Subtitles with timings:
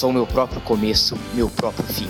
[0.00, 2.08] Sou o meu próprio começo, meu próprio fim.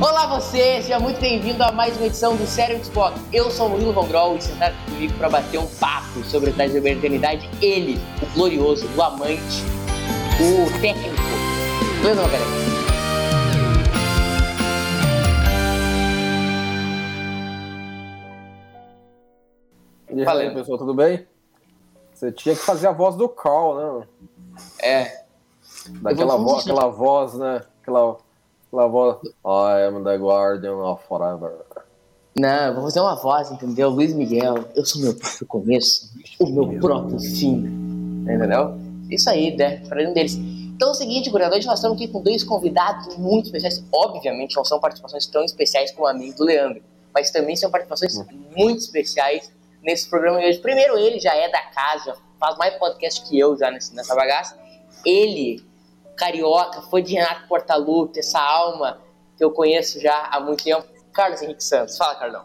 [0.00, 3.14] Olá você, seja muito bem-vindo a mais uma edição do Sério Spot.
[3.32, 6.52] Eu sou o Murilo Von Grol e sentado comigo para bater um papo sobre a
[6.52, 9.62] da eternidade, ele, o glorioso, o amante,
[10.40, 11.14] o técnico,
[12.02, 12.72] Leandro Magalhães.
[20.10, 20.54] E aí, Valeu.
[20.54, 21.24] pessoal, tudo bem?
[22.12, 24.06] Você tinha que fazer a voz do Carl, né?
[24.82, 25.21] É,
[26.02, 27.62] Daquela voz, aquela voz, né?
[27.82, 28.16] Aquela,
[28.66, 29.16] aquela voz.
[29.44, 31.52] I am the guardian of forever.
[32.36, 33.90] não, eu vou fazer uma voz, entendeu?
[33.90, 36.10] Luiz Miguel, eu sou o meu próprio começo,
[36.40, 37.66] o meu próprio fim.
[38.22, 38.78] Entendeu?
[39.10, 39.78] Isso aí, né?
[39.88, 40.36] Para um deles.
[40.36, 43.84] Então é o seguinte, gurizada, hoje nós estamos aqui com dois convidados muito especiais.
[43.92, 46.82] Obviamente não são participações tão especiais como a minha do Leandro,
[47.14, 48.14] mas também são participações
[48.56, 50.58] muito especiais nesse programa de hoje.
[50.58, 54.58] Primeiro, ele já é da casa, já faz mais podcast que eu já nessa bagaça.
[55.04, 55.64] Ele,
[56.16, 58.98] carioca, foi de Renato Portaluppi, essa alma
[59.36, 60.86] que eu conheço já há muito tempo.
[61.12, 61.96] Carlos Henrique Santos.
[61.96, 62.44] Fala, Carlão.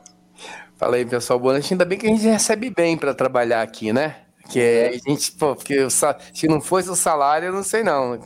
[0.75, 1.39] Fala aí, pessoal.
[1.39, 1.73] Boa noite.
[1.73, 4.23] Ainda bem que a gente recebe bem para trabalhar aqui, né?
[4.49, 5.87] Que é, a gente, pô, porque
[6.33, 8.19] se não fosse o salário, eu não sei não.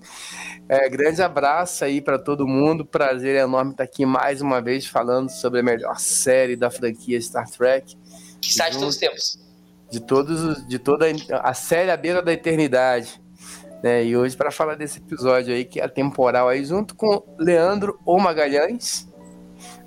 [0.68, 2.86] É, grande abraço aí para todo mundo.
[2.86, 7.50] Prazer enorme estar aqui mais uma vez falando sobre a melhor série da franquia Star
[7.50, 7.96] Trek,
[8.42, 9.40] Que sai de todos os tempos.
[9.92, 11.06] de todos, os- de toda
[11.44, 13.21] a série à beira da eternidade.
[13.84, 14.04] Né?
[14.04, 18.20] E hoje para falar desse episódio aí que é atemporal aí junto com Leandro O
[18.20, 19.08] Magalhães,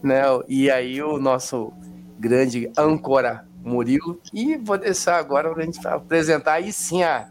[0.02, 0.22] né?
[0.48, 1.72] E aí o nosso
[2.18, 4.20] grande âncora Murilo.
[4.32, 7.30] E vou deixar agora para a gente apresentar aí sim a,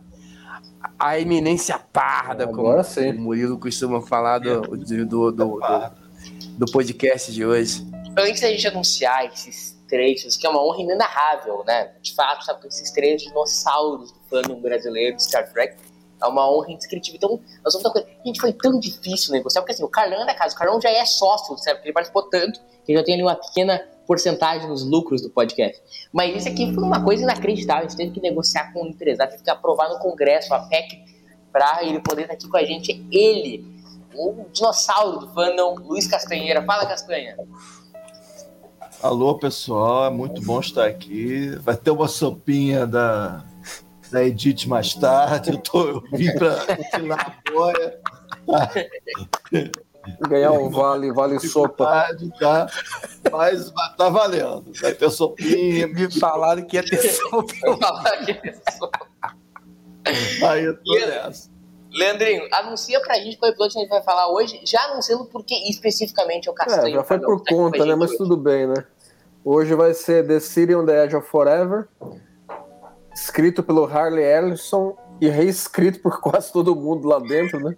[0.97, 3.12] a eminência parda, como Agora sim.
[3.12, 5.59] o Murilo costuma falar do, do, do, do,
[6.57, 7.88] do podcast de hoje.
[8.18, 11.91] Antes da gente anunciar esses trechos, que é uma honra inenarrável, né?
[12.01, 15.75] De fato, sabe, esses três dinossauros do fandom brasileiro de Star Trek.
[16.24, 17.18] É uma honra indescritível.
[17.18, 18.08] Então, nós vamos dar coisa.
[18.26, 20.90] Gente, foi tão difícil negociar, porque assim, o Carlão é da casa, o Carlão já
[20.90, 21.78] é sócio, certo?
[21.78, 25.82] Porque ele participou tanto que já tem ali uma pequena porcentagem nos lucros do podcast.
[26.12, 27.86] Mas isso aqui foi uma coisa inacreditável.
[27.86, 31.04] A gente teve que negociar com o empresário, teve que aprovar no Congresso a PEC
[31.52, 33.06] para ele poder estar aqui com a gente.
[33.12, 33.66] Ele,
[34.16, 36.64] o dinossauro do fandom, Luiz Castanheira.
[36.64, 37.38] Fala, Castanha.
[39.02, 41.50] Alô, pessoal, é muito bom estar aqui.
[41.60, 43.44] Vai ter uma sopinha da,
[44.13, 45.51] da Edith mais tarde.
[45.51, 48.00] Eu, tô, eu vim para tirar a boia.
[50.28, 52.07] Ganhar um vale, vale sopa.
[52.40, 52.68] Tá?
[53.31, 54.66] Mas tá valendo.
[54.81, 55.88] Vai ter sopinha.
[55.88, 57.53] Me falaram que ia ter sopa.
[60.47, 61.51] Aí eu tô nessa.
[61.91, 65.53] Leandrinho, anuncia pra gente qual episódio que a gente vai falar hoje, já anunciando porque
[65.69, 66.95] especificamente é o É, Castanho.
[66.95, 67.94] já foi por tá conta, né?
[67.95, 68.18] Mas hoje.
[68.18, 68.84] tudo bem, né?
[69.45, 71.88] Hoje vai ser The City on the Edge of Forever,
[73.13, 77.75] escrito pelo Harley Ellison e reescrito por quase todo mundo lá dentro, né?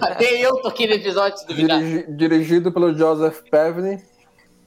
[0.00, 1.78] Até eu tô aqui no episódio, se duvidar.
[1.78, 4.02] Dirigi- dirigido pelo Joseph Pevney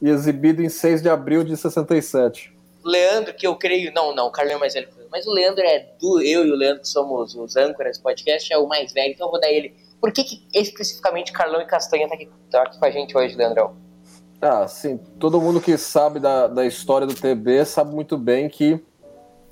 [0.01, 2.53] e exibido em 6 de abril de 67.
[2.83, 3.91] Leandro, que eu creio.
[3.93, 4.87] Não, não, o Carlão é mais velho.
[5.11, 6.21] Mas o Leandro é do.
[6.21, 9.27] Eu e o Leandro que somos os âncoras do podcast, é o mais velho, então
[9.27, 9.73] eu vou dar ele.
[9.99, 13.35] Por que, que especificamente Carlão e Castanha tá aqui, tá aqui com a gente hoje,
[13.35, 13.75] Leandrão?
[14.41, 18.79] Ah, sim, todo mundo que sabe da, da história do TB sabe muito bem que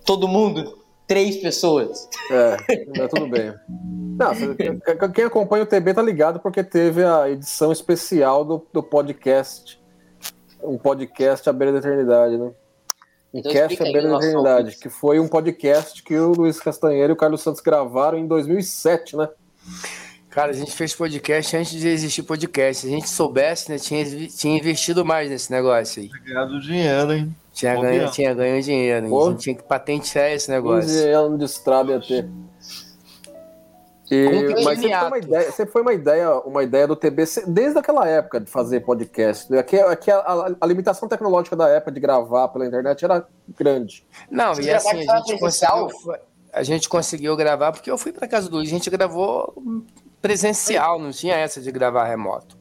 [0.05, 2.07] Todo mundo, três pessoas.
[2.31, 3.53] É, tudo bem.
[4.17, 9.81] Não, quem acompanha o TB tá ligado porque teve a edição especial do, do podcast.
[10.61, 12.51] Um podcast à beira da eternidade, né?
[13.33, 17.11] Um Então cast à beira da eternidade, que foi um podcast que o Luiz Castanheira
[17.11, 19.27] e o Carlos Santos gravaram em 2007, né?
[20.29, 22.81] Cara, a gente fez podcast antes de existir podcast.
[22.81, 26.09] Se a gente soubesse, né, tinha, tinha investido mais nesse negócio aí.
[26.25, 27.35] Ganhado dinheiro, hein?
[27.71, 29.09] Tinha ganho, tinha ganho dinheiro.
[29.09, 29.27] Pô.
[29.27, 31.17] A gente tinha que patentear esse 15 negócio.
[31.17, 32.29] anos de estrada ia ter.
[34.11, 37.79] E, mas sempre foi, uma ideia, sempre foi uma ideia, uma ideia do TB desde
[37.79, 39.51] aquela época de fazer podcast.
[39.57, 43.25] Aqui, aqui a, a- a limitação tecnológica da época de gravar pela internet era
[43.57, 44.05] grande.
[44.29, 45.87] Não, e assim, a gente, presencial?
[45.89, 46.15] conseguiu,
[46.51, 49.53] a gente conseguiu gravar porque eu fui pra casa do Luiz, a gente gravou
[50.21, 52.55] presencial, não tinha essa de gravar remoto.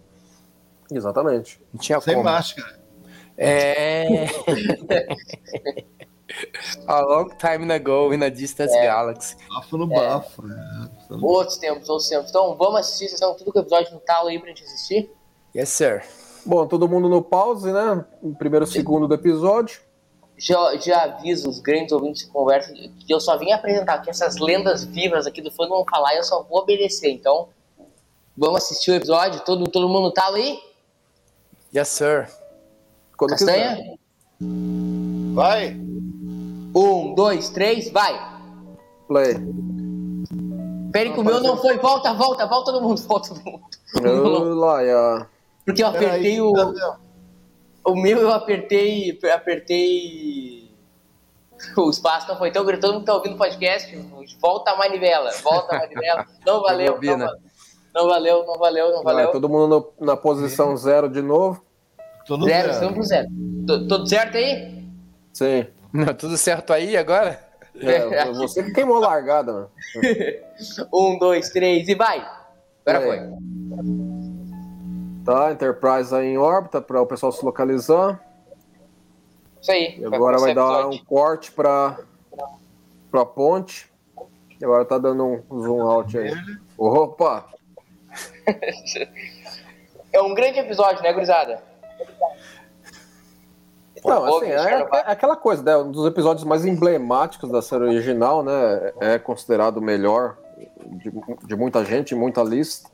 [0.90, 1.60] Exatamente.
[1.72, 2.24] Não tinha Sem como.
[2.24, 2.80] máscara.
[3.36, 4.26] É.
[6.86, 8.86] a long time ago in a distant É.
[8.86, 9.36] galaxy.
[9.48, 10.42] Bafo no bafo.
[10.46, 10.90] né?
[11.22, 12.30] Outros tempos, outros tempos.
[12.30, 15.10] Então vamos assistir, vocês estão tudo com o episódio no talo aí pra gente assistir?
[15.54, 16.02] Yes, sir.
[16.44, 18.04] Bom, todo mundo no pause, né?
[18.22, 19.80] No primeiro segundo do episódio.
[20.36, 24.38] Já, já aviso os grandes ouvintes de conversa que eu só vim apresentar, que essas
[24.38, 27.10] lendas vivas aqui do fã vão falar e eu só vou obedecer.
[27.10, 27.48] Então,
[28.36, 29.40] vamos assistir o episódio?
[29.44, 30.58] Todo, todo mundo no talo aí?
[31.74, 32.28] Yes, sir.
[33.22, 33.76] Quando quiser.
[33.76, 33.98] Castanha?
[35.32, 35.76] Vai!
[36.74, 38.12] Um, dois, três, vai!
[39.06, 39.36] Play.
[40.92, 41.78] Peraí que o meu não foi.
[41.78, 44.58] Volta, volta, volta todo mundo, volta todo mundo.
[44.58, 45.26] Olá, ya.
[45.64, 46.52] Porque eu apertei o.
[47.86, 49.16] O meu eu apertei.
[49.32, 50.74] Apertei.
[51.76, 52.80] O espaço não foi tão grande.
[52.80, 53.96] Todo mundo tá ouvindo o podcast.
[54.40, 55.30] Volta a manivela.
[55.44, 56.26] Volta a manivela.
[56.44, 56.98] Não valeu.
[57.00, 57.36] Não, valeu,
[57.94, 59.30] não valeu, não valeu, não Vai, valeu.
[59.32, 61.62] todo mundo no- na posição zero de novo.
[62.26, 62.72] Tô no Zero, zero.
[62.72, 63.28] estamos zero.
[63.66, 64.88] Tô- Tudo certo aí?
[65.32, 65.66] Sim.
[65.92, 67.38] Não, tudo certo aí agora?
[67.80, 69.70] É, você que queimou a largada, mano.
[70.92, 72.18] Um, dois, três e vai!
[72.86, 73.06] Agora É.
[73.06, 73.20] foi.
[75.24, 78.20] Tá, Enterprise aí em órbita para o pessoal se localizar.
[79.60, 79.96] Isso aí.
[79.98, 81.96] E agora vai o dar um corte para
[83.12, 83.90] a ponte.
[84.60, 86.32] E agora tá dando um zoom out aí.
[86.78, 87.46] Opa!
[90.14, 91.62] É um grande episódio, né, gurizada?
[94.02, 94.08] Pô,
[94.38, 95.76] assim, é, é aquela coisa, né?
[95.76, 98.92] Um dos episódios mais emblemáticos da série original, né?
[99.00, 100.36] É considerado o melhor
[100.86, 101.12] de,
[101.46, 102.90] de muita gente, muita lista.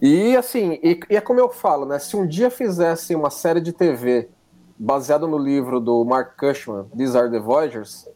[0.00, 1.98] E assim, e, e é como eu falo, né?
[1.98, 4.30] Se um dia fizesse uma série de TV
[4.78, 8.08] baseada no livro do Mark Cushman, These Are the Voyagers,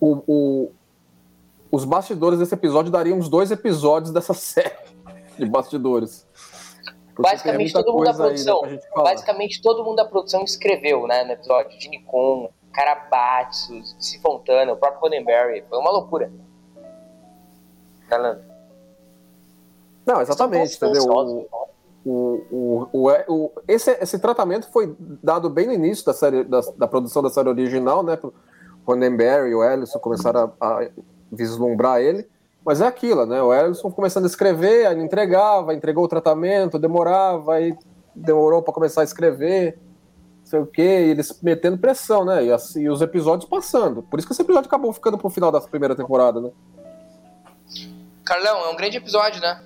[0.00, 0.72] o, o-
[1.70, 4.74] os bastidores desse episódio dariam uns dois episódios dessa série
[5.38, 6.26] de bastidores.
[7.18, 8.60] Basicamente todo mundo da produção.
[8.96, 11.78] Basicamente todo mundo da produção escreveu, né, no episódio.
[11.78, 14.18] de Nikon, Carabatsu, C.
[14.20, 15.64] Fontana, o próprio Roddenberry.
[15.68, 16.30] Foi uma loucura.
[18.10, 18.42] Leandro?
[20.06, 21.02] Não, exatamente, entendeu?
[21.02, 21.44] ansiosos.
[22.04, 22.10] O,
[22.50, 26.60] o, o, o- o- esse, esse tratamento foi dado bem no início da, série, da,
[26.76, 28.18] da produção da série original, né?
[28.86, 30.88] Roddenberry e o Ellison começaram a, a
[31.30, 32.26] vislumbrar ele.
[32.68, 33.40] Mas é aquilo, né?
[33.40, 37.74] O Ellison começando a escrever, aí não entregava, entregou o tratamento, demorava, aí
[38.14, 39.78] demorou para começar a escrever,
[40.40, 42.44] não sei o quê, e eles metendo pressão, né?
[42.44, 44.02] E, assim, e os episódios passando.
[44.02, 46.50] Por isso que esse episódio acabou ficando pro final da primeira temporada, né?
[48.22, 49.62] Carlão, é um grande episódio, né?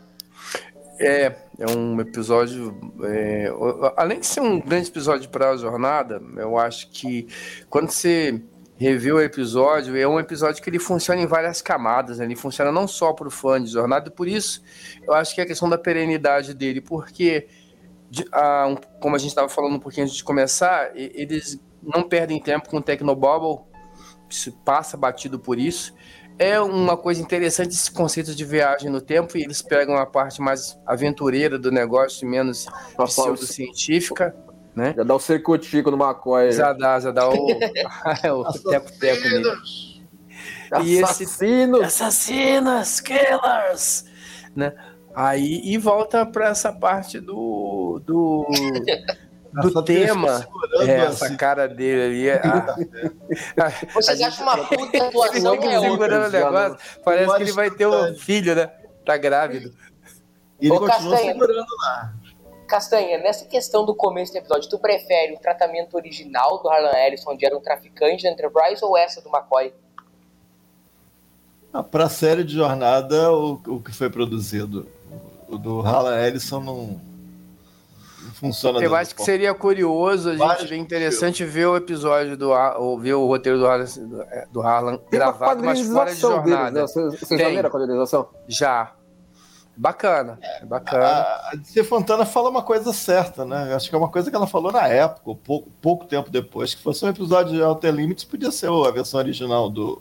[1.01, 2.73] É, é um episódio.
[3.03, 3.53] é,
[3.97, 7.27] além de ser um grande episódio para a jornada, eu acho que
[7.69, 8.41] quando você
[8.83, 12.25] revê o episódio, é um episódio que ele funciona em várias camadas, né?
[12.25, 14.63] ele funciona não só para o fã de jornada, e por isso
[15.07, 17.47] eu acho que é a questão da perenidade dele, porque,
[18.11, 21.59] de- ah, um- como a gente estava falando um pouquinho antes de começar, e- eles
[21.83, 23.65] não perdem tempo com o Tecnobubble,
[24.29, 25.95] se passa batido por isso.
[26.39, 30.41] É uma coisa interessante esse conceito de viagem no tempo, e eles pegam a parte
[30.41, 32.67] mais aventureira do negócio, e menos
[33.47, 34.35] pseudocientífica,
[34.75, 34.95] né?
[34.97, 36.47] Já dá o circuitico no McCoy.
[36.47, 36.53] aí.
[36.53, 37.35] Já dá, já dá o,
[38.41, 39.53] o teco-teco nele.
[40.85, 41.83] E esse- Assassinos!
[41.83, 44.05] Assassinas, killers,
[44.57, 44.73] né?
[45.15, 48.47] Aí e volta para essa parte do do,
[49.71, 50.47] do tema,
[50.81, 51.37] é, essa assim.
[51.37, 52.29] cara dele ali.
[52.31, 52.41] é-
[53.61, 55.91] a- Vocês a acham uma puta Ele atuação fica é outra.
[55.91, 58.71] segurando o já negócio, parece que ele vai ter um filho, né?
[59.05, 59.71] Tá grávido.
[60.59, 61.33] E ele Ô, continua Castanha.
[61.35, 62.15] segurando lá.
[62.73, 67.33] Castanha, nessa questão do começo do episódio, tu prefere o tratamento original do Harlan Ellison,
[67.33, 69.75] onde era um traficante da Enterprise, ou essa do McCoy?
[71.71, 74.89] Ah, Pra série de jornada, o, o que foi produzido,
[75.51, 76.99] o do Harlan Ellison não,
[78.23, 78.81] não funciona.
[78.83, 83.13] Eu acho que seria curioso, a gente ver interessante ver o episódio do ou ver
[83.13, 83.85] o roteiro do Harlan,
[84.51, 86.81] do Harlan Tem uma gravado, mas fora de quadrinização deles, jornada.
[86.81, 86.87] né?
[86.87, 87.57] Vocês vocês já Tem.
[87.57, 88.29] viram a quadrinização?
[88.49, 88.95] Já.
[89.75, 91.05] Bacana, é bacana.
[91.05, 93.75] A a DC Fontana fala uma coisa certa, né?
[93.75, 96.75] Acho que é uma coisa que ela falou na época, ou pouco, pouco tempo depois,
[96.75, 100.01] que fosse um episódio de Alter Limits, podia ser a versão original do,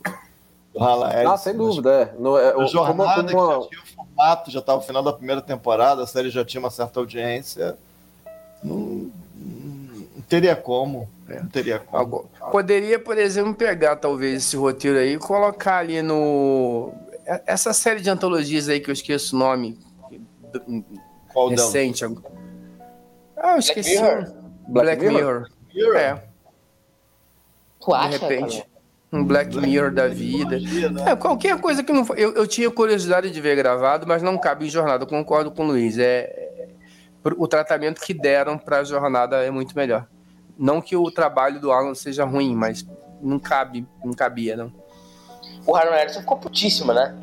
[0.73, 1.31] do Ellison.
[1.31, 2.13] Ah, sem dúvida, é.
[2.19, 5.01] No, é o- jornada como- como que já tinha o formato, já estava no final
[5.03, 7.77] da primeira temporada, a série já tinha uma certa audiência.
[8.61, 11.09] Não, não teria como.
[11.27, 12.29] Não teria como.
[12.51, 16.91] Poderia, por exemplo, pegar talvez esse roteiro aí e colocar ali no.
[17.35, 19.77] É- Essa série de antologias aí que eu esqueço o nome.
[20.53, 20.83] do-
[21.31, 22.03] Qual recente.
[23.37, 23.91] Ah, eu esqueci.
[24.01, 24.23] Mirror?
[24.67, 25.47] Black, Black Mirror.
[25.73, 25.95] Mirror?
[25.95, 26.23] É,
[27.79, 28.57] Tu de acha, repente.
[28.57, 28.71] Carlão?
[29.13, 30.57] Um Black Mirror da vida.
[30.59, 31.11] né?
[31.11, 32.05] É, qualquer coisa que não.
[32.15, 35.03] Eu, eu tinha curiosidade de ver gravado, mas não cabe em jornada.
[35.03, 35.97] Eu concordo com o Luiz.
[35.97, 36.67] É, é-
[37.37, 40.07] o tratamento que deram para a jornada é muito melhor.
[40.57, 42.85] Não que o trabalho do Alan seja ruim, mas
[43.21, 44.71] não cabe, não cabia, não.
[45.65, 47.15] O Harlan Ellison ficou putíssimo, né?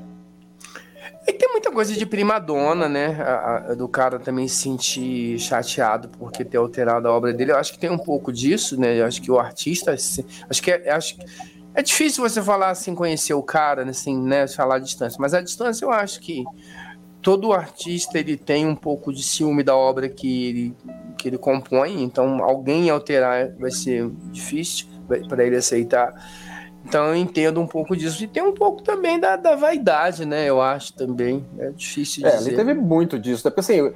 [1.26, 3.20] E tem muita coisa de primadona, né?
[3.20, 7.52] A, a, do cara também se sentir chateado porque ter alterado a obra dele.
[7.52, 8.98] Eu acho que tem um pouco disso, né?
[8.98, 9.92] Eu acho que o artista.
[9.92, 11.18] Acho que é, acho,
[11.74, 14.48] é difícil você falar assim, conhecer o cara, assim, né?
[14.48, 15.18] Falar à distância.
[15.20, 16.44] Mas a distância eu acho que
[17.20, 20.76] todo artista ele tem um pouco de ciúme da obra que ele,
[21.18, 22.02] que ele compõe.
[22.02, 24.86] Então, alguém alterar vai ser difícil
[25.28, 26.14] para ele aceitar.
[26.88, 28.24] Então eu entendo um pouco disso.
[28.24, 30.48] E tem um pouco também da, da vaidade, né?
[30.48, 31.44] Eu acho também.
[31.58, 32.48] É difícil é, dizer.
[32.48, 33.46] ele teve muito disso.
[33.46, 33.50] Né?
[33.50, 33.92] Porque assim,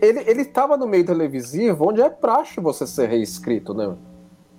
[0.00, 3.96] ele, ele tava no meio televisivo onde é praxe você ser reescrito, né?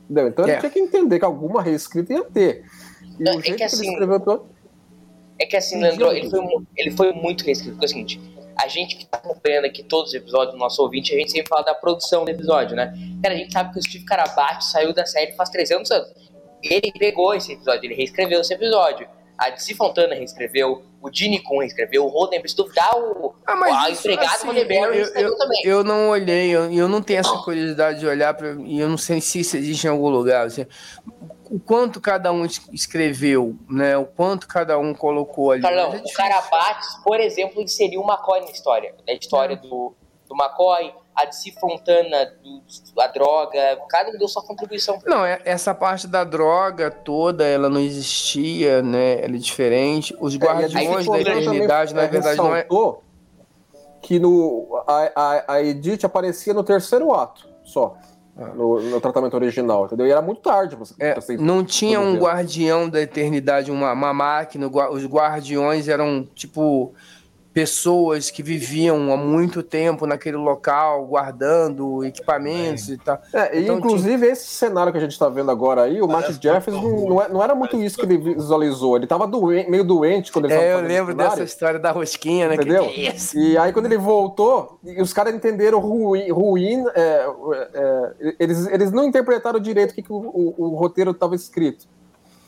[0.03, 0.27] Entendeu?
[0.27, 0.59] Então ele é.
[0.59, 2.65] tinha que entender que alguma reescrita ia ter.
[3.17, 4.45] E Não, o é jeito que, assim, ele escreveu todo...
[5.39, 6.41] É que assim, Leandro, ele foi,
[6.75, 7.77] ele foi muito reescrito.
[7.77, 8.21] Porque é o seguinte,
[8.61, 11.47] a gente que tá acompanhando aqui todos os episódios do nosso ouvinte, a gente sempre
[11.47, 12.93] fala da produção do episódio, né?
[13.23, 16.30] Cara, a gente sabe que o Steve Carabate saiu da série faz 300 anos
[16.63, 19.07] ele pegou esse episódio, ele reescreveu esse episódio.
[19.37, 23.75] A DC Fontana reescreveu, o Gene Kun reescreveu, o Roden, se duvidar, o, ah, mas
[23.75, 25.61] a empregada assim, Roddenberry reescreveu também.
[25.63, 28.99] Eu não olhei, eu, eu não tenho essa curiosidade de olhar, pra, e eu não
[28.99, 30.45] sei se isso existe em algum lugar.
[30.45, 30.67] Assim,
[31.49, 33.97] o quanto cada um escreveu, né?
[33.97, 35.61] O quanto cada um colocou ali.
[35.63, 38.95] Carlão, é o Carabates, por exemplo, inseriu o McCoy na história.
[39.07, 39.57] Na história é.
[39.57, 39.93] do,
[40.29, 44.99] do McCoy, a DC Fontana, do, a droga, cada um deu sua contribuição.
[45.05, 49.23] Não, é, essa parte da droga toda, ela não existia, né?
[49.23, 50.15] Ela é diferente.
[50.19, 52.65] Os é, guardiões da eternidade, na verdade, não é.
[54.01, 57.95] Que no, a, a, a Edith aparecia no terceiro ato só.
[58.37, 58.47] Ah.
[58.55, 60.07] No, no, tratamento original, entendeu?
[60.07, 60.75] E era muito tarde.
[60.75, 66.27] Você, é, você não tinha um guardião da eternidade, uma, uma máquina, os guardiões eram
[66.33, 66.93] tipo
[67.53, 72.93] pessoas que viviam há muito tempo naquele local, guardando equipamentos é.
[72.93, 73.21] e tal.
[73.33, 74.31] É, então, inclusive, tipo...
[74.31, 77.29] esse cenário que a gente está vendo agora aí, o Matt Jeffers não, não, é,
[77.29, 78.95] não, era muito isso que ele visualizou.
[78.95, 82.55] Ele estava doente, meio doente quando ele É, eu lembro dessa história da rosquinha, né?
[82.55, 82.87] Entendeu?
[82.87, 86.31] Que é e aí, quando ele voltou, os caras entenderam ruim.
[86.31, 87.27] ruim é,
[87.73, 91.85] é, eles, eles não interpretaram direito o que, que o, o, o roteiro estava escrito.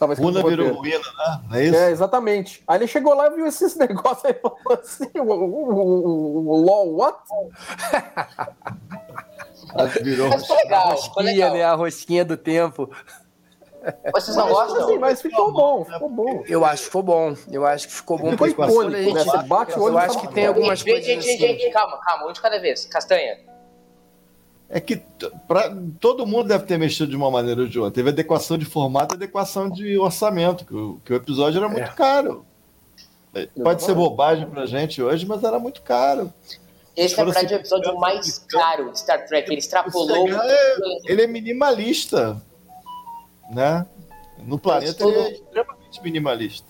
[0.03, 1.39] Tava Runa virou ruína, né?
[1.49, 1.75] Não é isso?
[1.77, 2.61] É, exatamente.
[2.67, 6.57] Aí ele chegou lá e viu esses negócios aí e falou assim: o, o, o,
[6.57, 7.19] LOL, what?
[10.03, 11.53] virou Mas foi legal, a rosquinha, legal.
[11.53, 11.63] Né?
[11.63, 12.89] A rosquinha do tempo.
[14.13, 14.83] Vocês não gostam?
[14.83, 16.43] Assim, mas ficou bom, ficou bom.
[16.47, 17.33] Eu acho que ficou bom.
[17.49, 18.31] Eu acho que ficou bom.
[18.31, 19.23] Ficou icônico, né?
[19.23, 21.05] Você bate o olho Eu acho que tem algumas coisas.
[21.05, 22.85] Gente, gente, gente, calma, calma, um de cada vez.
[22.85, 23.52] Castanha
[24.73, 24.97] é que
[25.47, 27.93] pra, todo mundo deve ter mexido de uma maneira ou de outra.
[27.93, 31.91] Teve adequação de formato e adequação de orçamento, que o, que o episódio era muito
[31.91, 31.93] é.
[31.93, 32.43] caro.
[33.35, 36.33] É, pode ser bobagem pra gente hoje, mas era muito caro.
[36.97, 39.47] Esse, na verdade, é o episódio mais caro de Star Trek.
[39.47, 40.27] Ele extrapolou.
[40.27, 40.75] É,
[41.05, 42.41] ele é minimalista.
[43.51, 43.85] Né?
[44.39, 45.11] No planeta, todo...
[45.11, 46.67] ele é extremamente minimalista.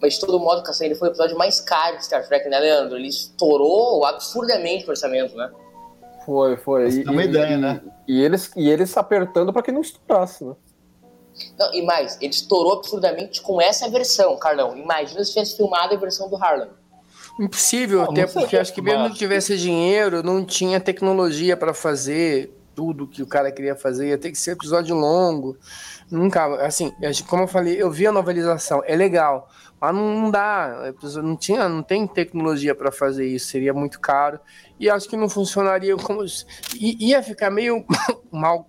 [0.00, 2.58] Mas, de todo modo, Cassandra, ele foi o episódio mais caro de Star Trek, né,
[2.58, 2.96] Leandro?
[2.96, 5.50] Ele estourou absurdamente o orçamento, né?
[6.24, 6.90] Foi, foi.
[6.90, 7.80] e, uma ideia, e, né?
[8.08, 10.54] E eles, e eles apertando para que não estourasse, né?
[11.58, 14.76] Não, e mais, ele estourou absurdamente com essa versão, Carlão.
[14.76, 16.68] Imagina se tivesse filmado a versão do Harlan.
[17.40, 21.74] Impossível, não, até não porque acho que mesmo que tivesse dinheiro, não tinha tecnologia para
[21.74, 25.56] fazer tudo que o cara queria fazer, ia ter que ser episódio longo.
[26.10, 26.92] Nunca, assim,
[27.28, 29.48] como eu falei, eu vi a novelização, é legal,
[29.92, 34.40] mas não dá, não tinha, não tem tecnologia para fazer isso, seria muito caro
[34.78, 36.24] e acho que não funcionaria como.
[36.78, 37.84] ia ficar meio
[38.30, 38.68] mal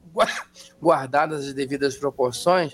[0.81, 2.73] guardadas as devidas proporções,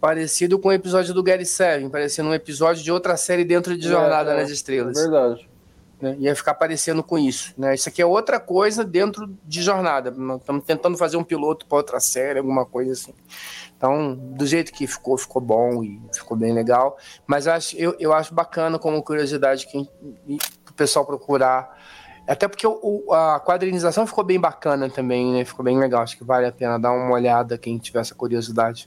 [0.00, 3.88] parecido com o episódio do Gary Seven, parecendo um episódio de outra série dentro de
[3.88, 4.96] Jornada é, nas Estrelas.
[4.96, 5.50] É verdade.
[6.00, 6.16] Né?
[6.18, 7.52] Ia ficar parecendo com isso.
[7.58, 7.74] Né?
[7.74, 10.14] Isso aqui é outra coisa dentro de Jornada.
[10.38, 13.14] Estamos tentando fazer um piloto para outra série, alguma coisa assim.
[13.80, 16.98] Então, do jeito que ficou, ficou bom e ficou bem legal.
[17.26, 21.80] Mas eu acho, eu, eu acho bacana, como curiosidade, que o pessoal procurar
[22.26, 25.46] até porque o, a quadrinização ficou bem bacana também, né?
[25.46, 26.02] Ficou bem legal.
[26.02, 28.86] Acho que vale a pena dar uma olhada quem tiver essa curiosidade.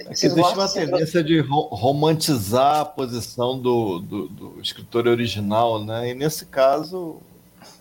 [0.00, 6.10] É que existe uma tendência de romantizar a posição do, do, do, escritor original, né?
[6.10, 7.18] E nesse caso,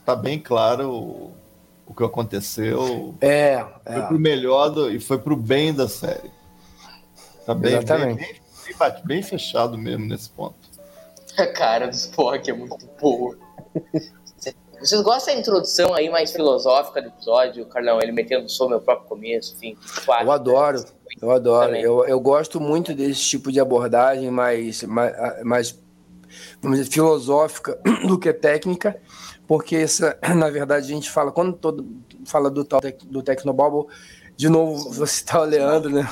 [0.06, 1.32] tá bem claro
[1.90, 3.16] o, que aconteceu.
[3.20, 3.94] É, é.
[3.94, 6.32] Foi pro melhor do, e foi pro bem da série.
[7.46, 8.20] Tá bem, Exatamente.
[8.20, 8.36] Bem,
[8.80, 10.56] bem, bem fechado mesmo nesse ponto.
[11.38, 13.38] A cara do Spock é muito boa.
[14.80, 18.00] Vocês gostam da introdução aí mais filosófica do episódio, Carlão?
[18.02, 19.78] Ele metendo sou meu próprio começo, enfim.
[20.06, 20.86] Quatro, eu adoro,
[21.22, 21.76] eu adoro.
[21.76, 25.80] Eu, eu gosto muito desse tipo de abordagem mais, mais, mais
[26.62, 27.78] vamos dizer, filosófica
[28.08, 29.00] do que técnica,
[29.50, 31.84] porque essa, na verdade a gente fala, quando todo
[32.24, 33.92] fala do tal do Tecnobubble,
[34.38, 36.08] de novo, você está o Leandro, né?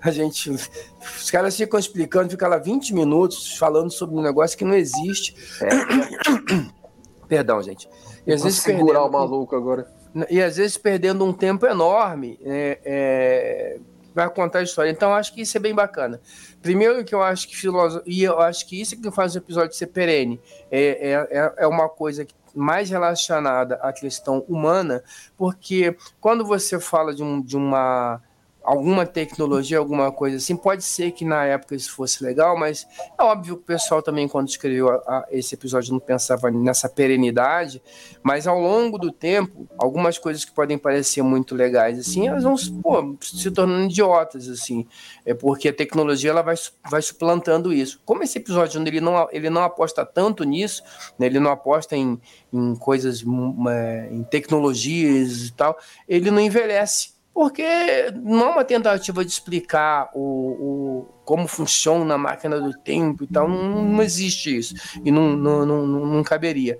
[0.00, 0.48] A gente.
[0.48, 5.34] Os caras ficam explicando, ficam lá 20 minutos falando sobre um negócio que não existe.
[5.60, 6.68] É.
[7.26, 7.88] Perdão, gente.
[8.24, 9.92] E às vezes segurar o maluco agora.
[10.30, 13.78] E às vezes perdendo um tempo enorme é, é,
[14.14, 14.90] vai contar a história.
[14.90, 16.20] Então, acho que isso é bem bacana.
[16.62, 19.38] Primeiro que eu acho que filosofia, e eu acho que isso é que faz o
[19.38, 20.40] episódio ser perene.
[20.70, 25.02] É, é, é uma coisa que mais relacionada à questão humana,
[25.36, 28.20] porque quando você fala de, um, de uma
[28.68, 30.54] alguma tecnologia, alguma coisa assim.
[30.54, 32.86] Pode ser que na época isso fosse legal, mas
[33.18, 36.86] é óbvio que o pessoal também, quando escreveu a, a, esse episódio, não pensava nessa
[36.86, 37.82] perenidade.
[38.22, 42.56] Mas ao longo do tempo, algumas coisas que podem parecer muito legais, assim, elas vão
[42.82, 44.86] pô, se tornando idiotas, assim.
[45.24, 46.56] É porque a tecnologia ela vai,
[46.90, 47.98] vai suplantando isso.
[48.04, 50.82] Como esse episódio ele não, ele não aposta tanto nisso,
[51.18, 52.20] né, ele não aposta em,
[52.52, 53.24] em coisas,
[53.70, 60.10] é, em tecnologias e tal, ele não envelhece porque não é uma tentativa de explicar
[60.12, 65.10] o, o como funciona a máquina do tempo e tal, não, não existe isso, e
[65.10, 66.78] não, não, não, não, caberia.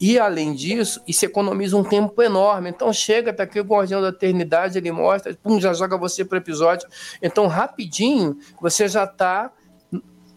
[0.00, 2.70] E além disso, isso economiza um tempo enorme.
[2.70, 6.36] Então chega, tá aqui o Guardião da Eternidade, ele mostra, pum, já joga você para
[6.36, 6.88] o episódio.
[7.22, 9.52] Então, rapidinho, você já está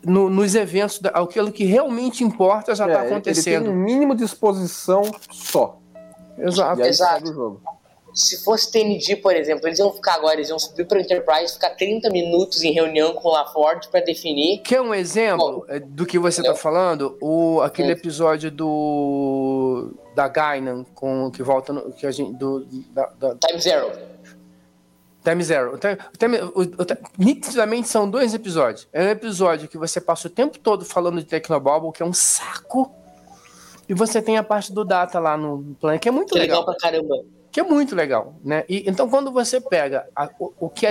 [0.03, 3.65] no, nos eventos, aquilo que realmente importa já está é, acontecendo.
[3.65, 5.79] Ele tem um mínimo de exposição só.
[6.37, 6.81] Exato.
[6.81, 7.61] Exato
[8.15, 11.53] se fosse TNG, por exemplo, eles iam ficar agora, eles iam subir para o Enterprise,
[11.53, 14.61] ficar 30 minutos em reunião com o LaForge para definir.
[14.61, 17.17] Quer um exemplo Bom, é, do que você está falando?
[17.19, 23.07] O, aquele episódio do da Gainan com que volta no, que a gente do da,
[23.19, 23.35] da...
[23.35, 23.91] Time Zero.
[25.21, 25.77] Time Zero.
[26.17, 26.85] Time, o, o,
[27.17, 28.87] nitidamente são dois episódios.
[28.93, 32.13] É um episódio que você passa o tempo todo falando de Tecnobubble, que é um
[32.13, 32.89] saco.
[33.89, 36.61] E você tem a parte do Data lá no planeta, que é muito que legal.
[36.61, 38.65] legal pra caramba que é muito legal, né?
[38.67, 40.85] E, então, quando você pega a, o, o, que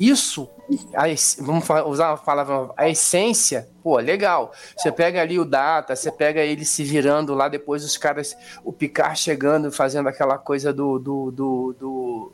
[0.00, 0.50] isso,
[0.92, 1.04] a,
[1.38, 4.52] vamos usar a palavra, a essência, pô, legal.
[4.76, 8.72] Você pega ali o Data, você pega ele se virando lá, depois os caras, o
[8.72, 12.32] Picard chegando, fazendo aquela coisa do, do, do, do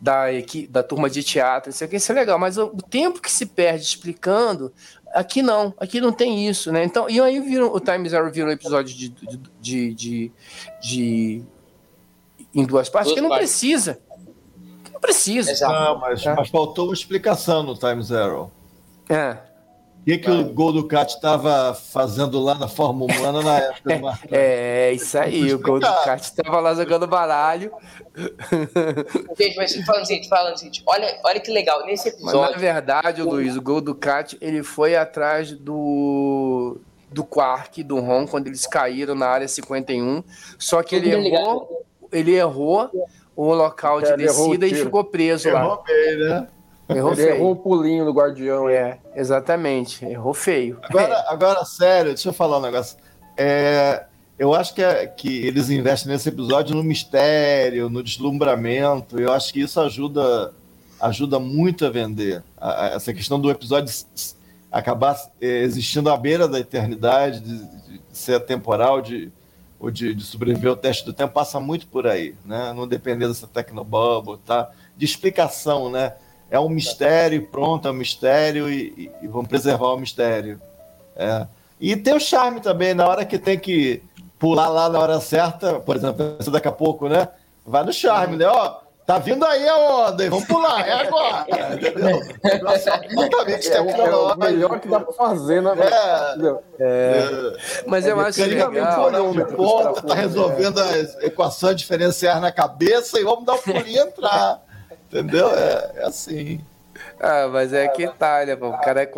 [0.00, 3.30] da, equipe, da turma de teatro, isso aqui, isso é legal, mas o, tempo que
[3.30, 4.72] se perde explicando,
[5.14, 6.82] aqui não, aqui não tem isso, né?
[6.82, 9.10] Então, e aí viram, o Time Zero virou um episódio de,
[9.60, 10.32] de, de,
[10.80, 11.44] de
[12.54, 13.50] em duas partes, duas que não partes.
[13.50, 14.00] precisa.
[14.92, 15.68] não precisa.
[15.68, 16.34] Não, mas, é.
[16.34, 18.50] mas faltou uma explicação no Time Zero.
[19.08, 19.52] É.
[20.02, 23.98] O que, que o Gol do Cat estava fazendo lá na forma humana na época
[23.98, 27.70] do É, é isso aí, o Gol do Cat estava lá jogando baralho.
[29.38, 32.40] Gente, mas falando assim, falando assim, olha, olha que legal, nesse episódio.
[32.40, 36.80] Mas, na verdade, o Luiz, o Gol do Cat, ele foi atrás do
[37.12, 40.24] do Quark, do Ron, quando eles caíram na área 51.
[40.58, 42.90] Só que ele errou, ele errou
[43.34, 45.82] o local de é, descida e ficou preso errou lá.
[45.86, 46.46] Bem, né?
[46.88, 47.34] Errou ele feio.
[47.34, 48.68] errou o pulinho do guardião.
[48.68, 50.04] É, exatamente.
[50.04, 50.78] Errou feio.
[50.82, 51.32] Agora, é.
[51.32, 52.96] agora sério, deixa eu falar um negócio.
[53.36, 54.04] É,
[54.38, 59.18] eu acho que, é, que eles investem nesse episódio no mistério, no deslumbramento.
[59.18, 60.52] Eu acho que isso ajuda,
[61.00, 62.42] ajuda muito a vender.
[62.56, 63.94] A, a, essa questão do episódio
[64.70, 69.30] acabar é, existindo à beira da eternidade, de, de ser temporal, de
[69.82, 72.72] ou de, de, sobreviver ao teste do tempo passa muito por aí, né?
[72.72, 74.70] Não depender dessa tecnobubble, tá?
[74.96, 76.14] De explicação, né?
[76.48, 80.60] É um mistério, pronto, é um mistério e, e, e vamos preservar o mistério.
[81.16, 81.48] É.
[81.80, 84.00] E tem o charme também, na hora que tem que
[84.38, 87.26] pular lá na hora certa, por exemplo, daqui a pouco, né?
[87.66, 88.46] Vai no charme, né?
[88.46, 88.81] Ó,
[89.12, 91.44] Tá vindo aí a onda, vamos pular, é agora.
[91.74, 92.18] Entendeu?
[92.42, 95.74] Exatamente, é, é, é o melhor que dá pra fazer, né?
[95.78, 96.48] É,
[96.80, 97.52] é.
[97.86, 103.52] Mas eu acho que ponta, tá resolvendo as equações diferenciais na cabeça e vamos dar
[103.52, 104.62] um pulinho e entrar.
[105.10, 105.50] Entendeu?
[105.50, 106.64] É, é assim.
[107.22, 108.54] Ah, mas é que tá, né?
[108.54, 109.08] O cara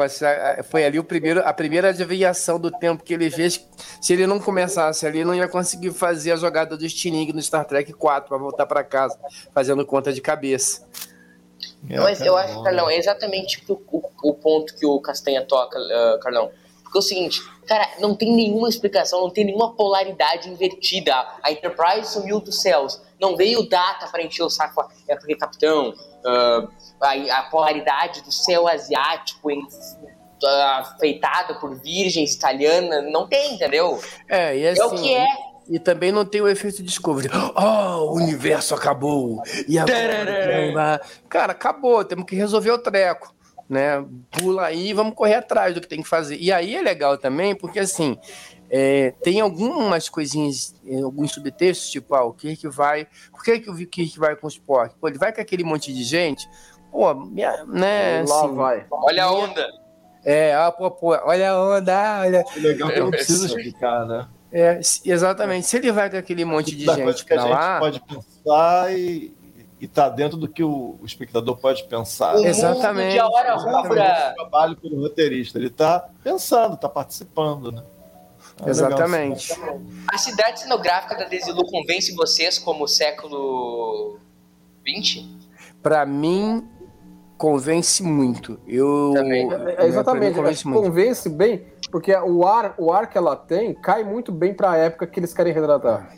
[0.63, 3.67] foi ali o primeiro, a primeira adivinhação do tempo que ele fez.
[3.99, 7.65] Se ele não começasse ali, não ia conseguir fazer a jogada do Stiling no Star
[7.65, 9.19] Trek 4 para voltar para casa,
[9.55, 10.87] fazendo conta de cabeça.
[11.83, 16.21] Mas eu acho, Carlão, é exatamente o, o, o ponto que o Castanha toca, uh,
[16.21, 16.51] Carlão.
[16.83, 21.15] Porque é o seguinte, cara, não tem nenhuma explicação, não tem nenhuma polaridade invertida.
[21.43, 23.01] A Enterprise sumiu dos céus.
[23.19, 24.87] Não veio data para encher o saco.
[25.09, 26.69] É porque, capitão, uh,
[27.05, 34.01] a, a, polaridade do céu asiático em, uh, feitada por virgens italianas, não tem, entendeu?
[34.29, 35.27] É, e assim, é o que é.
[35.69, 37.31] E também não tem o efeito Discovery.
[37.57, 39.43] Oh, o universo acabou.
[39.67, 41.01] E agora.
[41.29, 42.05] Cara, acabou.
[42.05, 43.35] Temos que resolver o treco.
[43.67, 44.05] Né?
[44.31, 46.37] Pula aí vamos correr atrás do que tem que fazer.
[46.37, 48.19] E aí é legal também, porque assim.
[48.77, 53.07] É, tem algumas coisinhas, eh, alguns subtextos, tipo, ah, o Kirk vai.
[53.31, 54.97] Por que, que o Kirk vai com o Spock?
[54.99, 56.49] Pô, ele vai com aquele monte de gente.
[56.95, 58.23] Pô, minha, né?
[58.23, 58.87] Lá assim, vai.
[58.89, 59.69] Olha a onda.
[60.25, 62.45] É, ah, pô, pô, olha a onda, olha.
[62.57, 64.29] É legal que não precisa explicar, né?
[64.53, 65.67] É, exatamente.
[65.67, 67.81] Se ele vai com aquele monte de da coisa gente que a gente lá.
[67.81, 69.37] pode pensar e,
[69.81, 72.37] e tá dentro do que o, o espectador pode pensar.
[72.37, 74.33] O Exatamente, mundo de a hora rubra.
[74.37, 75.59] trabalho pelo roteirista.
[75.59, 77.83] Ele tá pensando, tá participando, né?
[78.61, 79.53] É legal Exatamente.
[80.07, 84.21] A cidade cenográfica da Desilu convence vocês como século
[84.87, 85.25] XX?
[85.83, 86.67] Pra mim,
[87.37, 88.59] convence muito.
[88.67, 89.13] Eu.
[89.15, 89.53] Também.
[89.53, 90.83] É, é, exatamente, convence é, muito.
[90.83, 95.07] convence bem, porque o ar, o ar que ela tem cai muito bem pra época
[95.07, 96.17] que eles querem retratar.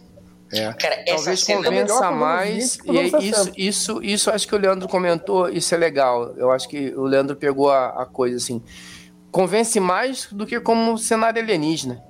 [0.52, 0.72] É.
[0.74, 2.76] Cara, essa Talvez melhor convença anos mais.
[2.76, 3.52] 20 E é isso, 60.
[3.56, 6.34] isso, isso acho que o Leandro comentou, isso é legal.
[6.36, 8.62] Eu acho que o Leandro pegou a, a coisa assim.
[9.32, 12.02] Convence mais do que como cenário alienígena.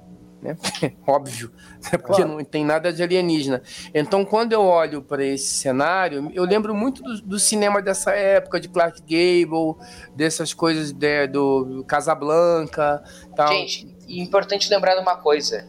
[0.46, 0.56] Né?
[1.06, 1.50] Óbvio,
[1.84, 1.98] né?
[1.98, 2.28] porque Claro.
[2.38, 3.62] não tem nada de alienígena.
[3.94, 8.60] Então, quando eu olho para esse cenário, eu lembro muito do, do cinema dessa época,
[8.60, 9.74] de Clark Gable,
[10.14, 13.02] dessas coisas de- do Casablanca.
[13.34, 13.48] Tal.
[13.48, 15.66] Gente, e importante lembrar de uma coisa.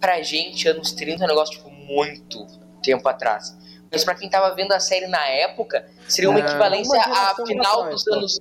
[0.00, 2.46] Pra gente, anos 30 é um negócio tipo, muito
[2.82, 3.56] tempo atrás.
[3.90, 7.88] Mas pra quem tava vendo a série na época, seria uma É, equivalência geração final
[7.90, 8.38] dos anos.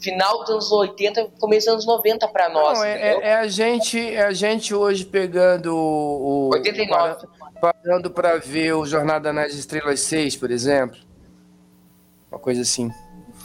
[0.00, 2.78] Final dos anos 80, começo dos anos 90 pra nós.
[2.78, 3.20] Não, é, entendeu?
[3.22, 6.48] é- é a gente, é a gente hoje pegando o.
[6.48, 7.26] o 89.
[7.26, 10.96] para- Parando para ver o Jornada nas Estrelas 6, por exemplo.
[12.30, 12.90] Uma coisa assim.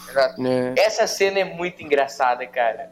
[0.09, 0.41] Exato.
[0.41, 0.73] Né?
[0.77, 2.89] Essa cena é muito engraçada, cara.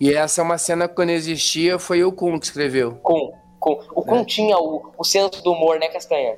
[0.00, 2.96] E essa é uma cena que quando existia, foi o Kuhn que escreveu.
[2.96, 6.36] Com, com, o Kun tinha o, o senso do humor, né, Castanha?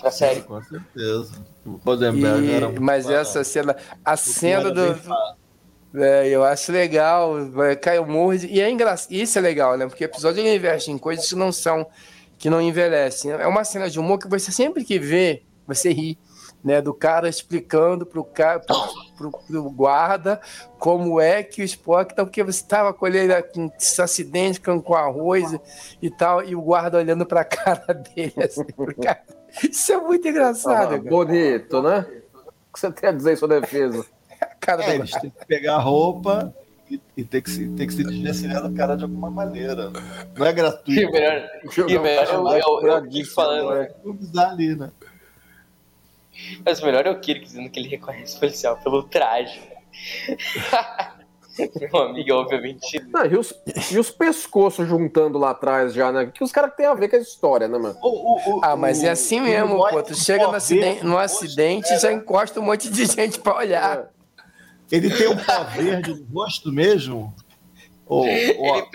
[0.00, 0.40] Pra série.
[0.42, 1.32] Com certeza.
[1.64, 3.76] O E- era mas essa cena.
[4.04, 4.94] A cena era do.
[4.94, 5.02] bem.
[5.94, 7.34] É, eu acho legal,
[8.06, 8.36] morro.
[8.38, 9.12] de- E é engraçado.
[9.12, 9.86] Isso é legal, né?
[9.86, 11.86] Porque o episódio ele investe em coisas que não são.
[12.38, 13.30] que não envelhecem.
[13.30, 16.18] É uma cena de humor que você sempre que vê, você ri.
[16.64, 18.76] Né, do cara explicando pro, cara, pro,
[19.16, 20.40] pro, pro guarda
[20.78, 24.80] como é que o Spock tá, porque você estava com ele com esse acidente com,
[24.80, 25.60] com arroz e,
[26.02, 28.64] e tal, e o guarda olhando pra cara dele assim,
[29.02, 29.22] cara.
[29.68, 32.06] Isso é muito engraçado, Ah, bonito, né?
[32.32, 34.06] O que você tem a dizer em sua defesa?
[34.62, 36.54] A cara É, do eles têm que pegar a roupa
[36.88, 39.90] e, e ter que se, ter que se desvencilhar do cara de alguma maneira.
[40.36, 41.10] Não é E gratuito.
[41.12, 41.50] melhor,
[41.88, 42.26] e melhor
[42.58, 43.74] eu, eu, eu, Kirk falando.
[43.74, 43.88] né?
[44.44, 44.90] Ali, né?
[46.64, 49.60] Mas o melhor é o Kirk dizendo que ele reconhece o policial pelo traje.
[51.92, 52.98] Meu amigo, obviamente.
[53.12, 53.52] Não, e, os,
[53.90, 56.30] e os pescoços juntando lá atrás já, né?
[56.32, 57.94] Que os caras têm a ver com a história, né, mano?
[58.00, 60.02] O- o- o- Ah, mas é o- assim o mesmo, pô.
[60.02, 64.08] Tu chega no acidente, no acidente e já encosta um monte de gente pra olhar.
[64.92, 67.34] Ele tem um pó verde no rosto mesmo?
[68.06, 68.26] Ou,
[68.58, 68.86] ou, a,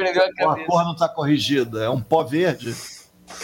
[0.43, 1.83] ou a cor não está corrigida?
[1.85, 2.73] É um pó verde?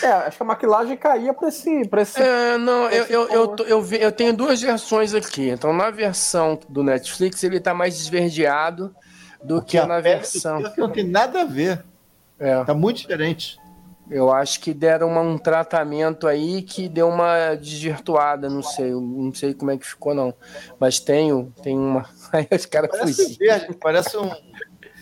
[0.01, 1.87] É, acho que a maquilagem caía pra esse.
[1.89, 2.21] Pra esse...
[2.21, 5.49] É, não, eu, Esse eu, eu, tô- eu, vi- eu tenho duas versões aqui.
[5.49, 8.95] Então, na versão do Netflix, ele tá mais esverdeado
[9.43, 10.61] do que a na versão.
[10.77, 11.83] Não tem nada a ver.
[12.39, 13.57] É, Tá muito diferente.
[14.09, 19.33] Eu acho que deram uma- um tratamento aí que deu uma desvirtuada, não sei, não
[19.33, 20.33] sei como é que ficou, não.
[20.79, 22.05] Mas tenho, tem uma.
[22.33, 23.35] Aí os caras fugiram.
[23.39, 24.29] verde, parece um.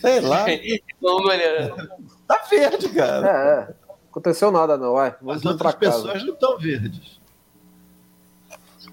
[0.00, 0.44] Sei lá.
[1.02, 1.88] Olhando.
[2.26, 3.28] Tá verde, cara.
[3.28, 3.74] É, é.
[4.10, 5.08] Aconteceu nada, não, vai.
[5.08, 5.78] As pra outras casa.
[5.78, 7.18] pessoas não estão verdes.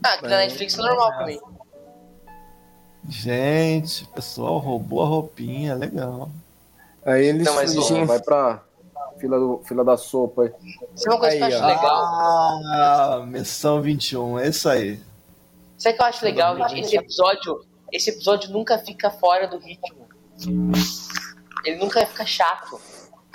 [0.02, 1.42] Ah, aqui na Netflix é normal também.
[3.08, 6.30] Gente, o pessoal roubou a roupinha, legal.
[7.06, 8.08] Aí eles Então, mas.
[8.08, 8.62] Vai pra
[9.20, 10.52] fila, do, fila da sopa aí.
[10.96, 11.68] Sabe uma coisa que eu acho ó.
[11.68, 12.04] legal?
[12.74, 15.00] Ah, missão 21, é isso aí.
[15.78, 16.86] Sabe o que eu acho legal, gente?
[16.86, 20.08] Esse episódio, esse episódio nunca fica fora do ritmo.
[21.66, 22.80] Ele nunca fica chato.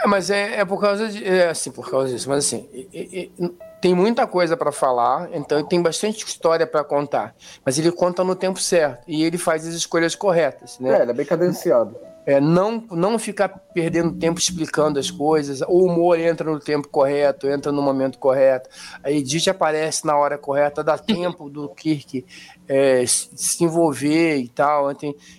[0.02, 1.24] É, mas é, é por causa de.
[1.24, 2.28] É assim, por causa disso.
[2.28, 7.34] Mas assim, e- e- tem muita coisa pra falar, então tem bastante história pra contar.
[7.64, 10.98] Mas ele conta no tempo certo e ele faz as escolhas corretas, né?
[10.98, 11.94] É, ele é bem cadenciado.
[12.26, 15.60] É, não, não ficar perdendo tempo explicando as coisas.
[15.62, 18.70] O humor entra no tempo correto, entra no momento correto.
[19.02, 22.24] A Edith aparece na hora correta, dá tempo do Kirk
[22.66, 24.90] é, se envolver e tal.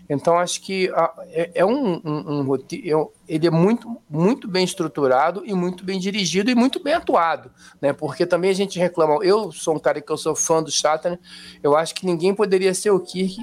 [0.10, 0.92] Então, acho que
[1.30, 3.12] é, é um, um, um roteiro.
[3.28, 7.52] Ele é muito, muito bem estruturado e muito bem dirigido e muito bem atuado.
[7.82, 7.94] Né?
[7.94, 9.24] Porque também a gente reclama.
[9.24, 11.20] Eu sou um cara que eu sou fã do Shatner.
[11.64, 13.38] Eu acho que ninguém poderia ser o Kirk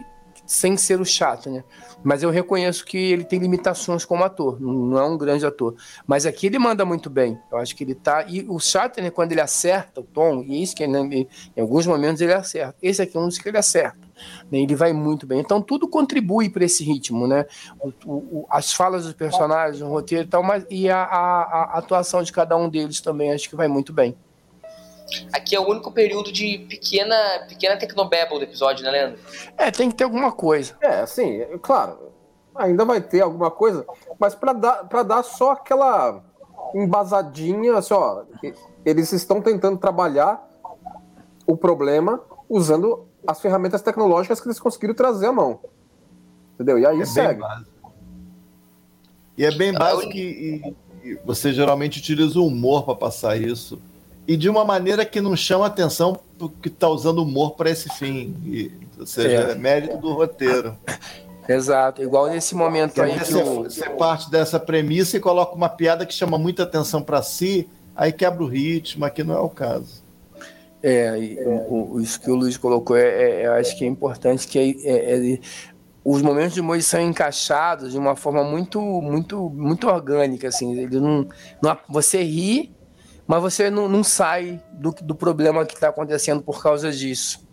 [0.53, 1.65] sem ser o Shatner.
[2.05, 5.75] Mas eu reconheço que ele tem limitações como ator, não é um grande ator.
[6.07, 7.39] Mas aqui ele manda muito bem.
[7.51, 8.27] Eu acho que ele tá.
[8.29, 12.21] E o Shatner, quando ele acerta o tom, e isso que ele, em alguns momentos
[12.21, 12.77] ele acerta.
[12.83, 13.97] Esse aqui é um dos que ele acerta.
[14.51, 14.59] Né?
[14.59, 15.41] Ele vai muito bem.
[15.41, 17.47] Então tudo contribui para esse ritmo, né?
[17.81, 21.43] O, o, as falas dos personagens, o roteiro e tal, mas, e a, a,
[21.77, 24.15] a atuação de cada um deles também acho que vai muito bem.
[25.33, 27.17] Aqui é o único período de pequena,
[27.49, 29.19] pequena tecnobabble do episódio, né, Leandro?
[29.57, 30.77] É, tem que ter alguma coisa.
[30.81, 32.13] É, assim, é, claro,
[32.55, 33.87] ainda vai ter alguma coisa,
[34.19, 36.23] mas para dar, pra dar só aquela
[36.75, 38.23] embasadinha, assim, ó,
[38.85, 40.49] eles estão tentando trabalhar
[41.47, 45.61] o problema usando as ferramentas tecnológicas que eles conseguiram trazer à mão.
[46.55, 46.79] Entendeu?
[46.79, 47.43] E aí é segue.
[49.37, 53.81] E é bem básico e, e você geralmente utiliza o humor para passar isso
[54.27, 58.35] e de uma maneira que não chama atenção porque está usando humor para esse fim.
[58.45, 59.51] E, ou seja, é.
[59.53, 59.55] é.
[59.55, 60.77] mérito do roteiro.
[61.49, 63.19] Exato, igual nesse momento aí.
[63.19, 63.65] Você, o...
[63.65, 68.13] você parte dessa premissa e coloca uma piada que chama muita atenção para si, aí
[68.13, 70.03] quebra o ritmo, aqui não é o caso.
[70.81, 71.13] É,
[71.69, 74.81] o, o, isso que o Luiz colocou, é, é, eu acho que é importante que
[74.85, 75.39] é, é,
[76.05, 80.77] os momentos de humor são encaixados de uma forma muito, muito, muito orgânica, assim.
[80.77, 81.27] Ele não,
[81.63, 82.73] não você ri
[83.27, 87.47] mas você não, não sai do, do problema que está acontecendo por causa disso.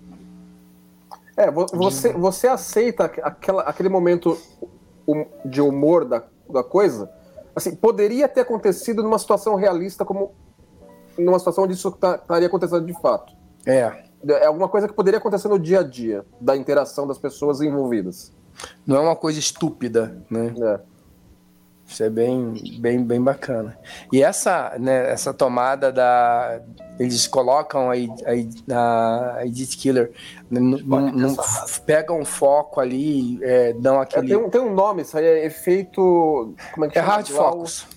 [1.37, 4.37] É, você, você aceita aquela, aquele momento
[5.45, 7.09] de humor da, da coisa?
[7.55, 10.33] Assim, poderia ter acontecido numa situação realista, como
[11.17, 13.33] numa situação onde isso tá, estaria acontecendo de fato.
[13.65, 14.03] É.
[14.27, 18.33] É alguma coisa que poderia acontecer no dia a dia da interação das pessoas envolvidas.
[18.85, 20.53] Não é uma coisa estúpida, né?
[20.61, 20.79] É.
[21.89, 23.75] Isso é bem, bem, bem bacana.
[24.13, 26.61] E essa, né, essa tomada da.
[26.99, 28.07] Eles colocam aí
[28.71, 30.11] a, a Edith Killer,
[30.51, 30.59] né,
[31.85, 34.27] pegam um foco ali, é, dão aquele.
[34.27, 36.53] É, tem, um, tem um nome, isso aí é efeito.
[36.73, 37.13] Como é que é chama?
[37.13, 37.87] hard focus.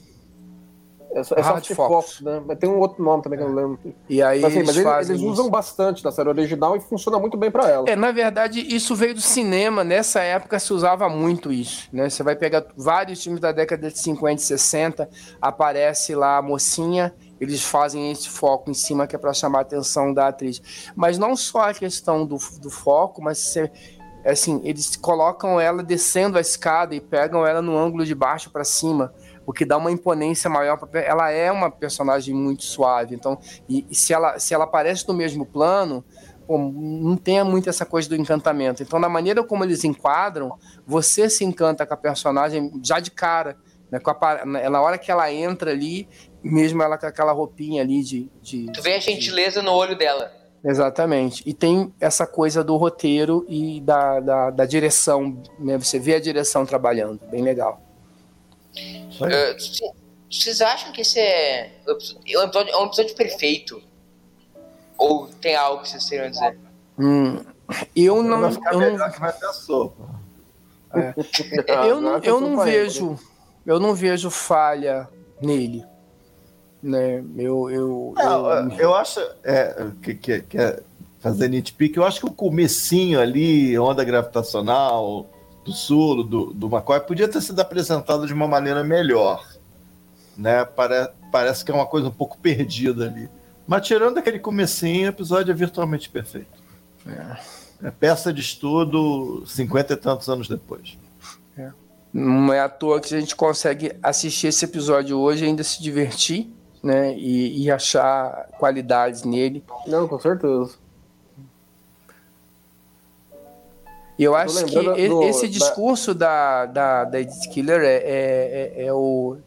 [1.14, 2.42] É, é Hard Fox, né?
[2.46, 3.79] Mas tem um outro nome também que eu não lembro.
[4.09, 7.37] E aí mas, assim, eles, mas eles, usam bastante da série original e funciona muito
[7.37, 7.88] bem para ela.
[7.88, 9.85] É, na verdade, isso veio do cinema.
[9.85, 12.09] Nessa época se usava muito isso, né?
[12.09, 15.09] Você vai pegar vários filmes da década de 50 e 60,
[15.40, 19.62] aparece lá a mocinha, eles fazem esse foco em cima que é para chamar a
[19.62, 20.62] atenção da atriz.
[20.96, 23.70] Mas não só a questão do, do foco, mas você
[24.24, 28.64] assim, eles colocam ela descendo a escada e pegam ela no ângulo de baixo para
[28.64, 29.12] cima
[29.46, 30.76] o que dá uma imponência maior.
[30.76, 31.00] Pra...
[31.00, 35.14] Ela é uma personagem muito suave, então, e, e, se, ela, se ela aparece no
[35.14, 36.04] mesmo plano,
[36.46, 38.82] pô, não tem muito essa coisa do encantamento.
[38.82, 40.56] Então, na maneira como eles enquadram,
[40.87, 43.56] você se encanta com a personagem já de cara.
[43.90, 46.08] Né, a, na hora que ela entra ali,
[46.42, 48.30] mesmo ela com aquela roupinha ali de.
[48.40, 49.66] de tu vê a gentileza de...
[49.66, 50.41] no olho dela.
[50.64, 51.42] Exatamente.
[51.44, 55.42] E tem essa coisa do roteiro e da, da, da direção.
[55.59, 55.77] Né?
[55.77, 57.20] Você vê a direção trabalhando.
[57.31, 57.81] Bem legal.
[59.20, 59.92] Uh,
[60.31, 63.83] vocês acham que esse é, um episódio, é um episódio perfeito?
[64.96, 66.57] Ou tem algo que vocês queiram dizer?
[66.98, 67.38] Hum,
[67.94, 68.48] eu não.
[68.48, 69.11] Eu não...
[69.11, 70.09] Que vai ter sopa.
[70.94, 71.14] É.
[71.88, 73.18] eu não, eu não vejo.
[73.66, 75.09] Eu não vejo falha
[75.40, 75.85] nele.
[76.83, 77.23] Né?
[77.37, 78.71] Eu, eu, eu...
[78.79, 80.83] eu acho é, que, que, que é
[81.21, 85.31] fazer nitpick, eu acho que o comecinho ali, onda gravitacional,
[85.64, 89.47] do Sul, do, do McCoy, podia ter sido apresentado de uma maneira melhor.
[90.37, 90.64] Né?
[90.64, 93.29] Pare, parece que é uma coisa um pouco perdida ali.
[93.66, 96.61] Mas tirando aquele comecinho, o episódio é virtualmente perfeito.
[97.07, 97.87] É.
[97.87, 100.99] é peça de estudo cinquenta e tantos anos depois.
[101.57, 101.71] É.
[102.12, 105.81] Não é à toa que a gente consegue assistir esse episódio hoje e ainda se
[105.81, 107.14] divertir, né?
[107.14, 109.64] E, e achar qualidades nele.
[109.87, 110.83] Não, com certeza.
[114.18, 118.87] E eu acho que do, esse discurso da, da, da Edith Killer é, é, é,
[118.87, 119.38] é o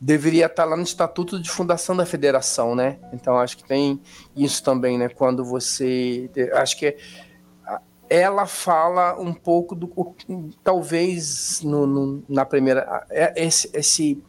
[0.00, 2.98] deveria estar lá no estatuto de fundação da federação, né?
[3.12, 4.00] Então acho que tem
[4.36, 5.08] isso também, né?
[5.08, 6.96] Quando você acho que
[8.08, 9.88] ela fala um pouco do
[10.64, 14.22] talvez no, no na primeira esse, esse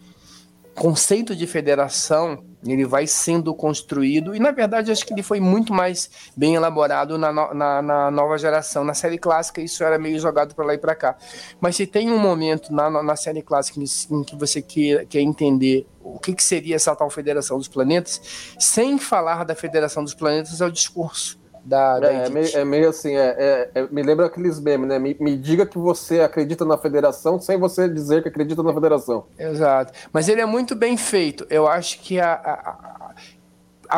[0.79, 5.73] conceito de federação ele vai sendo construído e na verdade acho que ele foi muito
[5.73, 10.55] mais bem elaborado na, na, na nova geração na série clássica isso era meio jogado
[10.55, 11.17] para lá e para cá.
[11.59, 15.85] Mas se tem um momento na, na série clássica em que você quer, quer entender
[16.01, 20.61] o que, que seria essa tal Federação dos Planetas sem falar da Federação dos Planetas
[20.61, 24.01] é o discurso da, da é, é, meio, é, meio, assim, é, é, é, me
[24.01, 24.99] lembra aqueles memes, né?
[24.99, 29.25] Me, me, diga que você acredita na federação sem você dizer que acredita na federação.
[29.37, 29.93] Exato.
[30.11, 31.45] Mas ele é muito bem feito.
[31.49, 33.13] Eu acho que a, a, a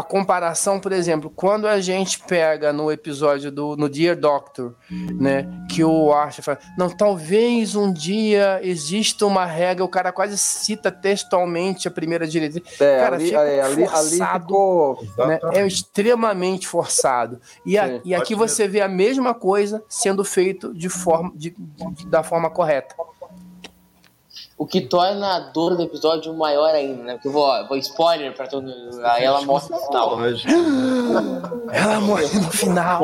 [0.02, 4.74] comparação, por exemplo, quando a gente pega no episódio do no Dear Doctor,
[5.20, 10.38] né, que o Archer fala, não, talvez um dia exista uma regra, o cara quase
[10.38, 12.80] cita textualmente a primeira diretriz.
[12.80, 15.04] É, cara, ali, fica é, ali, ali forçado, ficou.
[15.28, 17.40] né, é extremamente forçado.
[17.66, 18.02] E, a- Sim.
[18.06, 22.50] e aqui você vê a mesma coisa sendo feito de forma, de- de- da forma
[22.50, 22.96] correta.
[24.58, 27.14] O que torna a dor do episódio maior ainda, né?
[27.14, 29.06] Porque eu vou, ó, vou spoiler pra todo mundo.
[29.06, 30.10] Aí ela mostra no final.
[31.72, 33.02] Ela morre no final.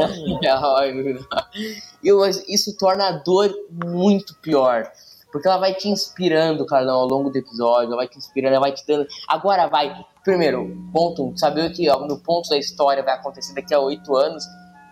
[2.04, 4.92] E eu- isso torna a dor muito pior.
[5.32, 8.62] Porque ela vai te inspirando, Carlão, ao longo do episódio, ela vai te inspirando, ela
[8.66, 9.06] vai te dando.
[9.28, 13.74] Agora vai, primeiro, ponto um, saber que ó, no ponto da história vai acontecer daqui
[13.74, 14.44] a oito anos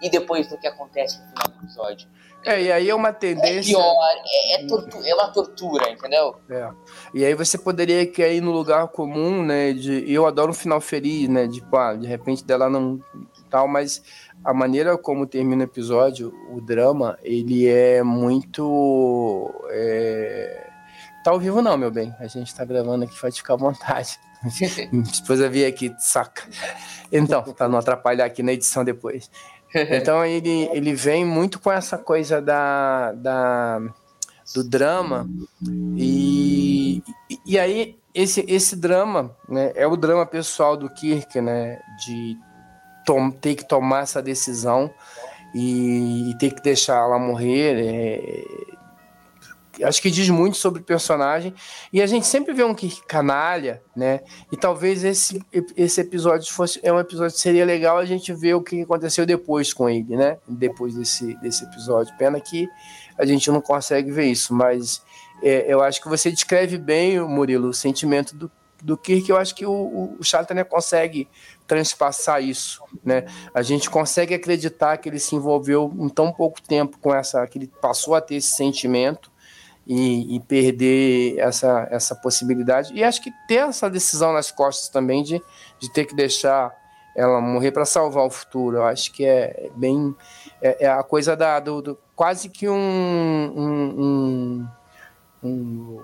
[0.02, 2.08] e depois do que acontece no final do episódio.
[2.46, 3.76] É, e aí é uma É tendência.
[3.76, 6.36] pior, é, é, tortu- é uma tortura, entendeu?
[6.50, 6.70] É.
[7.14, 9.74] E aí você poderia cair no lugar comum, né?
[9.74, 11.48] De eu adoro um final feliz, né?
[11.48, 13.00] De, pá, de repente dela não
[13.50, 14.02] tal, mas
[14.44, 19.52] a maneira como termina o episódio, o drama, ele é muito.
[19.70, 20.68] É...
[21.24, 22.14] Tá ao vivo não, meu bem.
[22.20, 24.20] A gente tá gravando aqui, pode ficar à vontade.
[24.92, 26.44] Minha esposa veio aqui, saca.
[27.12, 29.30] Então, pra não atrapalhar aqui na edição depois.
[29.92, 33.82] Então ele, ele vem muito com essa coisa da, da
[34.54, 35.28] do drama
[35.98, 37.04] e,
[37.46, 42.38] e- aí esse, esse drama né, é o drama pessoal do Kirk, né, de
[43.06, 44.90] tom- ter que tomar essa decisão
[45.54, 47.76] e, e ter que deixar ela morrer.
[47.78, 48.75] é,
[49.84, 51.54] acho que diz muito sobre o personagem
[51.92, 54.22] e a gente sempre vê um Kirk canalha, né?
[54.52, 55.42] E talvez esse,
[55.76, 59.26] esse episódio fosse é um episódio que seria legal a gente ver o que aconteceu
[59.26, 60.38] depois com ele, né?
[60.48, 62.16] Depois desse, desse episódio.
[62.18, 62.68] Pena que
[63.18, 65.02] a gente não consegue ver isso, mas
[65.42, 69.30] é, eu acho que você descreve bem, Murilo, o sentimento do, do Kirk.
[69.30, 71.28] Eu acho que o, o, o consegue
[71.68, 73.26] transpassar isso, né?
[73.54, 77.58] A gente consegue acreditar que ele se envolveu em tão pouco tempo com essa, que
[77.58, 79.35] ele passou a ter esse sentimento
[79.88, 82.94] e, e perder essa, essa possibilidade.
[82.94, 85.42] E acho que ter essa decisão nas costas também de,
[85.80, 86.74] de ter que deixar
[87.16, 88.78] ela morrer para salvar o futuro.
[88.78, 90.14] Eu acho que é bem.
[90.62, 92.74] É, é a coisa da, do, do- quase que um.
[93.56, 94.68] um,
[95.44, 96.02] um, um-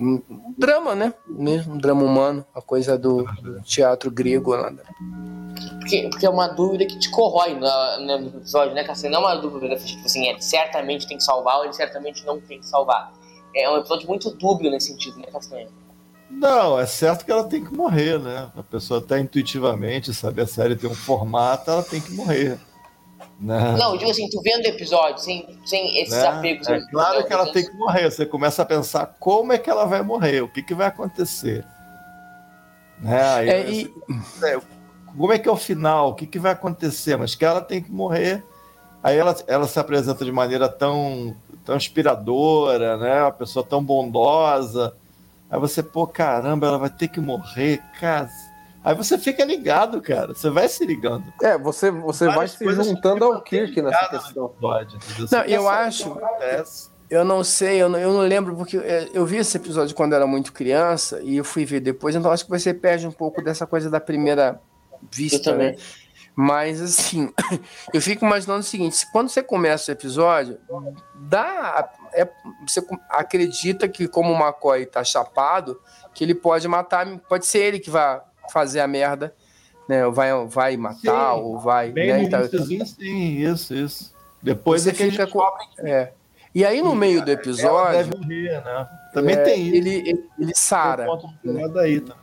[0.00, 1.14] um drama, né?
[1.26, 4.70] Mesmo um drama humano, a coisa do, do teatro grego lá.
[4.70, 4.82] né?
[5.80, 9.14] Porque, porque é uma dúvida que te corrói na, na- no episódio, né, Cassiano?
[9.16, 12.40] Não é uma dúvida tipo assim, ele certamente tem que salvar ou ele certamente não
[12.40, 13.12] tem que salvar.
[13.54, 15.68] É um episódio muito dúbio nesse sentido, né, Castanha?
[16.30, 18.50] Não, é certo que ela tem que morrer, né?
[18.56, 22.58] A pessoa até intuitivamente sabe a série tem um formato, ela tem que morrer.
[23.40, 23.76] Né?
[23.76, 26.26] Não, eu digo assim, tu vendo o episódio sem, sem esses Né?
[26.26, 26.68] apegos.
[26.68, 28.10] É claro que ela tem que morrer.
[28.10, 31.64] Você começa a pensar como é que ela vai morrer, o que, que vai acontecer.
[33.00, 33.22] Né?
[33.22, 33.94] Aí É, e,
[34.44, 34.60] é,
[35.16, 36.10] como é que é o final?
[36.10, 37.16] O que, que vai acontecer?
[37.16, 38.42] Mas que ela tem que morrer.
[39.02, 43.22] Aí ela, ela se apresenta de maneira tão, tão inspiradora, né?
[43.22, 44.96] Uma pessoa tão bondosa.
[45.50, 48.28] Aí você, pô, caramba, ela vai ter que morrer, cara.
[48.84, 50.34] Aí você fica ligado, cara.
[50.34, 51.24] Você vai se ligando.
[51.42, 54.54] É, você, você vai se juntando ao Kirk nessa questão.
[55.18, 56.92] Você Não, eu acho- acontece.
[57.08, 60.14] Eu não sei, eu não, eu não lembro, porque é, eu vi esse episódio quando
[60.14, 63.42] era muito criança e eu fui ver depois, então acho que você perde um pouco
[63.42, 64.60] dessa coisa da primeira
[65.12, 65.72] vista, Eu também.
[65.72, 65.76] né?
[66.34, 67.32] Mas assim,
[67.92, 70.58] eu fico imaginando o seguinte: se quando você começa o episódio,
[71.14, 71.88] dá.
[72.12, 72.28] É,
[72.66, 75.80] você acredita que, como o McCoy tá chapado,
[76.12, 78.20] que ele pode matar, pode ser ele que vai
[78.52, 79.34] fazer a merda,
[79.88, 80.06] né?
[80.06, 81.90] Ou vai, vai matar, Sim, ou vai.
[81.90, 82.22] Bem né?
[82.24, 84.14] iníciozinho, sim, isso, isso.
[84.42, 85.42] Depois Você é que fica com-
[85.78, 86.12] é.
[86.54, 87.92] E aí, no meio do ela episódio.
[87.98, 88.88] deve morrer, né?
[89.12, 89.76] Também é, tem isso.
[89.76, 91.04] Ele, ele, ele sara.
[91.42, 92.22] Do lado daí também.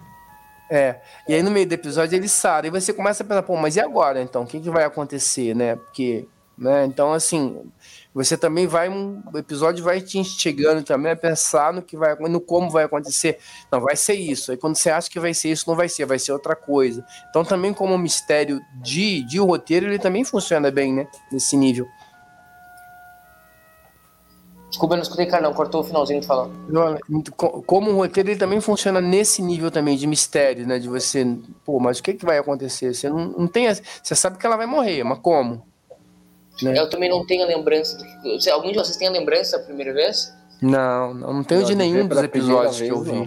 [0.69, 1.01] É.
[1.27, 2.65] E aí no meio do episódio ele sara.
[2.65, 4.43] E você começa a pensar, pô, mas e agora então?
[4.43, 5.75] O que, que vai acontecer, né?
[5.75, 6.25] Porque,
[6.57, 6.86] né?
[6.86, 7.60] Então, assim,
[8.13, 8.89] você também vai.
[8.89, 12.84] Um, o episódio vai te instigando também a pensar no que vai no como vai
[12.84, 13.38] acontecer.
[13.71, 14.52] Não, vai ser isso.
[14.52, 17.06] Aí quando você acha que vai ser isso, não vai ser, vai ser outra coisa.
[17.30, 21.08] Então, também, como mistério de, de roteiro, ele também funciona bem, né?
[21.32, 21.88] Nesse nível.
[24.69, 26.28] Desculpa, eu não escutei, Carlão, cortou o finalzinho de.
[26.28, 26.97] Não,
[27.36, 30.80] co- Como um roteiro, ele também funciona nesse nível também de mistério, né?
[30.80, 31.26] De você,
[31.65, 32.93] pô, mas o que, que vai acontecer?
[32.93, 33.67] Você não, não tem.
[33.74, 35.69] Você sabe que ela vai morrer, mas como?
[36.62, 36.78] Né?
[36.78, 38.50] Eu também não tenho a lembrança do que.
[38.50, 40.34] Algum de vocês tem a lembrança da primeira vez?
[40.62, 43.12] Não, não, não tenho Não, de nenhum dos episódios que eu vi.
[43.12, 43.26] não.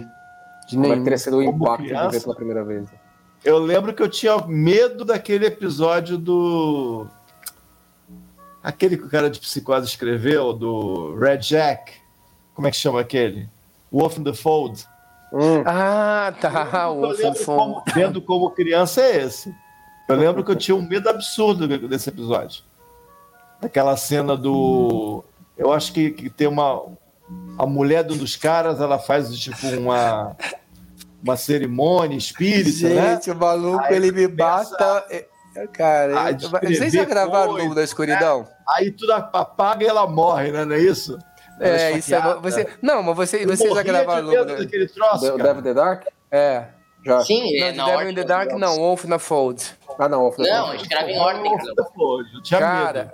[0.67, 0.97] De é nenhum.
[0.97, 2.87] que teria sido o impacto de ver pela primeira vez?
[3.43, 7.07] Eu lembro que eu tinha medo daquele episódio do.
[8.63, 11.93] Aquele que o cara de psicose escreveu, do Red Jack.
[12.55, 13.47] Como é que chama aquele?
[13.91, 14.83] Wolf in the Fold.
[15.31, 16.89] Hum, Ah, tá.
[16.89, 17.55] O eu lembro Fonfon.
[17.57, 19.53] como, vendo como criança é esse.
[20.09, 22.63] Eu lembro que eu tinha um medo absurdo desse episódio.
[23.65, 25.23] Daquela cena do.
[25.57, 26.85] Eu acho que, que tem uma.
[27.57, 30.35] A mulher de um dos caras, ela faz tipo uma.
[31.23, 33.15] Uma cerimônia espírita, né?
[33.15, 35.05] Gente, o maluco, Aí ele me começa bata.
[35.09, 35.25] é,
[35.73, 36.13] Cara,
[36.61, 38.47] vocês já gravaram o coisa, Lobo da Escuridão?
[38.75, 40.65] Aí tudo apaga e ela morre, né?
[40.65, 41.17] Não é isso?
[41.59, 42.35] Ela É, isso é.
[42.35, 45.37] Você, não, mas você, Eu vocês já gravaram o Lobo medo da daquele troço.
[45.37, 46.03] Devil the Dark?
[46.29, 46.65] É.
[47.03, 47.21] Já.
[47.21, 48.11] Sim, Não, é de na Devil ordem.
[48.11, 48.75] in the Dark, não.
[48.75, 49.63] Wolf na Fold.
[49.97, 50.19] Ah, não.
[50.21, 51.57] Wolf Não, a gente grava em ordem.
[52.59, 53.13] cara.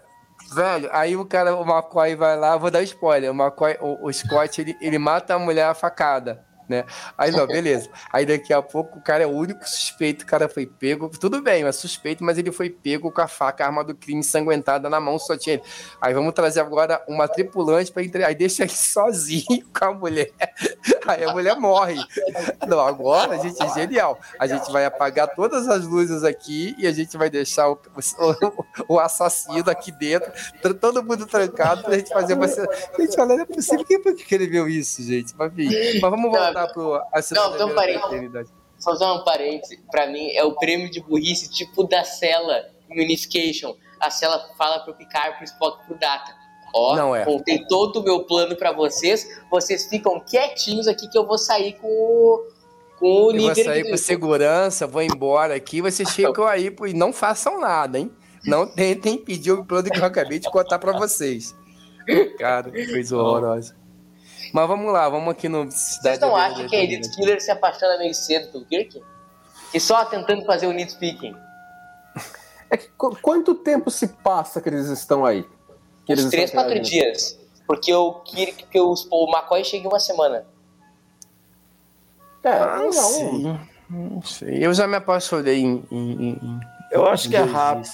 [0.54, 4.12] Velho, aí o cara, o McCoy vai lá, vou dar spoiler, o McCoy, o, o
[4.12, 6.86] Scott, ele, ele mata a mulher a facada, né?
[7.18, 7.90] Aí não, beleza.
[8.12, 11.42] Aí daqui a pouco o cara é o único suspeito, o cara foi pego, tudo
[11.42, 14.90] bem, é suspeito, mas ele foi pego com a faca, a arma do crime ensanguentada
[14.90, 15.64] na mão, só tinha ele.
[16.00, 20.32] Aí vamos trazer agora uma tripulante pra entregar, aí deixa ele sozinho com a mulher,
[21.06, 21.98] aí a mulher morre.
[22.68, 24.18] Não, agora a gente é genial.
[24.40, 27.74] A gente vai apagar todas as luzes aqui e a gente vai deixar o,
[28.88, 30.32] o, o assassino aqui dentro,
[30.80, 32.68] todo mundo trancado pra gente fazer uma cena.
[32.98, 33.86] Gente, olha, não é possível.
[33.86, 35.34] Quem foi que escreveu isso, gente?
[35.38, 37.98] Mas, mas vamos voltar pro a Não, então parei.
[38.78, 39.80] Só fazer um parêntese.
[39.92, 43.76] Pra mim, é o prêmio de burrice tipo da Cela em Unification.
[44.00, 46.34] A Cela fala pro Picard, pro Spock, pro Data.
[46.74, 47.24] Ó, Não é.
[47.26, 49.28] contei todo o meu plano pra vocês.
[49.52, 52.48] Vocês ficam quietinhos aqui que eu vou sair com o,
[52.98, 53.64] com o Eu vou líder.
[53.66, 58.10] sair de- com segurança, vou embora aqui, vocês ficam aí e não façam nada, hein?
[58.46, 61.54] Não tentem impedir o plano que eu acabei de contar pra vocês.
[62.40, 63.76] Cara, que coisa horrorosa.
[64.54, 67.42] Mas vamos lá, vamos aqui no Vocês Cidade não da acham que a Edith Killer
[67.42, 69.02] se apaixona meio cedo pelo Kirk?
[69.74, 71.34] E só tentando fazer o nitpicking.
[72.70, 75.46] É que, qu- quanto tempo se passa que eles estão aí?
[76.06, 77.06] Que eles Uns três, estão quatro interagindo?
[77.06, 77.40] dias.
[77.68, 80.46] Porque o Kirk, porque o, o McCoy chega em uma semana.
[82.44, 83.58] É, Ah, não, não sei.
[83.90, 84.66] Não sei.
[84.66, 85.86] Eu já me apaixonei em.
[85.92, 86.60] em, em-
[86.92, 87.90] Eu acho que é rápido.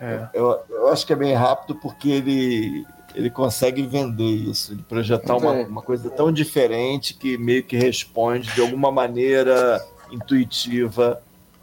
[0.00, 0.28] É.
[0.32, 2.86] Eu, eu acho que é bem rápido porque ele,
[3.18, 8.48] ele consegue vender isso, ele projetar uma, uma coisa tão diferente que meio que responde
[8.54, 11.20] de alguma maneira intuitiva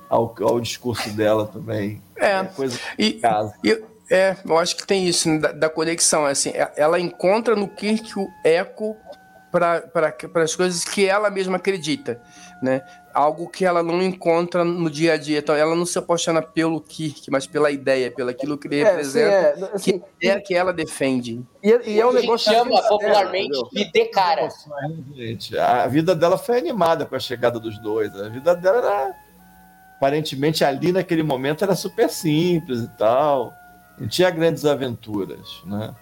[0.10, 2.02] ao, ao discurso dela também.
[2.18, 2.44] É.
[2.44, 3.54] coisa E, casa.
[3.64, 3.82] e-
[4.12, 6.26] é, eu acho que tem isso né, da, da conexão.
[6.26, 8.96] Assim, é- ela encontra no Kirk o eco
[9.50, 12.22] para as coisas que ela mesma acredita,
[12.62, 12.82] né?
[13.16, 15.40] Algo que ela não encontra no dia a dia.
[15.40, 18.86] Então, ela não se apaixona pelo Kirk, mas pela ideia, pelo aquilo que ele É,
[18.86, 21.42] sim, representa, é, assim, que é que ela defende.
[21.64, 24.50] e, é- e é um a gente negócio chama sincero, popularmente de de cara.
[25.16, 28.14] Gente, a vida dela foi animada com a chegada dos dois.
[28.20, 29.14] A vida dela era
[29.98, 33.54] aparentemente ali naquele momento era super simples e tal.
[33.98, 35.96] Não tinha grandes aventuras, né?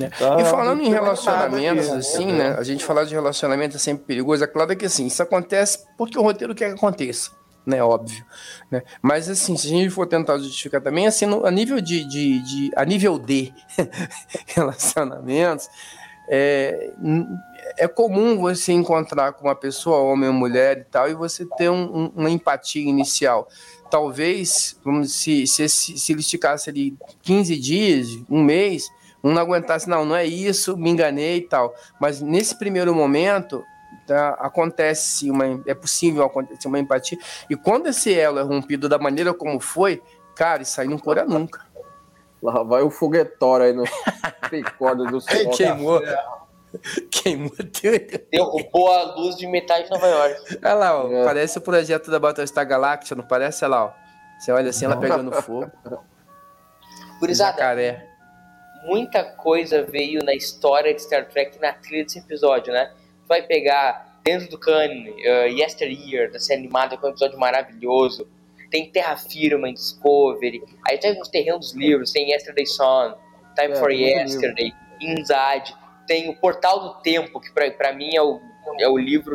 [0.00, 2.54] Então, E falando em relacionamentos, nada assim, né?
[2.58, 4.42] A gente falar de relacionamento é sempre perigoso.
[4.42, 7.30] É claro que assim, isso acontece porque o roteiro quer que aconteça,
[7.64, 7.82] né?
[7.82, 8.24] Óbvio.
[8.70, 8.82] Né?
[9.00, 12.04] Mas assim, se a gente for tentar justificar também, assim, no- a nível de.
[12.04, 13.52] de, de- a nível de
[14.54, 15.68] relacionamentos,
[16.28, 16.90] é,
[17.76, 21.68] é comum você encontrar com uma pessoa, homem ou mulher e tal, e você ter
[21.70, 23.48] um- um- uma empatia inicial.
[23.90, 28.88] Talvez, vamos, se, se, se, se ele esticasse ali 15 dias, um mês,
[29.22, 31.74] um não aguentasse, não, não é isso, me enganei e tal.
[32.00, 33.64] Mas nesse primeiro momento,
[34.06, 37.18] tá, acontece uma, é possível acontecer uma empatia.
[37.48, 40.02] E quando esse elo é rompido da maneira como foi,
[40.34, 41.64] cara, isso aí não cura nunca.
[42.42, 43.84] Lá vai o foguetório aí no
[44.50, 45.50] picorda do céu.
[45.50, 46.02] Queimou.
[47.10, 48.24] Queimou tudo.
[48.32, 50.58] Derrubou a luz de metade de Nova York.
[50.64, 51.24] Olha lá, ó, É.
[51.24, 53.64] parece o projeto da Battlestar Galactica, não parece?
[53.64, 53.92] Olha lá, ó.
[54.40, 55.70] Você olha assim, ela pegando fogo.
[57.20, 58.02] Gurizada.
[58.84, 62.92] Muita coisa veio na história de Star Trek na trilha desse episódio, né?
[63.22, 67.38] Tu vai pegar dentro do cânone, uh, Yesteryear, da série animada, que é um episódio
[67.38, 68.28] maravilhoso.
[68.70, 70.62] Tem Terra Firma em Discovery.
[70.88, 73.14] Aí tem nos terrenos dos livros, tem Yesterday Sun,
[73.54, 75.74] Time É, for Yesterday, Inzad.
[76.06, 78.40] Tem o Portal do Tempo, que pra, pra mim é o,
[78.80, 79.34] é o livro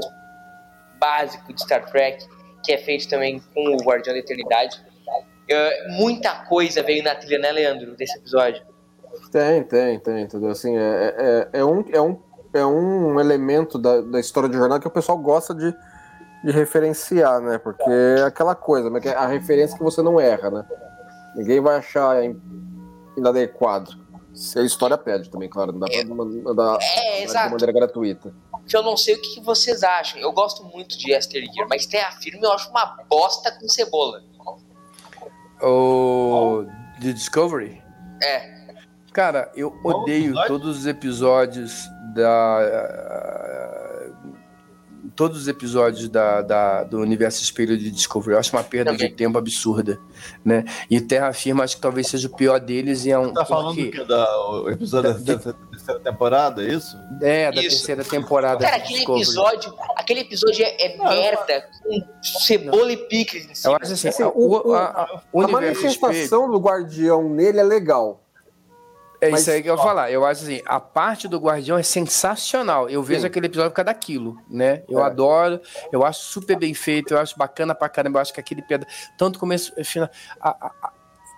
[0.99, 2.25] básico de Star Trek,
[2.63, 4.81] que é feito também com o Guardião da Eternidade.
[5.49, 8.61] Uh, muita coisa veio na trilha, né, Leandro, desse episódio.
[9.31, 10.49] Tem, tem, tem, entendeu?
[10.49, 11.15] Assim, é,
[11.53, 12.19] é, é, um, é, um,
[12.53, 15.73] é um elemento da, da história de jornada que o pessoal gosta de,
[16.43, 17.57] de referenciar, né?
[17.57, 18.99] Porque é aquela coisa, né?
[18.99, 20.65] que é a referência que você não erra, né?
[21.35, 22.39] Ninguém vai achar in-
[23.17, 23.91] inadequado.
[24.33, 27.51] Se a história pede também, claro, não dá pra mandar É, de exato.
[27.51, 28.31] maneira gratuita.
[28.67, 30.19] que eu não sei o que vocês acham.
[30.21, 34.21] Eu gosto muito de Yesteryear, mas Terra Firme eu acho uma bosta com cebola.
[35.61, 36.65] O
[37.01, 37.81] The Discovery?
[38.21, 38.66] É.
[39.17, 42.59] Cara, eu odeio todos os episódios da.
[45.15, 48.33] todos os episódios da, da, do universo espelho de Discovery.
[48.33, 49.07] Eu acho uma perda Também.
[49.09, 49.99] de tempo absurda,
[50.45, 50.63] né?
[50.87, 53.73] E Terra Firma acho que talvez seja o pior deles e é um Tá falando
[53.73, 56.95] porque- que da, o episódio da, da terceira temporada, é isso?
[57.19, 57.69] é da Isso.
[57.77, 59.23] terceira temporada Cara, aquele Discovery.
[59.23, 64.27] episódio, aquele episódio é, é merda com cebola e picles Eu acho assim, Assim, a-
[64.29, 68.21] o- o, a, a- o A universo espelho, manifestação do guardião nele é legal.
[69.21, 70.11] É mas- isso aí que eu ia falar.
[70.11, 72.89] Eu acho assim, a parte do Guardião é sensacional.
[72.89, 73.27] Eu vejo Sim.
[73.27, 74.83] aquele episódio por causa daquilo, né?
[74.89, 75.03] Eu É.
[75.03, 75.59] adoro,
[75.91, 78.17] eu acho super bem feito, eu acho bacana pra caramba.
[78.19, 78.85] Eu acho que aquele peda
[79.17, 80.09] tanto começo final.
[80.41, 80.91] a- a-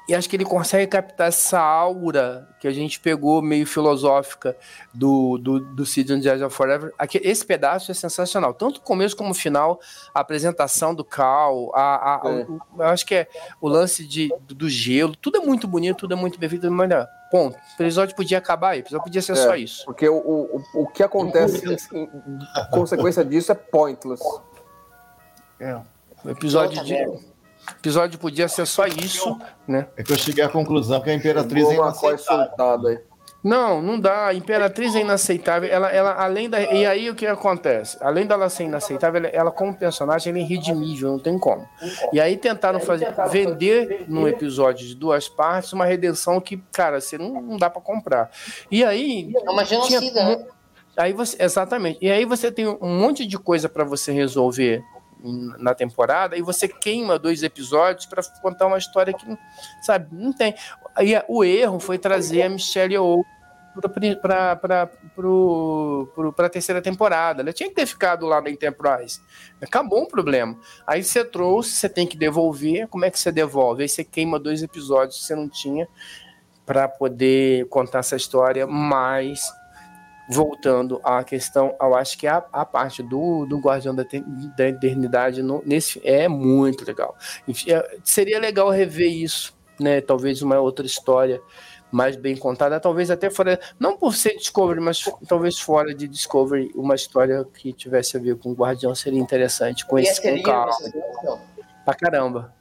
[0.10, 4.58] e acho que ele consegue captar essa aura que a gente pegou meio filosófica
[4.94, 6.92] do, do, do Sid and Jazz of Forever.
[6.98, 8.54] Aqui, esse pedaço é sensacional.
[8.54, 9.80] Tanto o começo como o final,
[10.14, 12.30] a apresentação do Cal, a, a- É.
[12.44, 13.28] o- eu acho que é
[13.62, 16.62] o lance de, do, do gelo, tudo é muito bonito, tudo é muito bem feito,
[16.64, 17.08] tudo é muito legal.
[17.32, 17.56] Ponto.
[17.56, 19.36] O episódio podia acabar aí, o episódio podia ser É.
[19.36, 19.86] só isso.
[19.86, 24.24] Porque o, o, o que acontece em, em consequência disso é pointless.
[26.24, 27.20] O episódio, de, merda.
[27.72, 29.88] O episódio podia ser só isso, né?
[29.98, 32.18] É que eu cheguei à conclusão que a Imperatriz é inaceitável.
[32.18, 33.00] soltada aí.
[33.42, 34.28] Não, não dá.
[34.28, 35.72] A Imperatriz é inaceitável.
[35.72, 36.60] Ela, ela, além da.
[36.62, 37.98] E aí o que acontece?
[38.02, 41.66] Além dela ser inaceitável, ela, ela, como personagem, ela é irredimível, não tem como.
[42.12, 47.18] E aí tentaram fazer, vender num episódio de duas partes uma redenção que, cara, você
[47.18, 48.30] não, não dá pra comprar.
[48.70, 49.32] E aí.
[49.34, 50.46] É uma genocida, tinha- né?
[50.98, 51.98] Aí você, exatamente.
[52.02, 54.84] E aí você tem um monte de coisa pra você resolver
[55.22, 59.26] na temporada e você queima dois episódios pra contar uma história que,
[59.82, 60.56] sabe, não tem.
[60.96, 63.24] Aí o erro foi trazer a Michelle Yeoh
[63.82, 64.90] para
[66.46, 67.42] a terceira temporada.
[67.42, 69.22] Ela tinha que ter ficado lá na Enterprise.
[69.62, 70.58] Acabou o problema.
[70.86, 72.88] Aí você trouxe, você tem que devolver.
[72.88, 73.84] Como é que você devolve?
[73.84, 75.88] Aí você queima dois episódios que você não tinha
[76.66, 79.42] para poder contar essa história, mas
[80.30, 84.06] voltando à questão, eu acho que a, a parte do, do Guardião da,
[84.56, 87.16] da Eternidade no- nesse é muito legal.
[87.48, 90.00] Enfim, é- seria legal rever isso, né?
[90.02, 91.42] Talvez uma outra história
[91.92, 96.72] mais bem contada, talvez até fora, não por ser Discovery, mas talvez fora de Discovery,
[96.76, 100.72] uma história que tivesse a ver com o Guardião seria interessante, com esse com calma,
[101.84, 102.54] pra caramba.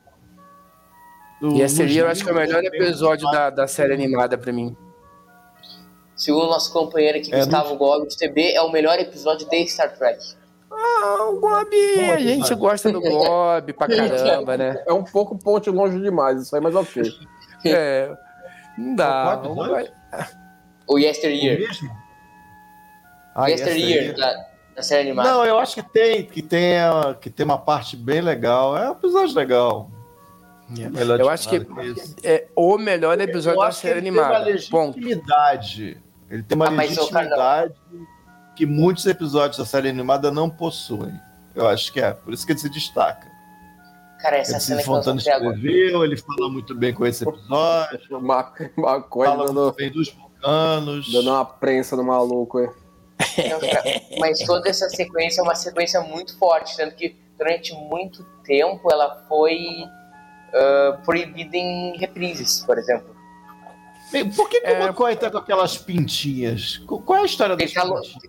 [1.39, 4.51] Do- E esse eu acho que é o melhor episódio da, da série animada pra
[4.53, 4.75] mim.
[6.19, 9.97] Segundo o nosso companheiro aqui, É, Gustavo Gomes, TB, é o melhor episódio de Star
[9.97, 10.19] Trek.
[10.71, 11.75] Ah, o Gob,
[12.13, 14.83] a gente gosta do Gob pra caramba, né?
[14.87, 17.03] É um pouco ponte longe demais, isso aí, mas ok.
[17.65, 18.15] É,
[18.77, 19.41] não dá.
[19.45, 19.55] O?
[19.55, 19.91] Gob-
[20.87, 21.59] O O Yesteryear.
[21.59, 21.91] mesmo?
[23.35, 24.13] Ah, Yesteryear, aí.
[24.15, 24.47] da,
[24.77, 25.29] da série animada.
[25.31, 26.77] Não, eu acho que tem, que tem,
[27.21, 28.77] que tem uma parte bem legal.
[28.77, 29.91] É um episódio legal.
[30.69, 31.67] Melhor Eu de acho que
[32.23, 34.61] é o melhor episódio Eu da série ele tem uma animada.
[34.71, 34.99] Ponto.
[36.31, 37.75] Ele tem uma Ah, legitimidade
[38.57, 41.19] que muitos episódios da série animada não possuem.
[41.55, 42.13] Eu acho que é.
[42.13, 43.27] Por isso que ele se destaca.
[44.21, 48.21] Cara, essa Ele cena se Fontana escreveu, ele fala muito bem com esse episódio, O
[48.21, 51.13] Ma- McCoy fala dando, bem dos vulcanos.
[51.13, 52.59] dando uma prensa no maluco.
[52.61, 53.83] Não, cara,
[54.19, 59.25] Mas toda essa sequência é uma sequência muito forte, tanto que durante muito tempo ela
[59.29, 59.85] foi
[60.53, 63.17] ah, proibida em reprises, por exemplo.
[64.37, 64.81] Por que, que É.
[64.81, 66.79] o McCoy tá com aquelas pintinhas?
[66.79, 68.23] Qu- Qual é a história das Ele tá, lo- pintinhas?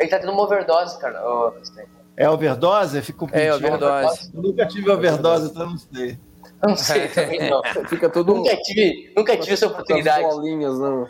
[0.00, 1.20] ele tá tendo uma overdose, cara.
[1.58, 1.88] Castanho.
[2.16, 3.02] É overdose?
[3.02, 3.54] Fica com É, pintinha?
[3.54, 4.30] overdose.
[4.34, 6.18] Eu nunca tive overdose, então não sei.
[6.66, 7.62] Não sei também não.
[7.88, 10.22] Fica tudo Nunca tive, nunca tive essa oportunidade.
[10.22, 11.06] bolinhas, né?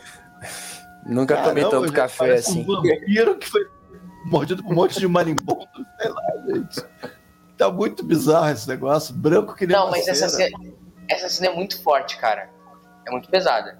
[1.05, 2.61] Nunca tomei Caramba, tanto café assim.
[2.61, 3.61] Um vampiro que foi
[4.25, 5.65] mordido por um monte de marimbondo,
[6.01, 6.83] sei lá, gente.
[7.57, 10.51] Tá muito bizarro esse negócio, branco que nem Não, mas essa cera.
[10.57, 10.73] cena,
[11.09, 12.49] essa cena é muito forte, cara.
[13.07, 13.79] É muito pesada.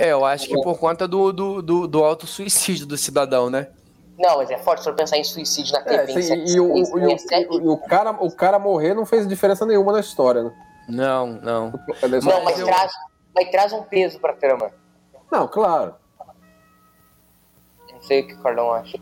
[0.00, 3.68] É, eu acho que por conta do, do, do, do auto-suicídio do cidadão, né?
[4.16, 6.22] Não, mas é forte se for pensar em suicídio na É, TV.
[6.22, 9.66] sim, em e, o, e o- e o cara, o cara morrer não fez diferença
[9.66, 10.52] nenhuma na história, né?
[10.88, 11.72] Não, não.
[12.22, 12.92] Só- Não, mas eu- traz,
[13.34, 14.70] mas traz um peso pra trama.
[15.30, 15.94] Não, claro.
[17.92, 18.98] Não sei o que o Cardão acha.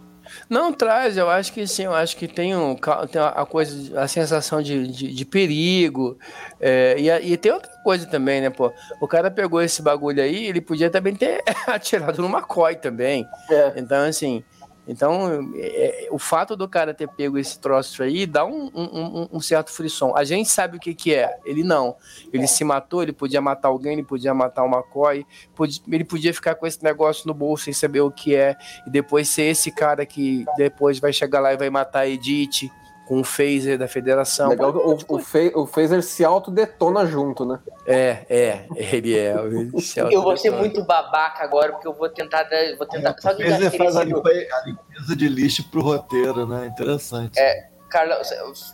[0.49, 4.09] Não traz, eu acho que sim, eu acho que tem, um, tem a coisa, a
[4.09, 6.19] sensação de, de, de perigo.
[6.61, 8.73] é, e, a- e tem outra coisa também, né, pô?
[9.01, 13.27] O cara pegou esse bagulho aí, ele podia também ter atirado no McCoy também.
[13.51, 13.73] É.
[13.77, 14.43] Então, assim,
[14.87, 19.29] então é, é, o fato do cara ter pego esse troço aí dá um, um-
[19.33, 20.15] um- certo frisson.
[20.17, 21.97] A gente sabe o que, que é, ele não.
[22.33, 26.33] Ele se matou, ele podia matar alguém, ele podia matar o McCoy, podia- ele podia
[26.33, 28.57] ficar com esse negócio no bolso sem saber o que é,
[28.87, 32.71] e depois ser esse cara que depois vai chegar lá e vai matar a Edith,
[33.07, 34.49] com o phaser da federação.
[34.49, 37.61] Legal, o, o, o phaser se autodetona junto, né?
[37.87, 39.33] É, é, ele é.
[39.45, 42.43] Ele se Eu vou ser muito babaca agora, porque eu vou tentar.
[42.43, 46.67] dar- Vou tentar sabe o Ele aquele faz a limpeza de lixo pro roteiro, né?
[46.67, 47.39] Interessante.
[47.39, 47.69] É.
[47.89, 48.19] Carlão,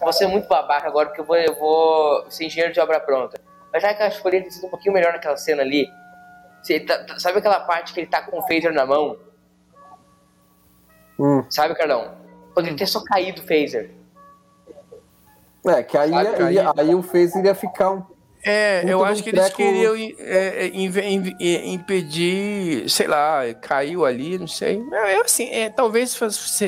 [0.00, 3.38] vou ser muito babaca agora, porque eu vou, eu vou ser engenheiro de obra pronta.
[3.70, 5.86] Mas já que eu acho que poderia ter sido um pouquinho melhor naquela cena ali.
[6.62, 9.18] Você tá- tá- sabe aquela parte que ele tá com o phaser na mão?
[11.18, 11.44] Hum.
[11.50, 12.14] Sabe, Carlão?
[12.54, 13.90] Poderia ter só caído o phaser.
[15.64, 16.10] É, que aí,
[16.52, 18.02] ia- aí o phaser iria ficar um.
[18.44, 20.72] É, eu acho que eles queriam é, é,
[21.40, 24.82] é, impedir, sei lá, caiu ali, não sei.
[24.92, 26.18] É, é assim, é, talvez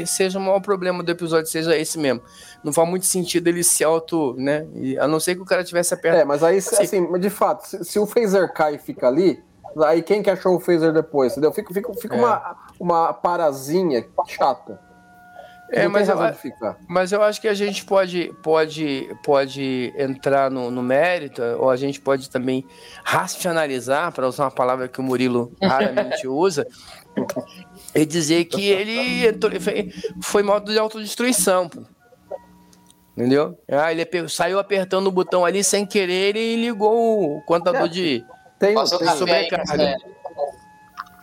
[0.06, 2.22] seja o maior problema do episódio, seja esse mesmo.
[2.62, 4.66] Não faz muito sentido ele se auto, né?
[4.74, 6.22] E, a não ser que o cara tivesse apertado.
[6.22, 6.82] É, mas aí, Sim.
[6.82, 9.42] assim, mas de fato, se, se o phaser cai e fica ali,
[9.84, 11.32] aí quem que achou o phaser depois?
[11.32, 11.52] Entendeu?
[11.52, 12.18] Fica, fica, fica É.
[12.18, 14.80] uma, uma parazinha chata.
[15.74, 16.16] É, mas eu,
[16.88, 21.76] mas eu acho que a gente pode, pode, pode entrar no, no mérito, ou a
[21.76, 22.64] gente pode também
[23.02, 26.66] racionalizar, para usar uma palavra que o Murilo raramente usa,
[27.94, 29.52] e dizer que ele entrou-
[30.22, 31.68] foi, modo de autodestruição.
[31.68, 31.82] pô.
[33.16, 33.56] Entendeu?
[33.68, 37.88] Ah, ele saiu apertando o botão ali sem querer e ligou o contador É.
[37.88, 38.24] de.
[38.58, 39.96] Tem, tem, sobrecarga.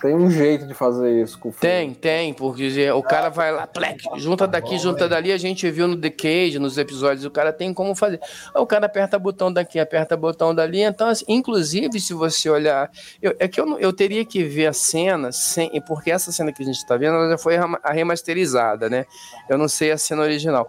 [0.01, 1.51] Tem um jeito de fazer isso com.
[1.51, 5.87] Tem, tem, porque o cara vai lá, plec, junta daqui, junta dali, a gente viu
[5.87, 8.19] no The Cage, nos episódios, o cara tem como fazer.
[8.55, 12.89] O cara aperta botão daqui, aperta botão dali, então, assim, inclusive, se você olhar,
[13.21, 16.63] eu- é que eu, eu teria que ver a cena, sem, porque essa cena que
[16.63, 19.05] a gente está vendo, ela já foi rema- a remasterizada, né?
[19.47, 20.67] Eu não sei a cena original.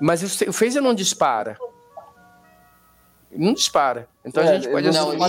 [0.00, 1.56] Mas o phaser não dispara.
[3.30, 4.08] Não dispara.
[4.24, 5.22] Então a É, gente pode ele não, ele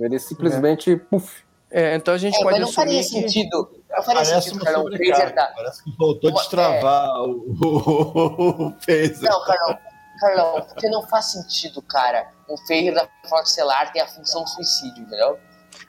[0.00, 1.45] ele simplesmente, puf.
[1.70, 3.70] É, então a gente É, pode mas não faria sentido.
[3.90, 4.84] Não faria Parece sentido, Carlão.
[4.84, 5.54] O.
[5.56, 9.30] Parece que faltou Uma- destravar o, o, o phaser.
[9.30, 9.78] Não, Carlão.
[10.20, 12.28] Carlão, porque não faz sentido, cara.
[12.48, 15.38] Um phaser da Frota Estelar tem a função suicídio, entendeu?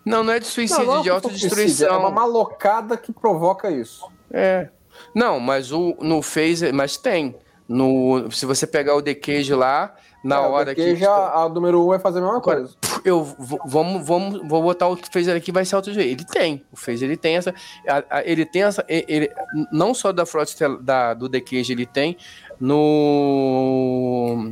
[0.03, 1.93] Não, não é de suicídio, Não, não de é autodestruição.
[1.93, 4.05] É uma malocada que provoca isso.
[4.31, 4.69] É.
[5.13, 7.35] Não, mas o no phaser, mas tem.
[7.67, 9.93] No, se você pegar o The Cage lá,
[10.27, 12.75] na É, hora que já a número 1 um vai fazer a mesma Agora, coisa.
[13.05, 16.75] eu vou- vamos, vamos, vou botar o phaser aqui, vai ser auto Ele tem, o
[16.75, 17.53] phaser ele tem essa,
[17.87, 19.31] a- a- ele tem essa, ele,
[19.71, 22.17] não só da frota da, do The Cage ele tem
[22.59, 24.51] no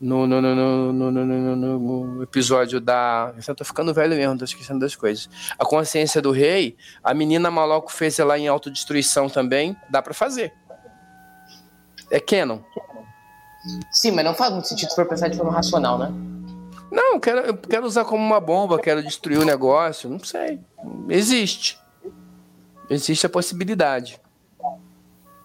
[0.00, 3.32] no, no, no, no, no, no, no- no- no episódio da.
[3.46, 5.28] Eu tô ficando velho mesmo, tô esquecendo das coisas.
[5.56, 10.52] A consciência do rei, a menina Maloco fez lá em autodestruição também, dá pra fazer.
[12.10, 12.58] É canon.
[13.90, 16.12] Sim, mas não faz muito sentido se for pensar de forma racional, né?
[16.90, 20.60] Não, eu quero, quero usar como uma bomba, quero destruir o negócio, não sei.
[21.08, 21.80] Existe.
[22.90, 24.20] Existe a possibilidade.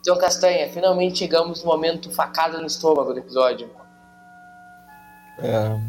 [0.01, 3.69] Então, Castanha, finalmente chegamos no momento facada no estômago do episódio.
[5.39, 5.79] É.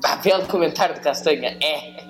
[0.00, 1.58] Tá vendo o comentário do Castanha?
[1.62, 2.04] É.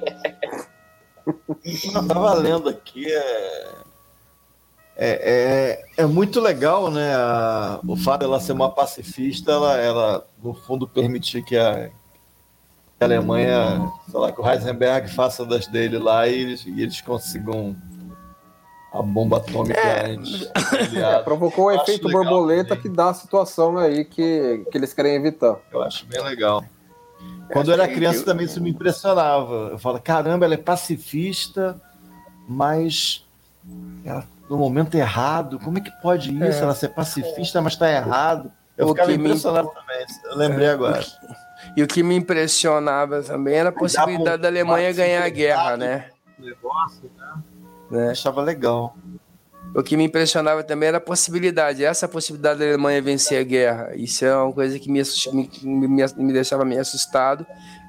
[1.26, 3.72] Eu tava lendo aqui, é,
[4.96, 7.14] é, é, é muito legal, né?
[7.14, 13.02] a- o fato dela ser uma pacifista, ela, ela no fundo permitir que a, que
[13.02, 17.00] a Alemanha, sei lá, que o Heisenberg faça das dele lá e eles, e eles
[17.00, 17.76] consigam
[18.92, 20.50] a bomba atômica antes.
[20.96, 22.82] É, provocou o Eu acho efeito legal borboleta também.
[22.82, 25.56] que dá a situação aí que, que eles querem evitar.
[25.72, 26.64] Eu acho bem legal.
[27.52, 29.68] Quando eu era criança também isso me impressionava.
[29.72, 31.80] Eu falo, caramba, ela é pacifista,
[32.48, 33.24] mas
[34.04, 36.62] ela, no momento errado, como é que pode isso?
[36.62, 38.50] Ela ser pacifista, mas está errado.
[38.76, 40.06] Eu O ficava que me- impressionado também.
[40.24, 41.04] Eu lembrei agora.
[41.76, 46.06] E o que me impressionava também era a possibilidade da Alemanha ganhar a guerra, né?
[46.38, 47.10] Negócio,
[47.90, 48.10] eu né?
[48.10, 48.94] achava legal.
[49.74, 53.90] O que me impressionava também era a possibilidade, essa possibilidade da Alemanha vencer a guerra.
[53.94, 57.44] Isso é uma coisa que me, me, me, me deixava meio assustado,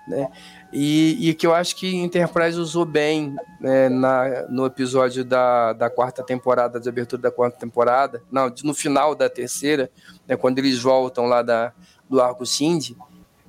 [0.07, 0.27] né?
[0.73, 5.89] E, e que eu acho que Enterprise usou bem né, na, no episódio da, da
[5.89, 9.89] quarta temporada, de abertura da quarta temporada, não, no final da terceira,
[10.27, 11.71] né, quando eles voltam lá da,
[12.09, 12.97] do Arco Cindy,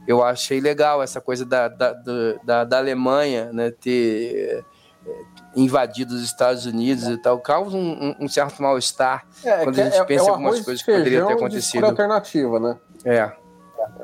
[0.07, 1.93] eu achei legal essa coisa da, da,
[2.45, 4.65] da, da Alemanha né, ter
[5.07, 5.13] eh,
[5.57, 9.97] invadido os Estados Unidos e tal, causa um, um- certo mal-estar É, quando a gente
[9.97, 11.85] é- pensa é em o algumas coisas que poderiam ter acontecido.
[11.85, 12.79] alternativa, né?
[13.05, 13.33] É,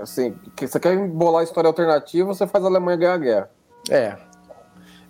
[0.01, 3.51] Assim, que você quer bolar história alternativa, você faz a Alemanha ganhar a guerra.
[3.91, 4.16] é.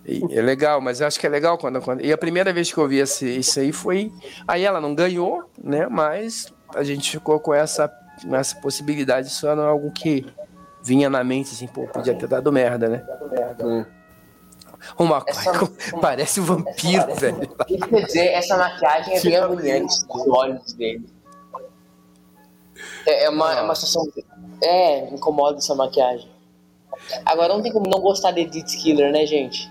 [0.07, 2.05] E é legal, mas eu acho que é legal quando, quando.
[2.05, 4.11] E a primeira vez que eu vi esse, isso aí foi.
[4.47, 5.87] Aí ela não ganhou, né?
[5.89, 7.91] Mas a gente ficou com essa,
[8.31, 10.23] essa possibilidade, não é algo que
[10.83, 13.03] vinha na mente, assim, pô, podia ter dado merda, né?
[14.95, 17.37] O Essa- parece um vampiro, velho.
[17.59, 21.09] O que quer dizer, essa maquiagem é bem agoniante dos olhos dele.
[23.07, 24.03] É, é uma, é uma situação.
[24.61, 26.29] É, incomoda essa maquiagem.
[27.25, 29.69] Agora não tem como não gostar de Edith Killer, né, gente?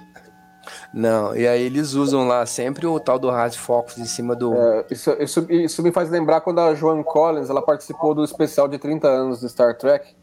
[0.93, 4.55] Não, e aí eles usam lá sempre o tal do hard focus em cima do.
[4.55, 8.69] É, isso, isso, isso me faz lembrar quando a Joan Collins ela participou do especial
[8.69, 10.15] de 30 anos de Star Trek.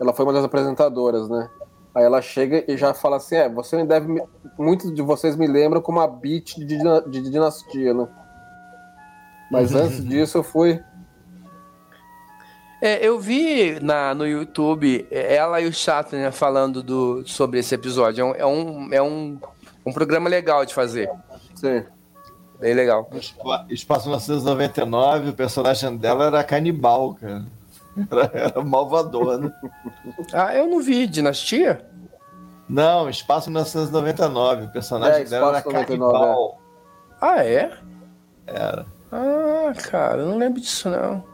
[0.00, 1.48] Ela foi uma das apresentadoras, né?
[1.94, 4.22] Aí ela chega e já fala assim: é, você me deve.
[4.58, 8.06] Muitos de vocês me lembram como a beat de, dina- de dinastia, né?
[9.50, 10.82] Mas antes disso eu fui.
[12.86, 17.74] É, eu vi na, no YouTube é, ela e o Shatner falando do, sobre esse
[17.74, 18.22] episódio.
[18.22, 19.38] É um, é, um, é um,
[19.84, 21.10] um programa legal de fazer.
[21.56, 21.82] Sim.
[22.60, 23.08] Bem legal.
[23.14, 27.44] Espa- Espaço 1999, o personagem dela era canibal, cara.
[28.08, 29.52] Era, era malvador, né?
[30.32, 31.84] Ah, eu não vi Dinastia?
[32.68, 36.60] Não, Espaço 1999, o personagem É, dela era Espaço 99, canibal.
[37.20, 37.72] Ah, é?
[38.46, 38.86] Era.
[39.10, 41.24] Ah, cara, eu não lembro disso, não.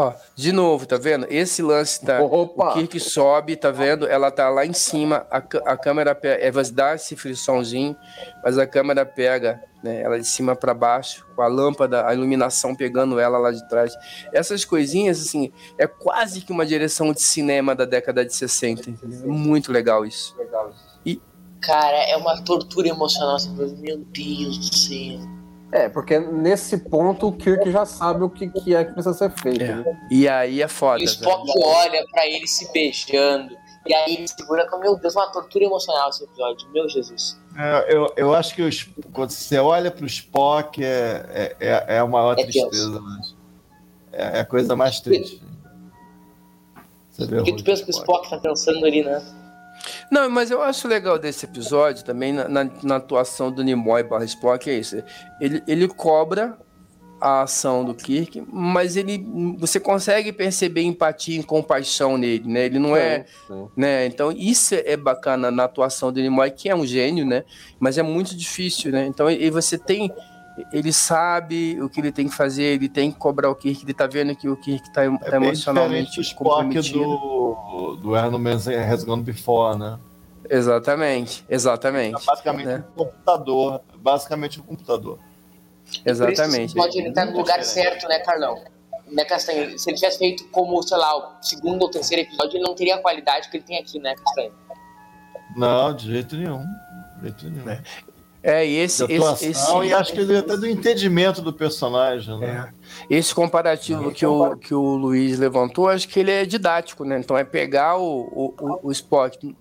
[0.00, 1.26] Ó, de novo, tá vendo?
[1.28, 2.22] Esse lance da.
[2.22, 2.70] Opa!
[2.70, 4.06] O Kirk sobe, tá vendo?
[4.06, 6.40] Ela tá lá em cima, a, a câmera pega.
[6.40, 7.96] É, vai dar esse frissãozinho,
[8.44, 10.00] mas a câmera pega, né?
[10.00, 13.92] Ela de cima pra baixo, com a lâmpada, a iluminação pegando ela lá de trás.
[14.32, 19.24] Essas coisinhas, assim, é quase que uma direção de cinema da década de 60, entendeu?
[19.24, 20.32] É muito legal isso.
[21.60, 23.36] Cara, é uma tortura emocional.
[23.36, 25.37] Você fala, meu Deus do céu.
[25.70, 29.30] É, porque nesse ponto o Kirk já sabe o que, que é que precisa ser
[29.32, 29.62] feito.
[29.62, 29.74] É.
[29.76, 30.08] né?
[30.10, 31.02] E aí é foda.
[31.02, 31.20] E o velho.
[31.20, 33.54] Spock olha pra ele se beijando.
[33.86, 36.68] E aí ele segura com, meu Deus, uma tortura emocional esse episódio.
[36.72, 37.38] Meu Jesus.
[37.56, 41.98] É, eu, eu acho que os- quando você olha pro Spock é, é, é, é
[41.98, 43.34] a maior É tristeza, mas
[44.12, 45.42] é, é a coisa mais triste.
[47.10, 49.20] Você que tu pensa que o Spock tá pensando ali, né?
[50.10, 54.24] Não, mas eu acho legal desse episódio também, na, na- na atuação do Nimoy barra
[54.24, 55.02] Spock, é isso.
[55.40, 56.56] Ele, ele cobra
[57.20, 59.26] a ação do Kirk, mas ele
[59.58, 62.66] você consegue perceber empatia e compaixão nele, né?
[62.66, 63.66] Ele não é, Sim.
[63.76, 64.06] né?
[64.06, 67.42] Então isso é bacana na atuação do Nimoy, que é um gênio, né?
[67.80, 69.04] Mas é muito difícil, né?
[69.06, 70.12] Então e você tem
[70.72, 73.94] ele sabe o que ele tem que fazer, ele tem que cobrar o Kirk, ele
[73.94, 76.98] tá vendo que o Kirk tá, tá É bem emocionalmente do Spock comprometido.
[76.98, 78.56] do, do Man
[78.90, 79.98] Has Gone Before, né?
[80.50, 82.24] Exatamente, É exatamente.
[82.24, 82.84] basicamente né?
[82.96, 83.80] um computador.
[83.96, 85.18] Basicamente um computador.
[86.04, 86.74] Exatamente.
[86.74, 88.00] Pode ele tá no lugar diferente.
[88.00, 88.62] certo, né, Carlão?
[89.10, 89.78] Né, Castanho?
[89.78, 92.96] Se ele tivesse feito como, sei lá, o segundo ou terceiro episódio, ele não teria
[92.96, 94.52] a qualidade que ele tem aqui, né, Castanho?
[95.56, 96.64] Não, de jeito nenhum.
[97.16, 97.68] De jeito nenhum.
[97.70, 97.82] É,
[98.66, 102.72] e esse, esse, esse, e acho que ele até do entendimento do personagem, né?
[103.10, 107.18] é, esse comparativo que o, que o Luiz levantou, acho que ele é didático, né?
[107.18, 109.56] Então é pegar o, o, o, o Spock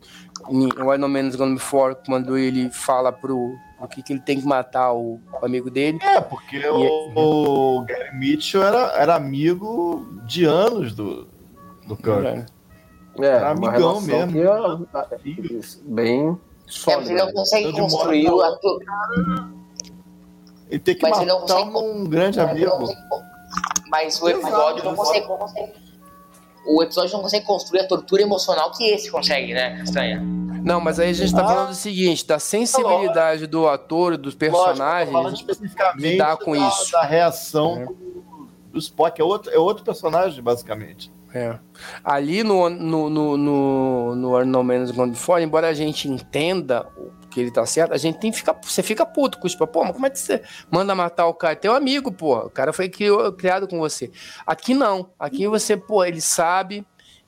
[0.50, 4.40] em Why No Man's Gone Before, quando ele fala pro, pro que, que ele tem
[4.40, 5.98] que matar o, o amigo dele.
[6.02, 11.28] É, porque o, o Gary Mitchell era, era amigo de anos do,
[11.88, 12.22] do Kirk.
[12.22, 12.46] né?
[13.20, 14.32] É, Era uma amigão relação mesmo.
[14.32, 15.18] que é,
[16.68, 18.80] é, bem É, mas ele não consegue de construir o ator.
[20.70, 22.88] Ele tem que Mas ele não matar consegue- um grande amigo.
[23.90, 25.26] Mas o episódio não consegue.
[26.66, 30.22] O episódio não consegue construir a tortura emocional que esse consegue, né, Castanha?
[30.22, 31.48] Não, mas aí a gente tá Ah.
[31.48, 35.14] falando do seguinte, da sensibilidade do ator dos personagens.
[35.14, 36.92] Lógico, especificamente lidar com da, isso.
[36.92, 39.22] da reação do, do Spock.
[39.22, 41.10] É outro, é outro personagem, basicamente.
[41.38, 41.60] É.
[42.04, 46.88] Ali no, no, no, no, no No Man's Gone Before, embora a gente entenda
[47.30, 48.60] que ele tá certo, a gente tem que ficar.
[48.64, 49.58] Você fica puto com isso.
[49.68, 51.56] Pô, mas como é que você manda matar o cara?
[51.56, 52.38] Teu amigo, pô.
[52.40, 54.12] O cara foi criado com você.
[54.46, 55.12] Aqui não.
[55.20, 56.84] Aqui você, pô, ele sabe.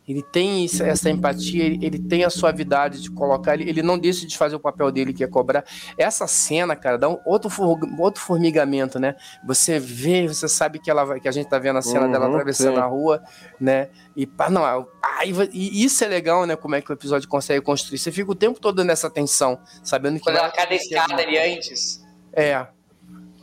[0.10, 4.36] Ele tem essa empatia, ele, tem a suavidade de colocar, ele, ele não deixa de
[4.36, 5.64] fazer o papel dele que é cobrar.
[5.96, 7.52] Essa cena, cara, dá um outro,
[8.00, 9.16] outro formigamento, né?
[9.46, 12.28] Você vê, você sabe que ela que a gente tá vendo a cena Uhum, dela
[12.28, 12.82] atravessando sim.
[12.82, 13.22] a rua,
[13.62, 13.90] né?
[14.16, 16.56] E pá, não, ai, e isso é legal, né?
[16.56, 18.00] Como é que o episódio consegue construir.
[18.00, 21.38] Você fica o tempo todo nessa tensão, sabendo que Quando ela cai da escada ali
[21.38, 22.04] antes.
[22.34, 22.66] É.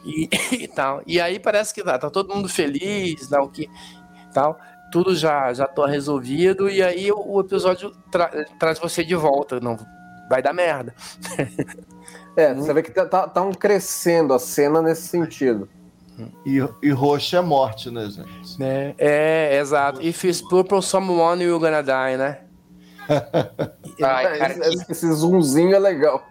[0.04, 0.28] E,
[0.64, 1.00] e tal.
[1.06, 3.70] E aí parece que tá, tá todo mundo feliz, não, que
[4.34, 4.58] tal.
[4.92, 9.76] Tudo já já tô resolvido e aí o, episódio tra- traz você de volta, não
[10.30, 10.94] vai dar merda.
[12.36, 15.66] É, você vê que tá, tá, tá um crescendo a cena nesse sentido.
[16.44, 18.60] E, e roxo é morte, né, gente?
[18.60, 18.94] Né?
[18.98, 20.02] É, exato.
[20.02, 22.40] If it's purple, someone you're gonna die, né?
[24.02, 26.22] Ai, cara, esse, que, esse zoomzinho é legal.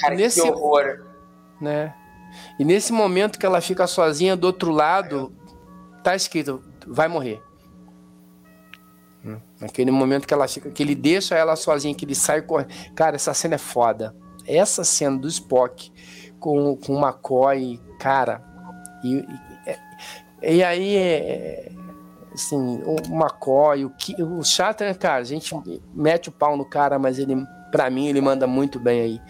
[0.00, 1.04] cara, nesse- que horror.
[1.60, 1.92] né?
[2.56, 5.32] E nesse momento que ela fica sozinha do outro lado,
[6.04, 7.42] tá escrito, vai morrer.
[9.24, 9.36] Hum.
[9.60, 12.70] Naquele momento que ela fica, que ele deixa ela sozinha, que ele sai correndo.
[12.94, 14.14] Cara, essa cena é foda.
[14.46, 15.92] Essa cena do Spock
[16.38, 18.42] com, com o McCoy, cara.
[19.04, 19.26] E, e,
[19.66, 19.78] é-
[20.54, 21.72] e aí é,
[22.32, 23.92] Assim, o McCoy, o,
[24.38, 25.54] o Shatner, cara, a gente
[25.92, 29.22] mete o pau no cara, mas ele, pra mim, ele manda muito bem aí.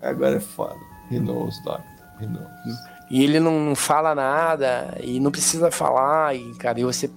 [0.00, 0.78] Agora é foda.
[1.10, 1.84] He knows, Doctor.
[2.20, 2.48] He knows.
[3.10, 7.10] E ele não, não fala nada, e não precisa falar, e, cara, e você,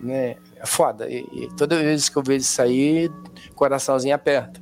[0.00, 1.08] né, é foda.
[1.08, 3.10] E, e toda vez que eu vejo isso aí,
[3.54, 4.60] coraçãozinho aperta.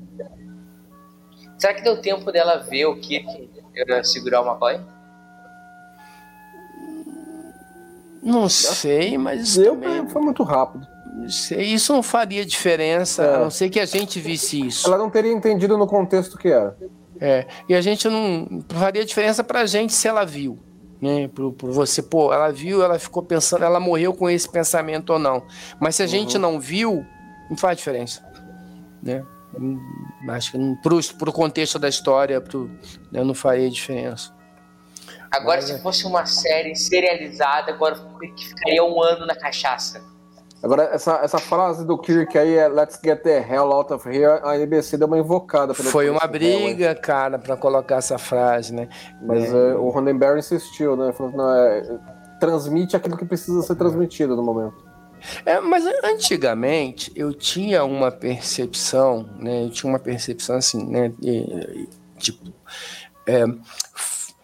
[1.58, 4.80] Será que deu tempo dela ver o Kirk eh, segurar o McCoy?
[8.22, 10.86] Não sei, mas Eu, também, foi muito rápido.
[11.14, 13.34] não sei, isso não faria diferença, É.
[13.34, 14.86] a não ser que a gente visse isso.
[14.86, 16.76] Ela não teria entendido no contexto que era.
[17.20, 20.58] É, e a gente não faria diferença pra gente se ela viu.
[21.02, 25.12] Né, por, por você, pô, ela viu, ela ficou pensando, ela morreu com esse pensamento
[25.12, 25.44] ou não.
[25.80, 27.04] Mas se a gente não viu,
[27.50, 28.24] não faz diferença.
[29.02, 29.24] Né?
[29.58, 29.80] Hum,
[30.28, 32.70] Acho que pro, pro contexto da história, pro,
[33.10, 34.32] né, não faria diferença.
[35.28, 35.76] Agora, Mas é.
[35.76, 37.96] se fosse uma série serializada, agora
[38.36, 40.11] que ficaria um ano na cachaça.
[40.62, 44.40] Agora, essa, essa frase do Kirk aí é Let's get the hell out of here,
[44.44, 45.74] a NBC deu uma invocada.
[45.74, 48.88] Foi uma briga, cara, pra colocar essa frase, né?
[49.20, 51.12] Mas é, o Rondenberry insistiu, né?
[51.12, 51.98] Falou, não, é,
[52.38, 54.92] transmite aquilo que precisa ser transmitido no momento.
[55.46, 59.64] É, mas antigamente eu tinha uma percepção, né?
[59.64, 61.12] Eu tinha uma percepção assim, né?
[61.22, 61.88] e- e,
[62.18, 62.52] tipo,
[63.26, 63.44] é,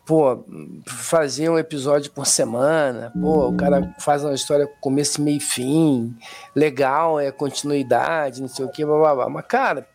[0.08, 0.42] pô,
[0.86, 5.40] fazer um episódio por semana, pô, o cara faz uma história com começo, meio e
[5.40, 6.16] fim,
[6.56, 9.28] legal, é continuidade, não sei o que, blá, blá, blá.
[9.28, 9.86] Mas, cara,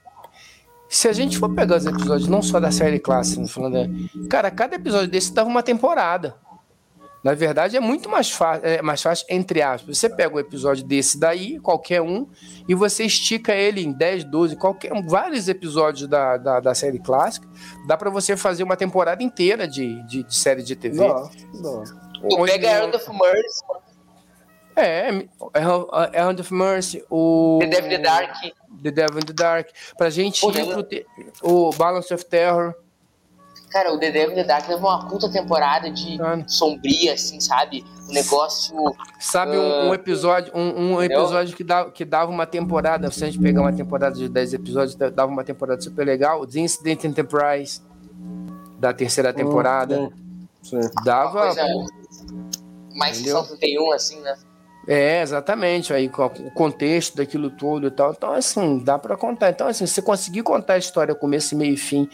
[0.88, 3.90] se a gente for pegar os episódios, não só da série clássica, falando,
[4.30, 6.36] cara, cada episódio desse dava uma temporada.
[7.24, 9.98] Na verdade, é muito mais, fácil, é mais fácil, entre aspas.
[9.98, 12.28] Você pega um episódio desse daí, qualquer um,
[12.68, 17.48] e você estica ele em 10, 12, qualquer, vários episódios da, da, da série clássica.
[17.88, 20.98] Dá pra você fazer uma temporada inteira de, de, de série de TV.
[20.98, 21.84] Não, não.
[21.84, 23.64] Tu Onde- pega Errand of Mercy,
[24.76, 25.08] É,
[25.56, 27.60] Errand Errand of Mercy, o...
[27.62, 28.36] The Devil in the Dark.
[28.84, 29.70] The Devil in the Dark.
[29.98, 30.84] Pra gente Pô, ir pro...
[30.84, 31.06] te-
[31.42, 32.74] O Balance of Terror.
[33.74, 37.84] Cara, o The Devil in the Dark levou uma puta temporada de sombria, assim, sabe?
[38.08, 38.76] Um negócio.
[39.20, 41.22] Sabe um, um episódio, um, um Entendeu?
[41.22, 44.54] episódio que dava, que dava uma temporada, se a gente pegar uma temporada de 10
[44.54, 47.82] episódios, dava uma temporada super legal, The Incident Enterprise,
[48.78, 50.02] da terceira temporada.
[50.02, 50.12] Hum,
[50.62, 50.82] Sim.
[50.82, 50.90] sim.
[50.96, 51.42] Uma Dava.
[51.42, 51.64] coisa
[52.96, 53.40] mais Entendeu?
[53.40, 54.36] ficção 31, assim, né?
[54.88, 58.12] É, exatamente, aí o contexto daquilo tudo e tal.
[58.12, 59.50] Então, assim, dá pra contar.
[59.50, 62.10] Então, assim, se você conseguir contar a história começo, meio e fim,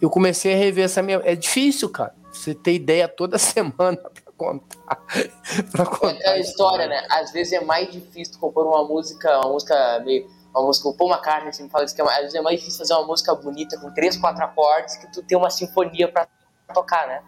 [0.00, 1.20] eu comecei a rever essa minha.
[1.24, 2.14] É difícil, cara.
[2.32, 4.96] Você ter ideia toda semana pra contar.
[5.70, 6.08] pra É contar.
[6.12, 7.06] aquela história, né?
[7.10, 10.26] Às vezes é mais difícil tu compor uma música, uma música meio.
[10.54, 12.78] Uma música, o Paul McCartney sempre fala isso, que é, às vezes é mais difícil
[12.78, 16.28] fazer uma música bonita com três, quatro acordes que tu ter uma sinfonia pra
[16.72, 17.22] tocar, né?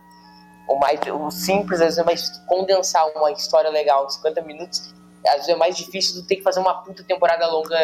[0.68, 4.94] O, mais, o simples, às vezes é tu condensar uma história legal em 50 minutos.
[5.26, 7.76] Às vezes é mais difícil tu ter que fazer uma puta temporada longa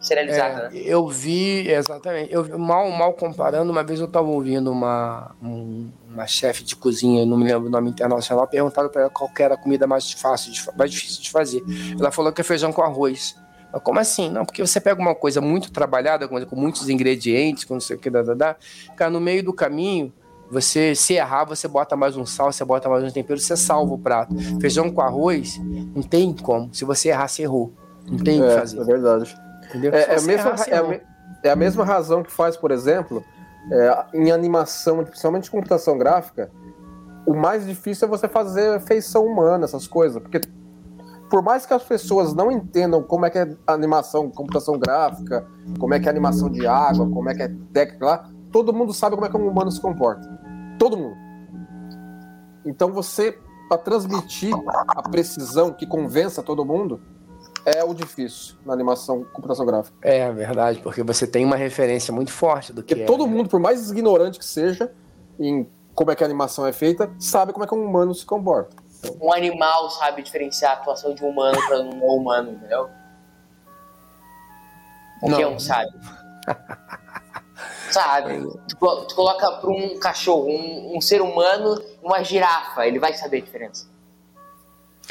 [0.00, 0.82] serializada, É, né?
[0.84, 2.32] eu vi, exatamente.
[2.32, 6.76] Eu vi- mal, mal comparando, uma vez eu estava ouvindo uma, um- uma chefe de
[6.76, 9.86] cozinha, não me lembro o nome internacional, perguntaram para ela qual que era a comida
[9.86, 11.62] mais fácil, de, mais difícil de fazer.
[11.98, 13.34] Ela falou que é feijão com arroz.
[13.72, 14.28] Eu, Como assim?
[14.30, 17.96] Não, porque você pega uma coisa muito trabalhada, com, com muitos ingredientes, com não sei
[17.96, 18.56] o que, dá, dá, dá,
[18.94, 20.12] cara, no meio do caminho,
[20.54, 23.92] você se errar, você bota mais um sal, você bota mais um tempero, você salva
[23.92, 24.34] o prato.
[24.60, 25.60] Feijão com arroz,
[25.94, 26.72] não tem como.
[26.72, 27.72] Se você errar, você errou.
[28.08, 28.80] Não tem o que É, fazer.
[28.80, 29.36] é verdade.
[29.68, 29.92] Entendeu?
[29.92, 31.00] É, é a mesma, errar, é, a
[31.42, 33.22] é a mesma razão que faz, por exemplo,
[33.70, 36.50] é, em animação, principalmente computação gráfica,
[37.26, 40.22] o mais difícil é você fazer feição humana, essas coisas.
[40.22, 40.40] Porque
[41.28, 45.44] por mais que as pessoas não entendam como é que é animação, computação gráfica,
[45.80, 48.92] como é que é animação de água, como é que é técnica lá, todo mundo
[48.92, 50.43] sabe como é que um humano se comporta.
[50.84, 51.16] Todo mundo.
[52.62, 53.38] Então você,
[53.70, 54.52] para transmitir
[54.86, 57.00] a precisão que convença todo mundo,
[57.64, 59.96] é o difícil na animação computação gráfica.
[60.02, 63.32] É verdade, porque você tem uma referência muito forte do que Porque é, todo né?
[63.32, 64.92] mundo, por mais ignorante que seja,
[65.40, 68.26] em como é que a animação é feita, sabe como é que um humano se
[68.26, 68.76] comporta.
[69.22, 72.90] Um animal sabe diferenciar a atuação de um humano para um não humano, entendeu?
[75.20, 75.54] Qualquer Não.
[75.54, 75.90] um sabe.
[77.94, 78.46] sabe?
[78.68, 78.76] Tu,
[79.06, 83.40] tu coloca para um cachorro, um, um ser humano, uma girafa, ele vai saber a
[83.40, 83.86] diferença.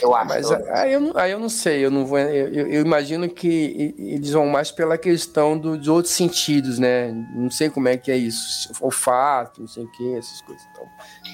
[0.01, 0.27] Eu acho.
[0.27, 2.17] Mas aí eu, não- aí eu não sei, eu não vou.
[2.17, 7.11] Eu, eu- imagino que eles vão mais pela questão do, de outros sentidos, né?
[7.35, 8.71] Não sei como é que é isso.
[8.81, 10.63] Olfato, não sei o que, essas coisas.
[10.71, 10.85] Então,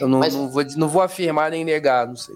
[0.02, 2.36] eu não, Mas- não, vou, não vou afirmar nem negar, não sei.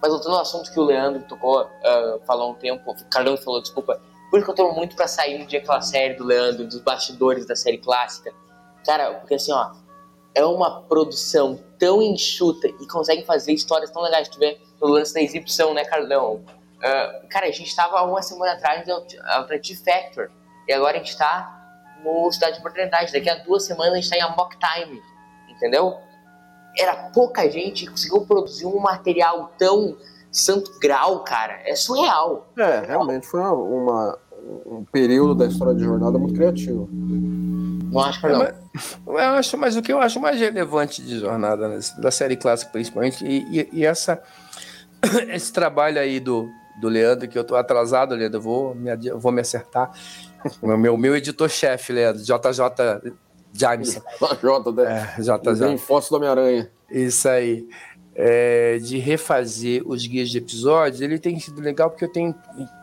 [0.00, 3.60] Mas voltando ao assunto que o Leandro tocou, ah, falou um tempo, o Carlão falou,
[3.60, 6.66] desculpa, por isso que eu tô muito pra sair no dia aquela série do Leandro,
[6.66, 8.32] dos bastidores da série clássica.
[8.84, 9.72] Cara, porque assim, ó,
[10.34, 14.28] é uma produção tão enxuta e consegue fazer histórias tão legais.
[14.28, 16.44] Tu vê no lance da exibição, né, Carlão?
[16.76, 18.84] Uh, cara, a gente tava uma semana atrás
[19.46, 20.30] pra T-Factor.
[20.66, 21.54] E agora a gente tá
[22.04, 23.12] no Cidade de Oportunidade.
[23.12, 25.02] Daqui a duas semanas a gente tá em Amok Time.
[25.48, 25.98] Entendeu?
[26.76, 29.96] Era pouca gente que conseguiu produzir um material tão
[30.30, 31.60] santo grau, cara.
[31.64, 32.48] É surreal.
[32.56, 34.18] É, realmente foi uma, uma
[34.66, 36.88] um período da história de jornada muito criativo.
[36.92, 38.42] Não acho que não.
[38.42, 42.10] É, mas, eu acho, mas o que eu acho mais relevante de jornada, né, da
[42.10, 44.22] série clássica principalmente, e, e, e, essa,
[45.28, 46.48] esse trabalho aí do,
[46.80, 49.90] do Leandro, que eu tô atrasado, Leandro, eu vou me, vou me acertar.
[50.62, 53.12] O meu, meu editor-chefe, Leandro, JJ
[53.52, 54.00] Jameson.
[54.40, 55.14] J, né?
[55.18, 55.78] É, JJ.
[55.78, 56.70] Fóssil do Homem-Aranha.
[56.90, 57.68] Isso aí
[58.20, 62.34] é, de refazer os guias de episódios, ele tem sido legal porque eu tenho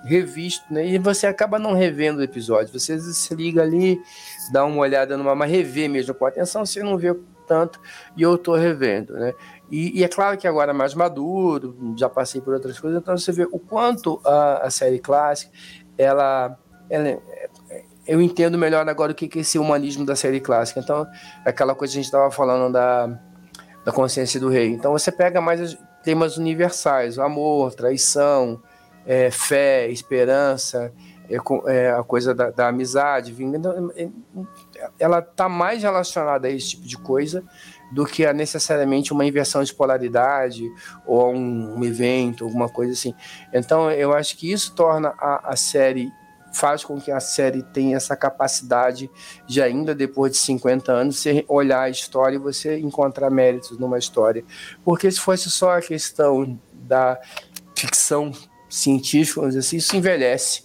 [0.06, 0.88] revisto, né?
[0.88, 2.72] E você acaba não revendo o episódio.
[2.72, 4.02] Você se liga ali,
[4.54, 7.14] dá uma olhada numa, mas rever mesmo com atenção, você não vê
[7.46, 7.80] tanto,
[8.16, 9.34] e eu tô revendo, né?
[9.70, 13.18] E, e, é claro que agora é mais maduro, já passei por outras coisas, então
[13.18, 15.52] você vê o quanto a, a série clássica,
[15.98, 16.58] ela,
[16.90, 17.22] ela
[18.08, 20.80] eu entendo melhor agora o que é esse humanismo da série clássica.
[20.80, 21.06] Então,
[21.44, 23.20] aquela coisa que a gente estava falando da
[23.86, 24.70] da consciência do rei.
[24.70, 28.62] Então você pega mais temas universais, amor, traição,
[29.06, 30.92] é, fé, esperança,
[31.30, 34.10] é, é, a coisa da, da amizade, então, é,
[35.00, 37.44] ela está mais relacionada a esse tipo de coisa
[37.92, 40.64] do que a necessariamente uma inversão de polaridade
[41.06, 43.14] ou um, um evento, alguma coisa assim.
[43.54, 46.12] Então eu acho que isso torna a, a série
[46.56, 49.10] faz com que a série tenha essa capacidade
[49.46, 53.98] de ainda depois de 50 anos você olhar a história e você encontrar méritos numa
[53.98, 54.44] história.
[54.84, 57.20] Porque se fosse só a questão da
[57.76, 58.32] ficção
[58.70, 60.64] científica, assim, isso envelhece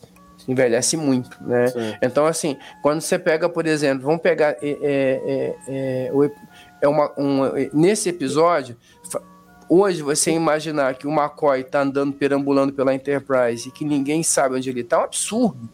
[0.49, 1.68] envelhece muito, né?
[1.68, 1.95] Sim.
[2.03, 6.12] Então, assim, quando você pega, por exemplo, vamos pegar é, é, é,
[6.80, 8.76] é uma, um, nesse episódio,
[9.68, 14.57] hoje você imaginar que o McCoy está andando perambulando pela Enterprise e que ninguém sabe
[14.57, 15.68] onde ele está, é um absurdo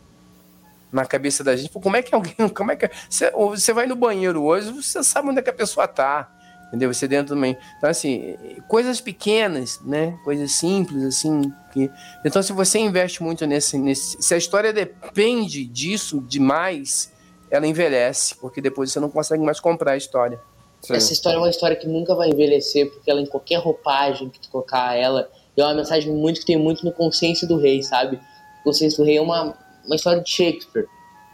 [0.97, 1.71] na cabeça da gente.
[1.71, 2.35] Como é que alguém.
[2.55, 2.91] Como é que.
[3.09, 6.33] Você, você vai no banheiro hoje, você sabe onde é que a pessoa tá.
[6.69, 6.93] Entendeu?
[6.93, 7.57] Você dentro também.
[7.79, 8.37] Então, assim,
[8.67, 10.19] coisas pequenas, né?
[10.25, 11.53] Coisas simples, assim.
[11.73, 11.89] Que...
[12.25, 14.21] Então, se você investe muito nesse, nesse.
[14.21, 17.13] Se a história depende disso demais,
[17.51, 20.41] ela envelhece, porque depois você não consegue mais comprar a história.
[20.83, 20.95] Sim.
[20.95, 24.41] Essa história é uma história que nunca vai envelhecer, porque ela, em qualquer roupagem que
[24.41, 28.17] tu colocar ela, é uma mensagem muito que tem muito no consciência do rei, sabe?
[28.61, 29.57] O consciência do rei é uma,
[29.87, 30.89] uma história de Shakespeare.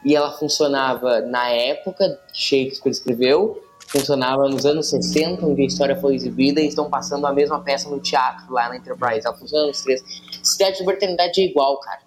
[0.05, 6.15] E ela funcionava na época Shakespeare escreveu, funcionava nos anos 60, onde a história foi
[6.15, 9.27] exibida, e estão passando a mesma peça no teatro lá na Enterprise.
[9.27, 10.03] Ela funciona nos três.
[10.43, 12.01] Cidade de Eternidade é igual, cara.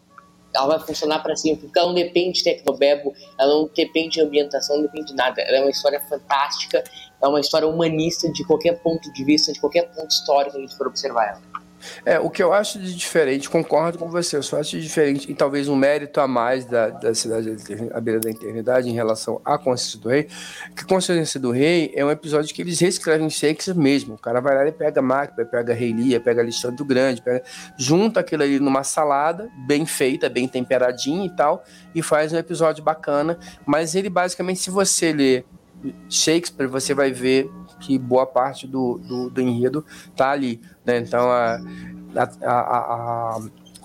[0.54, 4.22] Ela vai funcionar para sempre, porque ela não depende de Tecnobebo, ela não depende de
[4.22, 5.42] ambientação, não depende de nada.
[5.42, 6.82] Ela é uma história fantástica,
[7.22, 10.62] é uma história humanista de qualquer ponto de vista, de qualquer ponto histórico que a
[10.62, 11.55] gente for observar ela.
[12.06, 15.32] É, o que eu acho de diferente, concordo com você, eu só acho de diferente,
[15.32, 17.56] e talvez um mérito a mais da, da cidade
[17.94, 20.28] à beira da eternidade em relação à Consciência do Rei,
[20.76, 24.16] que Consciência do Rei é um episódio que eles reescrevem Shakespeare mesmo.
[24.16, 27.44] O cara vai lá e pega Macbeth, pega Rei pega Alexandre o Grande, pega,
[27.78, 31.64] junta aquilo ali numa salada, bem feita, bem temperadinha e tal,
[31.94, 35.46] e faz um episódio bacana, mas ele basicamente, se você ler
[36.10, 40.62] Shakespeare, você vai ver que boa parte do, do, do enredo tá ali.
[40.86, 41.00] Né?
[41.00, 41.60] Então, a,
[42.16, 43.40] a, a, a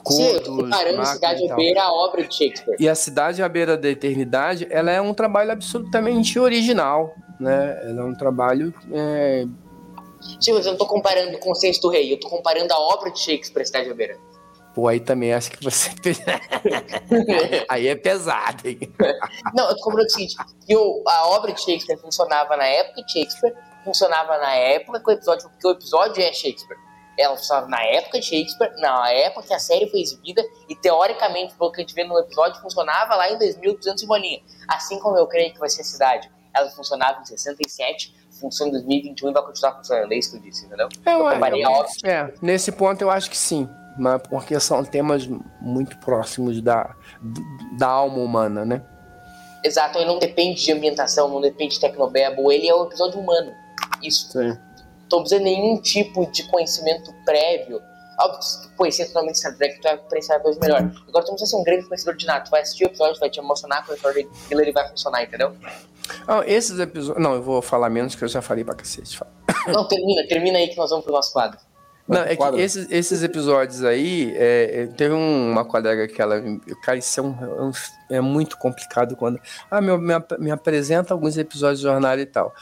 [0.08, 2.76] Sim, eu comparando Cidade à Beira a obra de Shakespeare.
[2.78, 7.78] E a Cidade à Beira da Eternidade, ela é um trabalho absolutamente original, né?
[7.82, 8.72] Ela é um trabalho...
[8.92, 9.46] É...
[10.40, 12.78] Sim, mas eu não tô comparando com o Consenso do Rei, eu tô comparando a
[12.78, 14.18] obra de Shakespeare, Cidade à Beira.
[14.74, 15.90] Pô, aí também acho que você.
[17.68, 18.78] aí é pesado, hein?
[19.52, 20.36] Não, eu tô comparando o seguinte:
[20.70, 23.52] o, a obra de Shakespeare funcionava na época de Shakespeare,
[23.84, 26.78] funcionava na época que o episódio, porque o episódio é Shakespeare.
[27.18, 31.54] Ela funcionava na época de Shakespeare, na época que a série foi exibida, e teoricamente,
[31.54, 34.40] pelo que a gente vê no episódio, funcionava lá em 2200 e bolinha.
[34.68, 36.30] Assim como eu creio que vai ser a cidade.
[36.54, 40.12] Ela funcionava em 67, funciona em 2021 e vai continuar funcionando.
[40.12, 40.88] É isso que eu disse, entendeu?
[41.04, 43.68] É, eu, eu, eu, é, nesse ponto eu acho que sim.
[43.98, 45.28] Mas porque são temas
[45.60, 46.94] muito próximos da,
[47.76, 48.82] da alma humana, né?
[49.62, 53.52] Exato, ele não depende de ambientação, não depende de tecnobebo, ele é um episódio humano.
[54.02, 54.30] Isso.
[54.32, 54.56] Sim.
[55.10, 57.80] Não precisa nenhum tipo de conhecimento prévio.
[58.18, 60.78] Óbvio que se tu conhecer totalmente Star Trek, tu vai apreciar a coisa melhor.
[60.78, 62.44] Agora tu não precisa ser um grande conhecedor de nada.
[62.44, 65.22] Tu vai assistir o episódio, vai te emocionar com a história dele, ele vai funcionar,
[65.22, 65.56] entendeu?
[66.28, 67.22] Ah, esses episódios.
[67.22, 69.18] Não, eu vou falar menos que eu já falei pra cacete.
[69.68, 71.58] Não, termina, termina aí que nós vamos pro nosso quadro.
[72.10, 76.42] Não, é que esses, esses episódios aí, é, é teve uma colega que ela.
[76.82, 77.70] Cara, isso é, um,
[78.10, 79.40] é muito complicado quando.
[79.70, 82.52] Ah, meu, me, me apresenta alguns episódios de jornada e tal.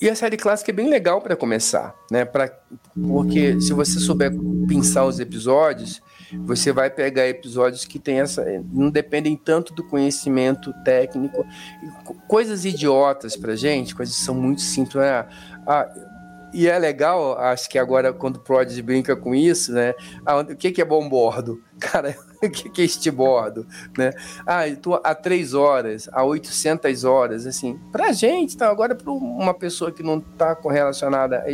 [0.00, 2.24] E a série clássica é bem legal para começar, né?
[2.24, 2.50] Pra,
[2.94, 4.30] porque se você souber
[4.68, 6.02] pensar os episódios,
[6.44, 11.46] você vai pegar episódios que tem essa, não dependem tanto do conhecimento técnico,
[12.28, 14.96] coisas idiotas pra gente, coisas que são muito simples.
[14.96, 15.26] Né?
[15.66, 15.88] Ah,
[16.52, 19.94] e é legal, acho que agora quando o Prodigy brinca com isso, né?
[20.24, 21.62] Ah, o que, que é bom bordo?
[21.78, 22.16] Cara,
[22.50, 23.66] que, que é este bordo?
[23.96, 24.12] Né?
[24.46, 27.78] Ah, eu tô há três horas, há 800 horas, assim.
[27.92, 28.68] Pra gente, tá?
[28.68, 31.44] Agora para uma pessoa que não tá correlacionada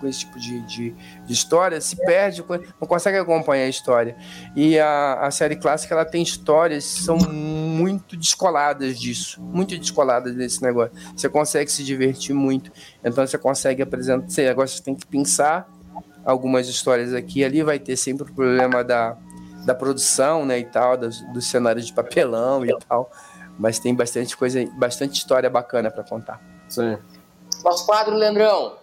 [0.00, 0.90] com esse tipo de, de,
[1.26, 2.44] de, história, se perde,
[2.80, 4.16] não consegue acompanhar a história.
[4.54, 10.34] E a, a série clássica, ela tem histórias que são muito descoladas disso, muito descoladas
[10.34, 10.92] desse negócio.
[11.16, 12.70] Você consegue se divertir muito,
[13.04, 15.68] então você consegue apresentar, você, agora você tem que pensar
[16.24, 19.16] algumas histórias aqui ali, vai ter sempre o problema da
[19.64, 23.10] da produção, né, e tal, dos, dos cenários de papelão e tal.
[23.58, 26.40] Mas tem bastante coisa, bastante história bacana para contar.
[26.68, 26.98] Sim.
[27.62, 28.76] Nosso quadro, Leandrão.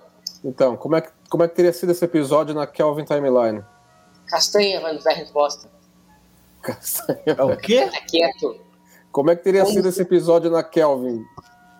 [0.43, 3.63] Então, como é, que, como é que teria sido esse episódio na Kelvin Timeline?
[4.27, 5.67] Castanha vai nos dar a resposta.
[6.61, 7.19] Castanha.
[7.25, 7.89] É o quê?
[7.91, 8.61] Tá quieto.
[9.11, 9.73] Como é que teria como...
[9.73, 11.23] sido esse episódio na Kelvin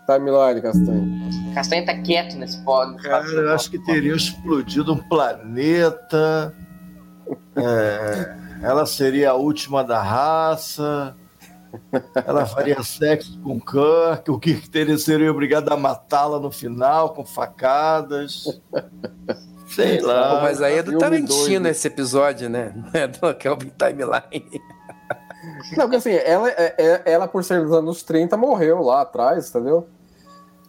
[0.07, 1.07] Timeline, Castanha?
[1.53, 2.97] Castanha tá quieto nesse pódio.
[2.97, 6.53] Cara, eu acho que teria explodido um planeta.
[7.55, 11.15] É ela seria a última da raça,
[12.25, 17.25] ela faria sexo com Kirk, o Kirk teria, seria obrigado a matá-la no final com
[17.25, 18.61] facadas.
[19.67, 20.35] Sei lá.
[20.35, 22.73] Pô, mas aí é do Tarantino esse episódio, né?
[22.75, 24.61] Não é do Kelvin Timeline.
[25.77, 29.49] Não, porque assim, ela, é, é, ela por ser dos anos 30 morreu lá atrás,
[29.49, 29.87] entendeu?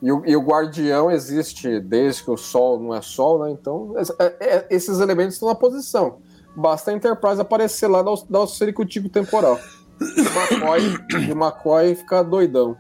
[0.02, 3.50] E o, e o, guardião existe desde que o Sol não é Sol, né?
[3.50, 3.94] Então,
[4.38, 6.18] é, esses elementos estão na posição.
[6.56, 9.58] Basta a Enterprise aparecer lá dar o, dar o temporal.
[10.00, 12.76] E o McCoy, e o McCoy fica doidão.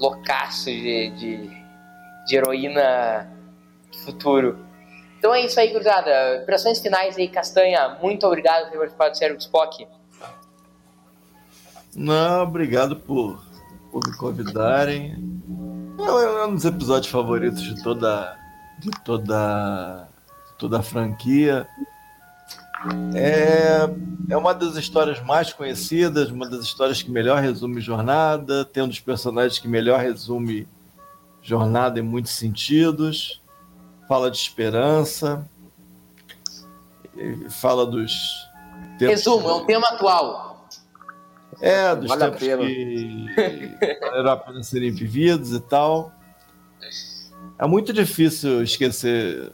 [0.00, 1.50] Loucaço de, de,
[2.26, 3.30] de heroína
[4.04, 4.58] futuro.
[5.18, 6.42] Então é isso aí, gurizada.
[6.42, 7.96] Impressões finais aí, Castanha.
[8.02, 9.86] Muito obrigado por ter participado do Sério Spock.
[11.94, 13.40] Não, obrigado por,
[13.92, 15.14] por me convidarem.
[15.98, 18.36] É um dos episódios favoritos de toda,
[18.78, 20.08] de toda,
[20.48, 21.68] de toda a franquia.
[23.14, 23.88] É,
[24.28, 28.88] é uma das histórias mais conhecidas, uma das histórias que melhor resume jornada, tem um
[28.88, 30.66] dos personagens que melhor resume
[31.42, 33.40] jornada em muitos sentidos,
[34.08, 35.48] fala de esperança,
[37.50, 38.12] fala dos.
[38.98, 40.68] Resumo, é um tema atual.
[41.60, 46.12] É, dos vale tempos que valeram a pena serem vividos e tal.
[47.58, 49.52] É muito difícil esquecer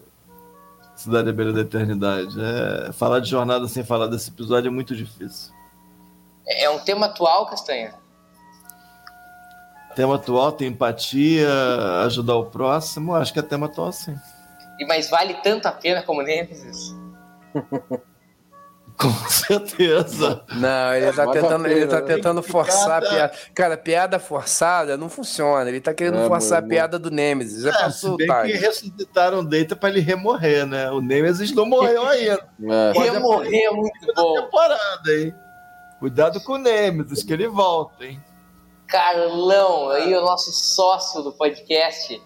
[0.99, 2.36] Cidade à Beira da Eternidade.
[2.40, 5.55] É, falar de jornada sem falar desse episódio é muito difícil.
[6.44, 7.94] É, é um tema atual, Castanha?
[9.94, 11.49] Tema atual, tem empatia,
[12.05, 14.18] ajudar o próximo, acho que é tema atual sim.
[14.80, 16.92] E mas vale tanto a pena como Nemesis?
[19.01, 20.42] Com certeza.
[20.57, 23.32] Não, ele tá tentando, ele tá tentando forçar a piada.
[23.55, 25.70] Cara, piada forçada não funciona.
[25.70, 27.62] Ele tá querendo é, forçar a piada do Nemesis.
[27.62, 30.90] Já é, passou bem que ressuscitaram o Data pra ele remorrer, né?
[30.90, 32.44] O Nemesis não morreu ainda.
[32.61, 32.99] É.
[32.99, 34.34] Remorrer é muito bom.
[34.34, 35.32] temporada, hein?
[36.01, 38.20] Cuidado com o Nemesis, que ele volta, hein?
[38.88, 42.20] Carlão, aí o nosso sócio do podcast.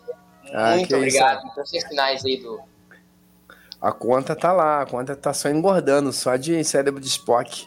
[0.54, 1.46] Ah, muito obrigado.
[1.46, 2.60] Impressões finais aí do,
[3.82, 7.66] a conta tá lá, a conta tá só engordando, só de cérebro de Spock.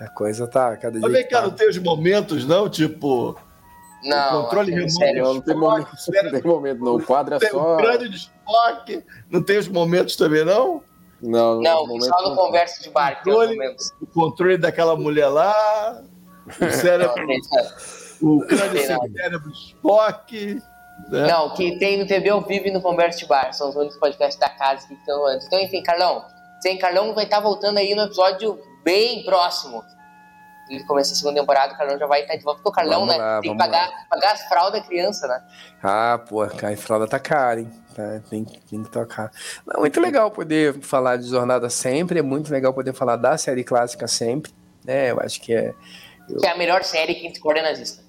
[0.00, 1.06] A coisa tá cada dia.
[1.06, 1.48] Mas, cara, tá...
[1.48, 2.68] não tem os momentos, não?
[2.68, 3.38] Tipo.
[4.02, 4.92] Não, o controle remoto.
[4.92, 5.88] Sério, não tem momento,
[6.24, 6.96] não tem momento, não.
[6.96, 7.74] O quadro é tem só.
[7.74, 9.04] O crânio de Spock.
[9.30, 10.82] Não tem os momentos também, não?
[11.20, 13.12] Não, não só no conversa de bar.
[13.12, 16.02] O controle, o controle daquela mulher lá.
[16.46, 17.14] O cérebro.
[18.22, 20.62] o crânio sem cérebro de Spock.
[21.08, 21.26] Né?
[21.26, 23.52] Não, que tem no TV ao vivo e no Converse Bar.
[23.52, 25.46] São os únicos podcasts da casa que estão antes.
[25.46, 26.24] Então, enfim, Carlão.
[26.60, 29.84] Sem Carlão vai estar voltando aí no episódio bem próximo.
[30.70, 32.62] Ele começa a segunda temporada, o Carlão já vai estar de volta.
[32.62, 33.22] Porque o Carlão, vamos né?
[33.22, 35.42] Lá, tem que pagar, pagar as fraldas da criança, né?
[35.82, 37.70] Ah, pô, a fralda tá cara, hein?
[37.94, 39.30] Tá, tem, tem que tocar.
[39.66, 42.18] Não, muito legal poder falar de jornada sempre.
[42.18, 44.52] É muito legal poder falar da série clássica sempre.
[44.84, 45.10] Né?
[45.10, 45.74] Eu acho que é.
[46.28, 46.38] Eu...
[46.38, 48.03] Que é a melhor série que a gente nazista.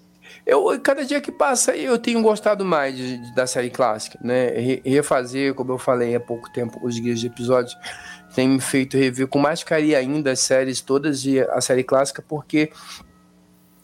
[0.46, 4.50] Eu, cada dia que passa, eu tenho gostado mais de, de, da série clássica, né?
[4.86, 7.76] Refazer, como eu falei há pouco tempo, os guias de episódios,
[8.36, 12.22] tem me feito rever com mais carinho ainda as séries todas e a série clássica,
[12.22, 12.72] porque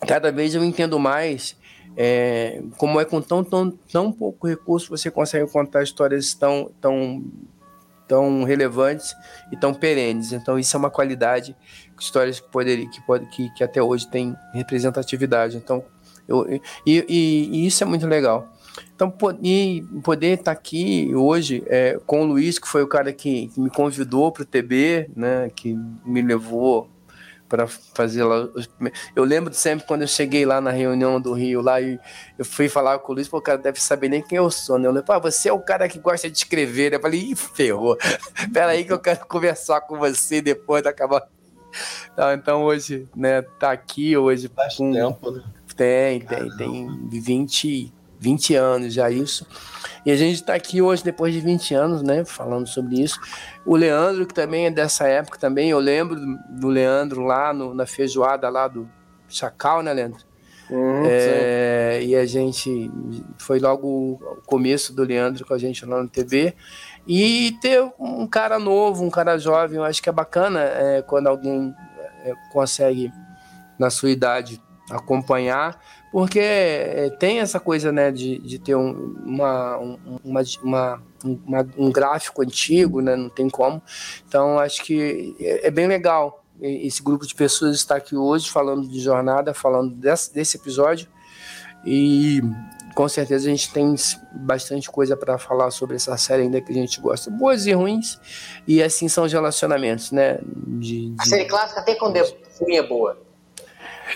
[0.07, 1.55] cada vez eu entendo mais
[1.97, 7.23] é, como é com tão, tão, tão pouco recurso você consegue contar histórias tão, tão,
[8.07, 9.15] tão relevantes
[9.51, 10.31] e tão perenes.
[10.31, 11.55] Então isso é uma qualidade,
[11.99, 15.57] histórias que, poderia, que, pode, que, que até hoje tem representatividade.
[15.57, 15.83] Então
[16.27, 18.47] eu, e, e, e, isso é muito legal.
[18.95, 23.47] Então, e poder estar aqui hoje é, com o Luiz, que foi o cara que,
[23.47, 25.75] que me convidou para o TB, né, que
[26.05, 26.87] me levou
[27.51, 28.47] para fazer lá.
[29.13, 31.99] Eu lembro sempre quando eu cheguei lá na reunião do Rio, lá e
[32.37, 34.87] eu fui falar com o Luiz, o cara deve saber nem quem eu sou, né?
[34.87, 36.97] Eu falei, ah, você é o cara que gosta de escrever, né?
[36.97, 37.97] Eu falei, ih, ferrou.
[38.53, 41.27] Pera aí que eu quero conversar com você depois de acabar.
[42.13, 44.49] Então, então hoje, né, tá aqui hoje.
[44.55, 44.93] Faz com...
[44.93, 45.43] tempo, né?
[45.81, 49.47] Tem, tem, tem 20, 20 anos já isso.
[50.05, 53.19] E a gente está aqui hoje, depois de 20 anos, né, falando sobre isso.
[53.65, 57.85] O Leandro, que também é dessa época também, eu lembro do Leandro lá no, na
[57.85, 58.87] feijoada lá do
[59.27, 60.23] Chacal, né, Leandro?
[60.69, 62.89] Uhum, é, e a gente
[63.37, 66.55] foi logo o começo do Leandro com a gente lá no TV.
[67.07, 71.27] E ter um cara novo, um cara jovem, eu acho que é bacana é, quando
[71.27, 71.73] alguém
[72.23, 73.11] é, consegue,
[73.77, 74.61] na sua idade,
[74.97, 75.79] acompanhar
[76.11, 81.89] porque é, tem essa coisa né, de, de ter um, uma, uma, uma, uma, um
[81.89, 83.81] gráfico antigo, né, não tem como.
[84.27, 88.87] Então, acho que é, é bem legal esse grupo de pessoas estar aqui hoje falando
[88.87, 91.07] de jornada, falando desse, desse episódio.
[91.85, 92.41] E
[92.93, 93.95] com certeza a gente tem
[94.33, 98.19] bastante coisa para falar sobre essa série ainda que a gente gosta, boas e ruins,
[98.67, 100.39] e assim são os relacionamentos, né?
[100.43, 101.15] De, de...
[101.17, 102.21] A série clássica até quando é
[102.59, 103.30] ruim é boa.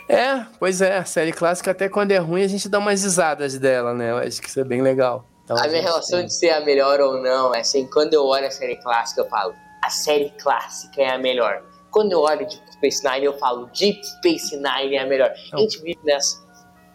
[0.07, 3.93] É, pois é, série clássica até quando é ruim a gente dá umas risadas dela,
[3.93, 4.11] né?
[4.11, 5.25] Eu acho que isso é bem legal.
[5.43, 6.27] Então, a, minha relação tem...
[6.27, 9.29] de ser a melhor ou não é assim, quando eu olho a série clássica eu
[9.29, 9.53] falo,
[9.83, 11.63] a série clássica é a melhor.
[11.91, 15.31] Quando eu olho Deep Space Nine eu falo, Deep Space Nine é a melhor.
[15.47, 16.43] Então, a gente vive nessa.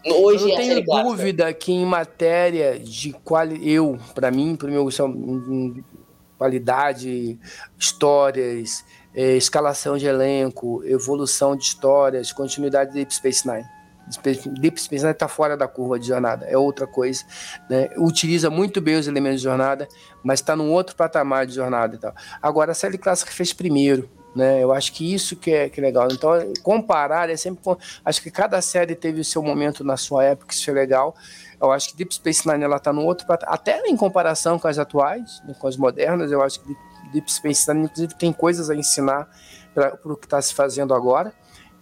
[0.04, 1.60] Hoje eu não é tenho dúvida clássica.
[1.60, 4.88] que em matéria de qualidade, eu, para mim, para meu
[6.40, 7.38] qualidade,
[7.78, 8.82] histórias,
[9.14, 13.64] é, escalação de elenco, evolução de histórias, continuidade de Deep Space Nine.
[14.60, 17.24] Deep Space Nine está fora da curva de jornada, é outra coisa.
[17.68, 17.90] Né?
[17.96, 19.86] Utiliza muito bem os elementos de jornada,
[20.22, 22.14] mas está num outro patamar de jornada e tal.
[22.42, 24.08] Agora, a série clássica fez primeiro.
[24.34, 24.62] Né?
[24.62, 26.08] Eu acho que isso que é, que é legal.
[26.10, 26.30] Então,
[26.62, 27.62] comparar é sempre.
[28.04, 31.14] Acho que cada série teve o seu momento na sua época, isso é legal.
[31.60, 34.66] Eu acho que Deep Space Nine ela está no outro patamar, até em comparação com
[34.66, 36.30] as atuais, né, com as modernas.
[36.32, 36.89] Eu acho que Deep
[37.30, 39.28] Space Nine, inclusive, tem coisas a ensinar
[39.74, 41.32] para o que está se fazendo agora.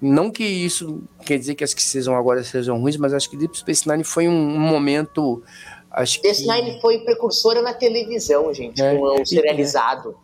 [0.00, 3.36] Não que isso quer dizer que as que sejam agora sejam ruins, mas acho que
[3.36, 5.42] Deep Space Nine foi um, um momento.
[5.90, 6.48] Acho Space que...
[6.48, 10.16] Nine foi precursora na televisão, gente, é, com o serializado.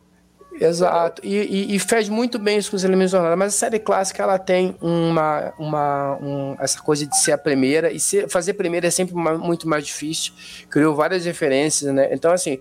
[0.61, 3.81] Exato, e, e, e, fez muito bem isso com os elementos jornada, mas a série
[3.81, 8.55] clássica ela tem uma, uma um, essa coisa de ser a primeira, e ser, fazer
[8.55, 10.33] primeira é sempre uma, muito mais difícil,
[10.71, 12.09] criou várias referências, né?
[12.13, 12.61] Então, assim,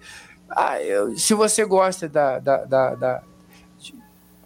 [0.56, 3.24] ah, eu, se você gosta da, da, da, da,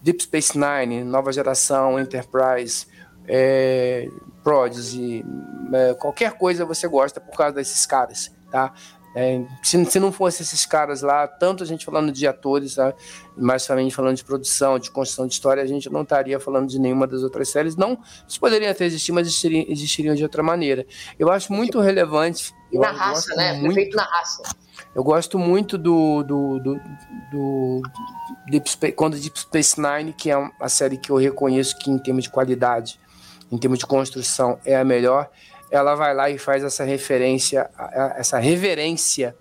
[0.02, 2.88] Deep Space Nine, nova geração, Enterprise,
[3.28, 4.08] é,
[4.44, 5.26] Prodigy,
[5.74, 8.74] é, qualquer coisa você gosta por causa desses caras, tá?
[9.20, 12.94] É, se, se, não fosse esses caras lá, tanto a gente falando de atores, tá?
[13.36, 16.78] mais também falando de produção, de construção de história, a gente não estaria falando de
[16.78, 17.76] nenhuma das outras séries.
[17.76, 20.86] Não, eles poderiam até existir, mas existiriam, existiriam de outra maneira.
[21.18, 22.54] Eu acho muito relevante.
[22.72, 23.54] Na raça, né?
[23.54, 24.44] Muito, feito na raça.
[24.98, 26.82] Eu gosto muito do, do, do,
[27.32, 27.82] do
[28.50, 32.00] Deep Space, quando Deep Space Nine, que é a série que eu reconheço que em
[32.00, 33.00] termos de qualidade,
[33.52, 35.30] em termos de construção, é a melhor.
[35.70, 37.70] Ela vai lá e faz essa referência,
[38.16, 39.36] essa reverência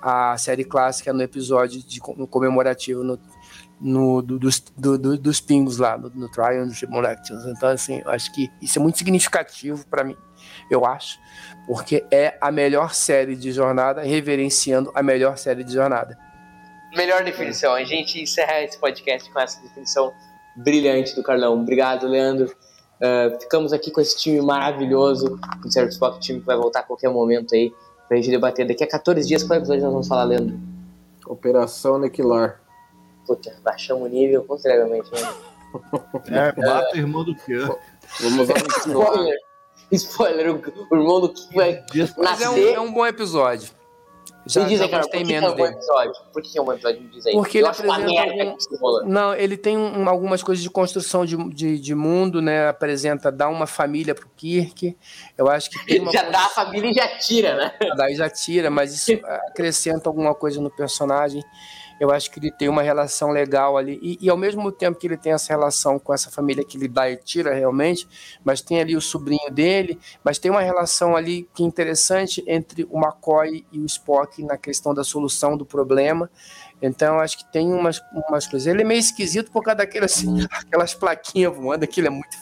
[0.00, 3.20] à série clássica no episódio de, no comemorativo no,
[3.78, 7.44] no, do, dos, do, dos pingos lá, no, no Triumph Molections.
[7.44, 10.16] Então, assim, acho que isso é muito significativo para mim,
[10.70, 11.18] eu acho
[11.66, 16.16] porque é a melhor série de jornada, reverenciando a melhor série de jornada.
[16.94, 17.74] Melhor definição.
[17.74, 20.12] A gente encerra esse podcast com essa definição
[20.56, 21.60] brilhante do Carlão.
[21.60, 22.54] Obrigado, Leandro.
[22.96, 26.82] Uh, ficamos aqui com esse time maravilhoso, o Certo Spock, time que vai voltar a
[26.84, 27.72] qualquer momento aí
[28.06, 28.66] pra gente debater.
[28.66, 30.58] Daqui a 14 dias, qual episódio nós vamos falar, Leandro?
[31.26, 32.60] Operação Aniquilar.
[33.26, 35.10] Puta, baixamos o nível consideravelmente.
[35.10, 35.20] Né?
[36.30, 37.76] É, mata o irmão do Kirk.
[38.20, 38.54] Vamos lá.
[39.92, 40.54] Spoiler.
[40.54, 41.84] O, irmão do Kim vai
[42.16, 43.70] Mas é um, é um bom episódio.
[44.46, 46.12] Já, Me dizem, cara, por que, menos é um bom episódio?
[46.30, 47.00] Por que é um bom episódio?
[47.00, 47.32] Me diz aí.
[47.32, 49.08] Porque ele apresenta algum...
[49.08, 52.68] Não, ele tem um, algumas coisas de construção de, de, de, mundo, né?
[52.68, 54.94] Apresenta, dá uma família pro Kirk.
[55.38, 57.72] Eu acho que tem uma Já dá a família e já tira, né?
[57.96, 59.12] Daí já tira, mas isso
[59.48, 61.42] acrescenta alguma coisa no personagem
[62.04, 63.98] eu acho que ele tem uma relação legal ali.
[64.02, 66.88] E, e, ao mesmo tempo que ele tem essa relação com essa família que ele
[66.88, 68.06] dá e tira realmente,
[68.44, 72.86] mas tem ali o sobrinho dele, mas tem uma relação ali que é interessante entre
[72.90, 76.30] o McCoy e o Spock na questão da solução do problema.
[76.82, 78.66] Então, acho que tem umas, umas coisas.
[78.66, 80.22] Ele é meio esquisito por causa daquelas
[80.52, 82.36] aquelas plaquinhas voando, aquilo é muito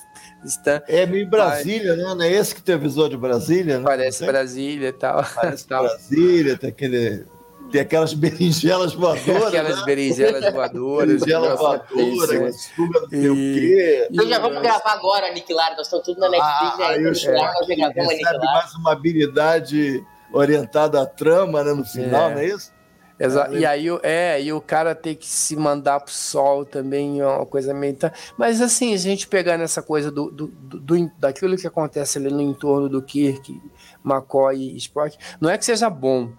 [0.45, 0.83] Stan.
[0.89, 2.03] É meio Brasília, né?
[2.03, 3.85] Não é esse que tem o visor de Brasília, né?
[3.85, 4.27] Parece?
[4.27, 5.25] Brasília e tal.
[5.35, 5.85] Parece tal.
[5.85, 7.25] Brasília, tem aquele.
[7.73, 9.47] Tem aquelas berinjelas voadoras.
[9.47, 9.85] Aquelas né?
[9.85, 11.09] berinjelas voadoras.
[11.09, 14.09] Berinjela voadora, que suga não sei o E- quê.
[14.13, 15.71] Então já vamos gravar agora, Aniquilar.
[15.77, 16.75] Nós estamos tudo na Netflix.
[16.81, 17.11] Ah, aí né?
[17.11, 21.73] o Sherlock nós já gravamos recebe mais uma habilidade orientada à trama, né?
[21.73, 22.35] No final, É.
[22.35, 22.73] não é isso?
[23.21, 27.21] Exa- e aí, o- é, e o cara ter que se mandar pro sol também
[27.21, 27.95] é uma coisa meio.
[27.95, 32.19] tá- Mas assim, a gente pegar nessa coisa do, do, do- do- daquilo que acontece
[32.19, 33.61] ali no entorno do Kirk,
[34.05, 36.31] McCoy e Spock, não é que seja bom,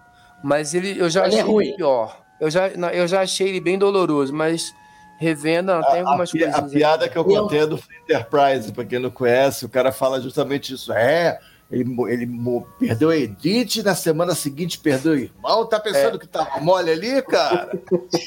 [0.43, 1.65] mas ele, eu já Ele é achei ruim.
[1.67, 2.21] ele pior.
[2.39, 4.73] Eu já, não, eu já achei ele bem doloroso, mas
[5.17, 6.71] revendo, não, tem A, algumas a coisas.
[6.73, 10.19] piada que eu contei é do Free Enterprise, pra quem não conhece, o cara fala
[10.19, 10.91] justamente isso.
[10.91, 11.39] É,
[11.71, 12.29] ele, ele
[12.77, 15.65] perdeu a Edith, na semana seguinte perdeu o irmão.
[15.65, 17.71] Tá pensando que tava mole ali, cara?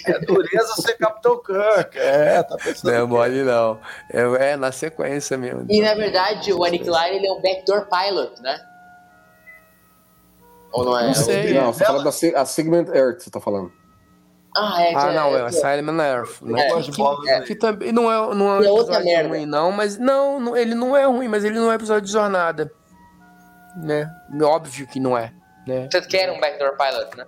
[0.07, 1.99] É dureza ser Capitão Kirk.
[1.99, 2.91] É, tá pensando.
[2.91, 3.79] Não é que- mole, não.
[4.11, 5.67] É, é na sequência mesmo.
[5.69, 8.59] E na verdade, o Aniquilar ele é um backdoor pilot, né?
[10.73, 11.07] Ou não é?
[11.07, 11.55] Não sei.
[11.55, 12.11] Não, você fala da
[12.41, 13.73] a Segment Earth, você tá falando.
[14.57, 14.95] Ah, é.
[14.95, 16.41] Ah, que- não, é é, Silent Earth.
[16.43, 16.67] Né?
[16.67, 17.43] É, Que- que, aí.
[17.43, 19.29] que também não é, não é É outra merda.
[19.29, 22.13] ruim, não, mas não, não, ele não é ruim, mas ele não é episódio de
[22.13, 22.73] jornada.
[23.77, 24.11] Né?
[24.43, 25.33] Óbvio que não é.
[25.67, 25.89] Né?
[25.93, 27.27] Você quer um backdoor pilot, né?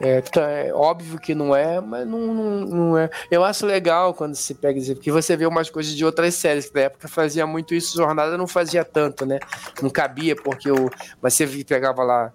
[0.00, 3.08] É, tá, é óbvio que não é, mas não, não, não é.
[3.30, 6.68] Eu acho legal quando se pega isso, porque você vê umas coisas de outras séries,
[6.68, 9.38] que na época fazia muito isso, Jornada não fazia tanto, né?
[9.80, 10.90] Não cabia, porque o,
[11.22, 12.32] mas você pegava lá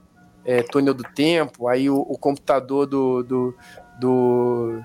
[0.49, 3.55] é, Túnel do Tempo, aí o, o computador do, do,
[3.99, 4.81] do,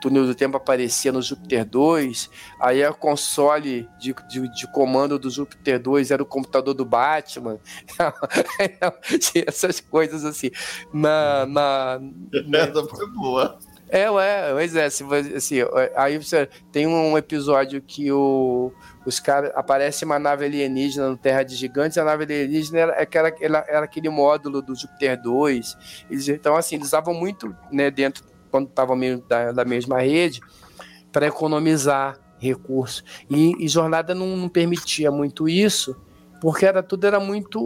[0.00, 2.30] Túnel do Tempo aparecia no Júpiter 2,
[2.60, 7.58] aí o console de, de, de comando do Júpiter 2 era o computador do Batman.
[9.18, 10.52] Tinha essas coisas assim.
[10.92, 12.00] Na, na,
[12.56, 13.58] Essa foi boa.
[13.88, 15.04] é, ué, pois é, assim,
[15.96, 18.72] aí você tem um episódio que o,
[19.08, 23.34] os caras aparece uma nave alienígena no Terra de Gigantes, a nave alienígena era, era,
[23.40, 26.04] era, era aquele módulo do Júpiter 2.
[26.10, 30.40] Eles, então, assim, eles usavam muito né, dentro, quando estavam meio da, da mesma rede,
[31.10, 33.02] para economizar recursos.
[33.30, 35.96] E, e Jornada não, não permitia muito isso,
[36.38, 37.60] porque era tudo era muito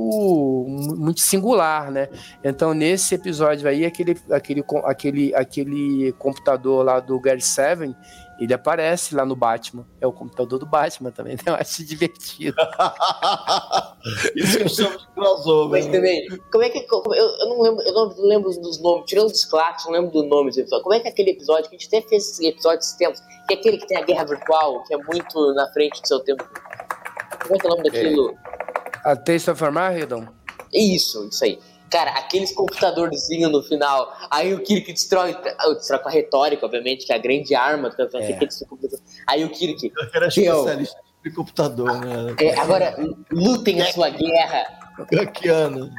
[0.97, 2.09] muito singular, né?
[2.43, 7.95] Então nesse episódio aí aquele aquele aquele aquele computador lá do Gary Seven
[8.45, 9.87] ele aparece lá no Batman.
[10.01, 11.35] É o computador do Batman também.
[11.37, 11.43] né?
[11.47, 12.57] Eu acho divertido.
[14.35, 15.71] Isso que eu chamo de crossover.
[15.71, 15.93] Mas né?
[15.93, 16.81] também, como é que.
[16.83, 20.11] como- eu, eu não lembro, eu não lembro dos nomes, tirando dos clássicos, não lembro
[20.11, 20.83] do nome dos episódios.
[20.83, 23.21] Como é que é aquele episódio, que a gente até fez esse episódio esses tempos,
[23.47, 26.21] que é aquele que tem a guerra virtual, que é muito na frente do seu
[26.21, 26.45] tempo.
[27.43, 28.37] Como é que é o nome daquilo?
[29.05, 30.27] A Taste of Armageddon.
[30.73, 31.59] Isso, isso aí.
[31.93, 35.37] Cara, aqueles computadorzinhos no final, aí o Kirk destrói,
[35.75, 38.33] destrói com a retórica, obviamente, que é a grande arma do campeonato.
[38.33, 38.47] É.
[38.47, 38.99] que computador.
[39.29, 42.35] Aí o Kirk, Eu era especialista de computador, né?
[42.41, 42.97] é, agora
[43.31, 44.65] lutem a sua guerra.
[45.07, 45.91] Kirkiano.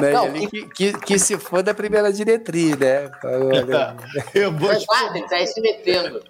[0.00, 0.12] Né?
[0.12, 3.10] Não, Ele que, que, que se for da primeira diretriz, né?
[4.34, 6.22] Eu vou guarda, ele tá aí se metendo.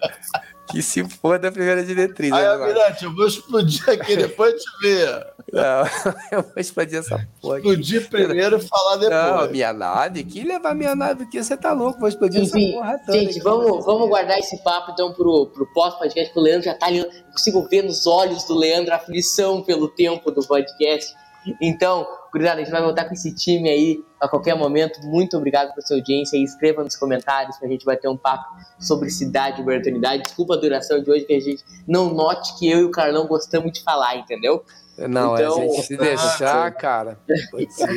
[0.71, 2.31] Que se for da primeira diretriz.
[2.31, 2.47] Aí, né?
[2.47, 5.27] Almirante, eu vou explodir aqui depois de ver.
[5.51, 5.83] Não,
[6.31, 7.57] eu vou explodir essa porra.
[7.57, 7.67] aqui.
[7.69, 9.51] Explodir primeiro e falar Não, depois.
[9.51, 10.23] minha nave?
[10.23, 11.43] Que levar minha nave aqui?
[11.43, 11.99] Você tá louco?
[11.99, 13.19] Vou explodir Enfim, essa porra toda.
[13.19, 16.85] gente, vamos, vamos guardar esse papo então pro, pro pós-podcast, que o Leandro já tá
[16.85, 16.99] ali.
[16.99, 21.13] Eu consigo ver nos olhos do Leandro a aflição pelo tempo do podcast.
[21.61, 24.99] Então, cuidado, a gente vai voltar com esse time aí a qualquer momento.
[25.03, 28.45] Muito obrigado pela sua audiência e escreva nos comentários pra gente bater um papo
[28.79, 30.23] sobre cidade e oportunidade.
[30.23, 33.27] Desculpa a duração de hoje, que a gente não note que eu e o Carlão
[33.27, 34.63] gostamos de falar, entendeu?
[34.97, 37.17] Não, Então- a gente se deixar, cara.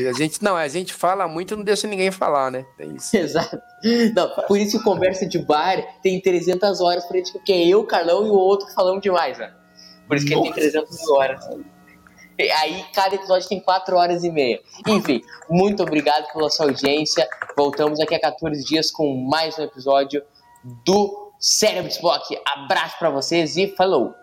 [0.08, 2.64] A gente, não, a gente fala muito e não deixa ninguém falar, né?
[2.78, 3.16] Tem isso.
[3.16, 3.60] Exato.
[4.14, 7.84] Não, por isso que conversa de bar tem 300 horas pra gente, porque é eu,
[7.84, 9.52] Carlão e o outro falamos demais, né?
[10.06, 11.44] Por isso que ele tem 300 horas.
[12.50, 14.60] Aí, cada episódio tem 4 horas e meia.
[14.86, 17.28] Enfim, muito obrigado pela sua audiência.
[17.56, 20.22] Voltamos daqui a 14 dias com mais um episódio
[20.84, 22.38] do Cérebro Spock.
[22.46, 24.14] Abraço pra vocês e falou!